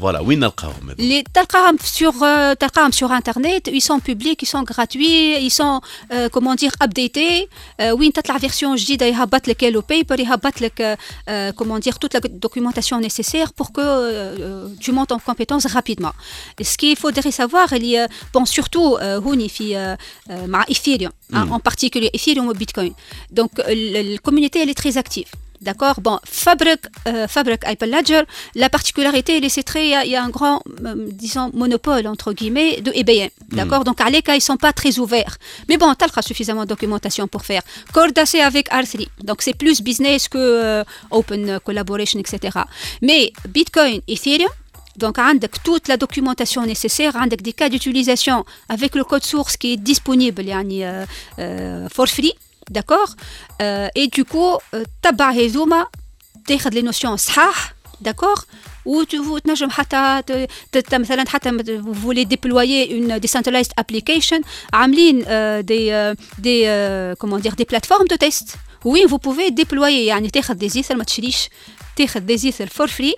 فوالا 0.00 0.20
وين 0.20 0.40
نلقاهم 0.40 0.90
هذو؟ 0.90 0.96
Les 0.98 1.24
تلقاهم 1.34 1.76
sur 1.78 2.12
euh, 2.22 2.54
تلقاهم 2.54 2.90
sur 2.92 3.10
internet 3.12 3.68
ils 3.72 3.80
sont 3.80 4.00
publics 4.00 4.42
ils 4.42 4.46
sont 4.46 4.62
gratuits 4.62 5.36
ils 5.46 5.50
sont 5.50 5.80
euh, 6.12 6.28
comment 6.28 6.54
dire 6.54 6.72
updatés 6.84 7.48
euh, 7.80 7.92
وين 7.92 8.12
تطلع 8.12 8.38
version 8.38 8.74
جديده 8.74 9.06
يهبط 9.06 9.48
لك 9.48 9.64
le 9.64 9.80
paper 9.80 10.20
يهبط 10.20 10.60
لك 10.60 10.98
euh, 11.28 11.52
comment 11.52 11.78
dire 11.78 11.98
toute 11.98 12.14
la 12.14 12.20
documentation 12.20 13.00
nécessaire 13.00 13.52
pour 13.52 13.72
que 13.72 13.80
euh, 13.80 14.68
tu 14.80 14.92
montes 14.92 15.12
en 15.12 15.18
compétence 15.18 15.66
rapidement 15.66 16.14
Et 16.60 16.64
ce 16.64 16.76
qu'il 16.76 16.96
faudrait 16.96 17.30
savoir 17.30 17.72
il 17.72 17.86
y 17.86 17.98
a 17.98 18.08
bon 18.34 18.44
surtout 18.44 18.96
euh, 18.96 19.18
هوني 19.18 19.48
في 19.48 19.74
euh, 19.74 20.30
euh, 20.30 20.46
مع 20.46 20.64
Ethereum 20.64 21.12
hein, 21.32 21.48
en 21.50 21.60
particulier 21.60 22.10
Ethereum 22.12 22.48
ou 22.48 22.52
Bitcoin 22.52 22.92
donc 23.30 23.50
la 23.56 24.18
communauté 24.26 24.60
elle 24.62 24.70
est 24.70 24.80
très 24.84 24.96
active 24.98 25.30
D'accord 25.62 26.00
Bon, 26.02 26.18
Fabric, 26.24 26.80
euh, 27.08 27.26
Fabric 27.26 27.60
Apple 27.64 27.86
Ledger, 27.94 28.22
la 28.54 28.68
particularité, 28.68 29.38
elle 29.38 29.44
est- 29.44 29.48
c'est 29.48 29.62
très, 29.62 29.84
il 29.86 29.90
y 29.90 29.94
a- 29.94 30.04
il 30.04 30.10
y, 30.10 30.16
a 30.16 30.22
un 30.22 30.28
grand, 30.28 30.62
euh, 30.84 30.94
disons, 31.24 31.50
monopole, 31.54 32.06
entre 32.06 32.30
guillemets, 32.38 32.72
de 32.82 32.92
IBM. 32.94 33.30
D'accord 33.58 33.82
Donc, 33.88 33.98
à 34.02 34.10
l'écart, 34.10 34.36
ils 34.36 34.42
sont 34.50 34.58
pas 34.58 34.74
très 34.80 34.98
ouverts. 34.98 35.34
Mais 35.68 35.76
bon, 35.78 35.92
tu 35.98 36.04
as 36.04 36.22
suffisamment 36.30 36.64
de 36.64 36.68
documentation 36.74 37.26
pour 37.26 37.42
faire. 37.50 37.62
Corda, 37.94 38.26
c'est 38.26 38.42
avec 38.42 38.68
R3. 38.70 39.08
Donc, 39.28 39.38
c'est 39.44 39.56
plus 39.62 39.80
business 39.80 40.28
que 40.28 40.36
euh, 40.38 40.84
open 41.10 41.58
collaboration, 41.64 42.18
etc. 42.20 42.34
Mais 43.00 43.32
Bitcoin, 43.48 44.00
Ethereum, 44.14 44.50
donc, 44.98 45.18
عندك 45.18 45.50
toute 45.64 45.88
la 45.88 45.96
documentation 45.96 46.62
nécessaire, 46.66 47.16
عندك 47.16 47.42
des 47.42 47.52
cas 47.54 47.68
d'utilisation 47.68 48.44
avec 48.68 48.94
le 48.94 49.04
code 49.04 49.24
source 49.24 49.56
qui 49.56 49.72
est 49.72 49.76
disponible 49.76 50.46
يعني, 50.46 50.84
euh, 50.86 51.04
euh, 51.38 51.88
for 51.88 52.06
free, 52.08 52.32
d'accord 52.70 53.10
euh, 53.62 53.88
Et 53.94 54.06
du 54.08 54.24
coup, 54.24 54.58
euh, 54.74 54.84
تبع 55.02 55.30
هذوما 55.30 55.86
تاخذ 56.46 56.70
لي 56.70 56.82
نوسيون 56.82 57.16
صحاح 57.16 57.74
d'accord 58.08 58.40
ou 58.88 59.04
tu 59.04 59.18
وتنجم 59.18 59.70
حتى 59.70 60.22
ت- 60.26 60.48
ت- 60.78 60.94
مثلا 60.94 61.24
حتى 61.28 61.50
vous 61.80 61.92
voulez 61.92 62.24
déployer 62.24 62.90
une 62.98 63.18
decentralized 63.18 63.72
application 63.80 64.40
عاملين 64.72 65.24
euh, 65.26 65.62
des 65.62 65.90
euh, 65.90 66.14
des 66.38 66.62
euh, 66.66 67.14
comment 67.18 67.38
dire 67.38 67.56
des 67.56 67.64
plateformes 67.64 68.06
de 68.08 68.16
test 68.16 68.56
oui 68.84 69.00
vous 69.08 69.18
pouvez 69.18 69.50
déployer 69.50 70.06
يعني 70.06 70.30
تاخذ 70.30 70.54
des 70.68 70.72
ether 70.82 70.94
ما 70.96 71.04
تشريش 71.04 71.48
تاخذ 71.96 72.20
des 72.36 72.40
ether 72.44 72.68
for 72.78 72.86
free 72.86 73.14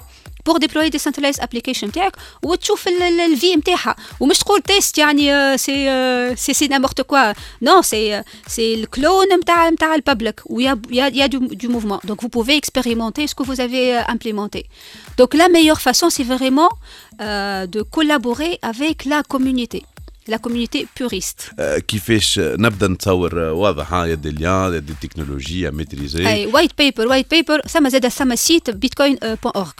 بور 0.47 0.59
ديبلوي 0.59 0.89
ديسنترلايز 0.91 1.41
ابليكيشن 1.41 1.93
تاعك 1.93 2.17
وتشوف 2.43 2.89
الفي 2.89 3.57
نتاعها 3.57 3.97
ومش 4.21 4.39
تقول 4.39 4.63
تيست 4.63 4.99
يعني 4.99 5.35
آه، 5.35 5.57
سي 5.57 5.91
آه، 5.91 6.35
سي 6.35 6.55
سي 6.55 6.67
نامورت 6.67 7.01
كوا 7.01 7.33
نو 7.63 7.83
سي 7.83 8.15
آه، 8.15 8.25
سي 8.47 8.75
الكلون 8.75 9.27
نتاع 9.41 9.71
نتاع 9.71 9.95
البابليك 9.95 10.41
ويا 10.47 10.81
يا 10.91 11.07
يا 11.15 11.27
دو 11.27 11.49
du 11.49 11.69
mouvement 11.69 12.01
donc 12.09 12.23
vous 12.23 12.29
pouvez 12.29 12.57
expérimenter 12.57 13.27
ce 13.27 13.35
que 13.35 13.43
vous 13.43 13.61
avez 13.61 13.99
euh, 13.99 14.15
implémenté 14.15 14.67
donc 15.19 15.35
la 15.35 15.49
meilleure 15.49 15.81
façon 15.89 16.07
c'est 16.11 16.29
vraiment 16.35 16.71
euh, 17.21 17.67
de 17.67 17.81
collaborer 17.83 18.53
avec 18.63 19.05
la 19.13 19.23
communauté 19.33 19.81
la 20.31 20.39
communauté 20.39 20.79
puriste 21.01 21.43
آه، 21.59 21.79
كيفاش 21.79 22.39
نبدا 22.39 22.89
نتصور 22.89 23.49
آه، 23.49 23.53
واضح 23.53 23.93
ها 23.93 24.07
يد 24.07 24.27
اليان 24.27 24.75
يد 24.75 24.91
التكنولوجيا 24.91 25.71
ميتريزي 25.71 26.29
اي 26.29 26.47
وايت 26.47 26.79
بيبر 26.79 27.07
وايت 27.09 27.31
بيبر 27.31 27.61
ثم 27.61 27.89
زاد 27.89 28.09
ثم 28.09 28.35
سيت 28.35 28.71
بيتكوين 28.71 29.15
بوان 29.23 29.37
اورج 29.57 29.73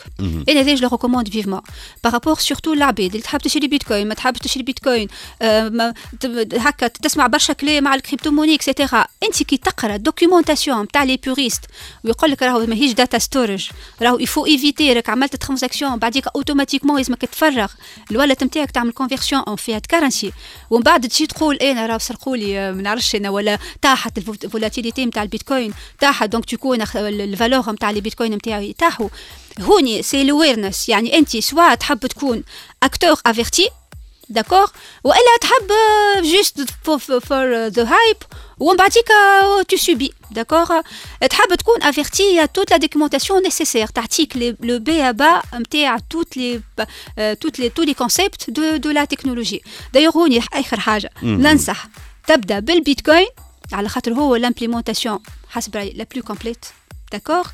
انا 0.49 0.61
هذا 0.61 0.75
جو 0.75 0.89
ريكوموند 0.93 1.29
فيفمون 1.29 1.61
بارابور 2.05 2.35
سورتو 2.39 2.73
العباد 2.73 3.11
اللي 3.11 3.21
تحب 3.23 3.41
تشري 3.41 3.69
بيتكوين 3.69 4.09
ما 4.09 4.15
تحبش 4.15 4.39
تشري 4.39 4.63
بيتكوين 4.63 5.09
آه، 5.43 5.69
ما- 5.69 5.95
ت- 6.21 6.55
هكا 6.55 6.87
تسمع 6.89 7.27
برشا 7.27 7.53
كلام 7.53 7.85
مع 7.85 7.95
الكريبتو 7.95 8.31
موني 8.31 8.55
اكسيتيرا 8.55 9.05
انت 9.23 9.43
كي 9.43 9.57
تقرا 9.57 9.95
الدوكيومونتاسيون 9.95 10.89
تاع 10.89 11.03
لي 11.05 11.17
بيوريست 11.17 11.61
ويقول 12.05 12.31
لك 12.31 12.43
راهو 12.43 12.67
ماهيش 12.67 12.93
داتا 12.93 13.19
ستورج 13.19 13.69
راهو 14.03 14.19
يفو 14.19 14.47
ايفيتي 14.47 14.93
راك 14.93 15.09
عملت 15.11 15.37
ترانزاكسيون 15.37 15.97
بعديك 15.97 16.25
اوتوماتيكمون 16.37 16.97
لازمك 16.97 17.21
تفرغ 17.25 17.69
الوالت 18.11 18.45
نتاعك 18.45 18.71
تعمل 18.71 18.93
كونفيرسيون 18.93 19.43
اون 19.43 19.57
فيات 19.57 19.87
كارنسي 19.87 20.32
ومن 20.70 20.84
بعد 20.84 21.08
تجي 21.08 21.28
تقول 21.28 21.56
أنا 21.56 21.86
راه 21.86 21.98
سرقوا 21.98 22.38
لي 22.38 22.60
آه، 22.60 22.72
ما 22.72 22.82
نعرفش 22.82 23.16
أنا 23.16 23.30
ولا 23.30 23.58
طاحت 23.82 24.18
الفولاتيليتي 24.18 25.06
نتاع 25.06 25.24
البيتكوين. 25.24 25.74
طاحت 26.02 26.30
دونك 26.30 26.46
تكون 26.46 26.82
الفالور 26.82 27.72
نتاع 27.72 27.92
لي 27.92 28.02
بيتكوين 28.02 28.34
نتاعي 28.34 28.74
طاحوا 28.74 29.10
هوني 29.62 30.02
سي 30.02 30.22
الويرنس 30.22 30.90
يعني 30.90 31.18
انت 31.18 31.38
سواء 31.38 31.76
تحب 31.76 32.00
تكون 32.00 32.44
اكتور 32.84 33.16
افيرتي 33.26 33.70
D'accord 34.30 34.72
Ou 35.04 35.12
elle 35.12 35.20
a 35.36 35.48
euh, 35.72 36.24
juste 36.24 36.66
pour 36.84 37.00
euh, 37.10 37.70
the 37.70 37.80
hype, 37.80 38.26
ou 38.60 38.72
en 38.72 38.76
euh, 38.76 39.64
tu 39.68 39.78
subis. 39.78 40.14
D'accord 40.32 40.72
Elle 41.20 41.28
a 41.32 41.88
averti 41.88 42.40
à 42.40 42.48
toute 42.48 42.70
la 42.70 42.80
documentation 42.80 43.40
nécessaire. 43.42 43.92
T'article 43.92 44.56
le 44.62 44.80
B 44.80 44.90
à 45.02 45.14
bas, 45.14 45.42
à 45.86 45.98
toutes 46.08 46.36
les, 46.36 46.62
les, 47.58 47.70
tous 47.70 47.84
les 47.84 47.96
concepts 47.96 48.50
de, 48.50 48.78
de 48.78 48.90
la 48.90 49.08
technologie. 49.08 49.62
D'ailleurs, 49.92 50.16
on 50.16 50.28
y 50.28 50.40
a 50.40 50.60
L'ansa. 51.22 51.74
Tabda 52.26 52.62
bel 52.62 52.82
bitcoin, 52.82 53.26
à 53.72 53.82
l'implémentation 53.82 55.22
la 55.96 56.06
plus 56.06 56.24
complète. 56.24 56.74
D'accord 57.12 57.52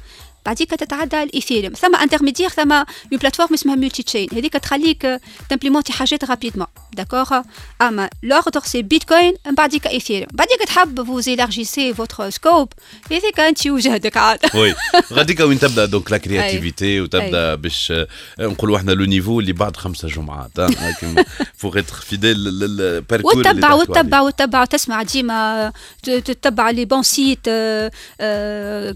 بعديك 0.49 0.69
تتعدى 0.69 1.23
الإيثيريوم. 1.23 1.73
ثم 1.73 1.95
انترميديير 1.95 2.49
ثم 2.49 2.71
اون 2.71 2.85
بلاتفورم 3.11 3.53
اسمها 3.53 3.75
ملتي 3.75 4.03
تشين 4.03 4.27
هذيك 4.33 4.53
تخليك 4.53 5.19
تمبليمونتي 5.49 5.93
حاجات 5.93 6.23
رابيدمون 6.23 6.67
داكور 6.93 7.43
أما 7.81 8.09
لوردر 8.23 8.61
سي 8.63 8.81
بيتكوين 8.81 9.33
من 9.45 9.55
بعديك 9.55 9.87
إيثيريوم. 9.87 10.27
بعديك 10.31 10.59
تحب 10.67 11.03
فوز 11.03 11.29
élargissez 11.29 11.95
votre 12.01 12.35
scope 12.35 12.69
هذيك 13.11 13.39
أنت 13.39 13.67
وجهدك 13.67 14.17
عاد. 14.17 14.39
وي. 14.55 14.75
غاديك 15.13 15.39
وين 15.39 15.59
تبدأ 15.59 15.85
دونك 15.85 16.11
لا 16.11 16.17
كرياتيفيتي 16.17 17.01
وتبدأ 17.01 17.55
باش 17.55 17.91
آه، 17.91 18.07
نقولوا 18.39 18.77
إحنا 18.77 18.91
لو 18.91 19.05
نيفو 19.05 19.39
اللي 19.39 19.53
بعد 19.53 19.77
خمسة 19.77 20.07
جمعات 20.07 20.51
فوغ 21.57 21.79
اتر 21.79 21.95
فيديل 21.95 22.37
للباركور 22.37 23.37
وتتبع 23.37 23.73
وتتبع 23.73 24.21
وتتبع 24.21 24.65
تسمع 24.65 25.03
ديما 25.03 25.71
تتبع 26.03 26.69
لي 26.69 26.85
بون 26.85 27.03
سيت 27.03 27.49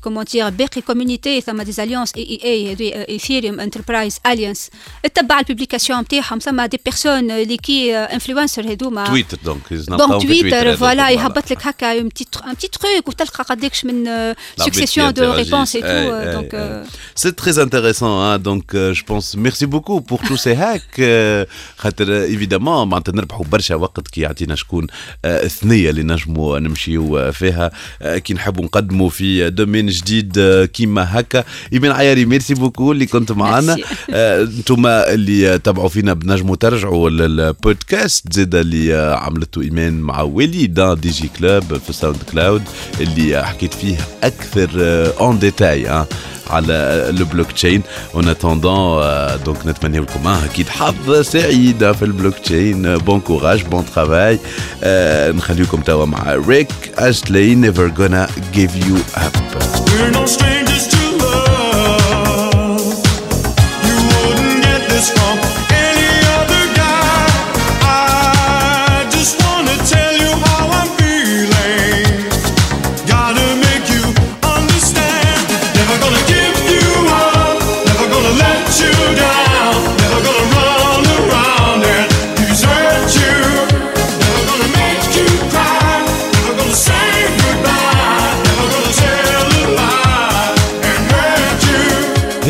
كومون 0.03 0.23
دير 0.23 0.49
باقي 0.49 0.81
كوميونيتي 0.81 1.42
ثم 1.45 1.61
دي 1.61 1.71
زاليونس 1.71 2.11
إي 2.17 2.39
إي 2.43 2.77
إي 2.79 3.05
إيثيريوم 3.09 3.59
انتربرايز 3.59 4.19
أليانس. 4.25 4.69
تتبع 5.03 5.39
البوبليكاسيون 5.39 5.99
نتاعهم 5.99 6.39
ثم 6.39 6.65
دي 6.65 6.79
بيرسون 6.85 7.31
اللي 7.31 7.57
كي 7.57 7.95
انفلونسر 7.95 8.71
هذوما. 8.71 9.07
تويتر 9.07 9.37
دونك 9.45 9.73
دونك 9.73 10.21
تويتر 10.21 10.77
فوالا 10.77 11.09
يهبط 11.09 11.51
لك 11.51 11.67
هكا 11.67 11.91
ان 11.91 12.07
بتي 12.07 12.25
تروك 12.71 13.07
وتلقى 13.07 13.43
قداش 13.43 13.85
من 13.85 14.09
سكسيسيون 14.57 15.13
دو 15.13 15.33
ريبونس 15.33 15.75
اي 15.75 15.81
تو 15.81 16.31
دونك 16.31 16.55
hein? 16.55 18.39
donc 18.43 18.75
euh, 18.75 18.93
je 18.93 19.03
pense 19.03 19.35
merci 19.35 19.65
beaucoup 19.65 20.01
pour 20.01 20.19
tous 20.27 20.37
ces 20.37 20.55
hacks. 20.55 20.99
Euh, 20.99 21.45
خاطر 21.77 22.23
ايفيدامون 22.23 22.87
معناتها 22.87 23.11
نربحوا 23.11 23.45
برشا 23.45 23.75
وقت 23.75 24.07
كي 24.07 24.21
يعطينا 24.21 24.55
شكون 24.55 24.87
آه، 25.25 25.43
الثنيه 25.45 25.89
اللي 25.89 26.03
نجموا 26.03 26.59
نمشيو 26.59 27.17
آه، 27.17 27.31
فيها. 27.31 27.71
آه، 28.01 28.17
كي 28.17 28.33
نحبوا 28.33 28.63
نقدموا 28.63 29.09
في 29.09 29.49
دومين 29.49 29.87
جديد 29.87 30.37
آه، 30.37 30.65
كيما 30.65 31.19
هكا. 31.19 31.22
ايمان 31.73 31.91
عياري 31.91 32.25
ميرسي 32.25 32.53
بوكو 32.53 32.91
اللي 32.91 33.05
كنت 33.05 33.31
معنا 33.31 33.75
Merci. 33.75 33.79
أنتم 34.09 34.85
اللي 34.87 35.59
تابعوا 35.59 35.89
فينا 35.89 36.13
بنجموا 36.13 36.55
ترجعوا 36.55 37.09
للبودكاست. 37.09 38.33
زاد 38.33 38.55
اللي 38.55 38.95
آه، 38.95 39.15
عملته 39.15 39.61
إيمان 39.61 39.99
مع 40.01 40.21
وليد 40.21 40.79
آه، 40.79 40.93
دي 40.93 41.09
جي 41.09 41.29
كلوب 41.39 41.77
في 41.87 41.93
ساوند 41.93 42.17
كلاود 42.31 42.61
اللي 43.01 43.37
آه، 43.37 43.43
حكيت 43.43 43.73
فيه 43.73 43.97
أكثر 44.23 44.69
اون 45.19 45.39
ديتاي 45.39 46.05
على 46.49 47.07
لو 47.19 47.25
بلوك 47.25 47.51
تشين 47.51 47.81
اون 48.15 48.27
اتوندون 48.29 49.03
دونك 49.45 49.67
نتمنى 49.67 49.99
لكم 49.99 50.27
آه، 50.27 50.45
أكيد 50.45 50.69
حظ 50.69 51.21
سعيد 51.21 51.91
في 51.91 52.05
البلوك 52.05 52.37
تشين 52.39 52.97
بون 52.97 53.19
كوراج 53.19 53.61
بون 53.63 53.85
ترافاي 53.95 54.39
نخليكم 55.33 55.81
توا 55.81 56.05
مع 56.05 56.23
ريك 56.47 56.67
اشلي 56.97 57.55
نيفر 57.55 57.89
gonna 57.97 58.29
give 58.55 58.85
you 58.85 58.97
up. 59.17 59.35
We're 59.89 60.11
no 60.11 60.25
strangers 60.25 60.92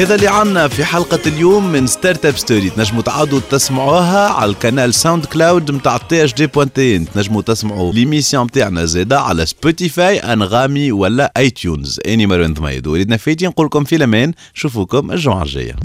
هذا 0.03 0.15
اللي 0.15 0.27
عنا 0.27 0.67
في 0.67 0.85
حلقة 0.85 1.19
اليوم 1.27 1.71
من 1.71 1.87
ستارت 1.87 2.25
اب 2.25 2.37
ستوري 2.37 2.69
تنجموا 2.69 3.01
تعادوا 3.01 3.39
تسمعوها 3.51 4.29
على 4.29 4.51
القناة 4.51 4.89
ساوند 4.89 5.25
كلاود 5.25 5.71
نتاع 5.71 5.97
تي 5.97 6.23
اش 6.23 6.33
دي 6.33 6.47
بوانتين 6.47 7.11
تنجموا 7.11 7.41
تسمعوا 7.41 7.93
ليميسيون 7.93 8.45
نتاعنا 8.45 8.85
زادا 8.85 9.17
على 9.17 9.45
سبوتيفاي 9.45 10.19
أنغامي 10.19 10.91
ولا 10.91 11.31
اي 11.37 11.49
تيونز 11.49 11.99
أني 12.07 12.27
مروان 12.27 12.53
ضميد 12.53 12.87
وليدنا 12.87 13.17
فايتي 13.17 13.47
نقول 13.47 13.65
لكم 13.65 13.83
في 13.83 13.95
الأمان. 13.95 14.33
نشوفوكم 14.55 15.11
الجمعة 15.11 15.43
الجاية. 15.43 15.75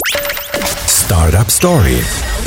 Startup 0.86 1.50
Story. 1.60 2.37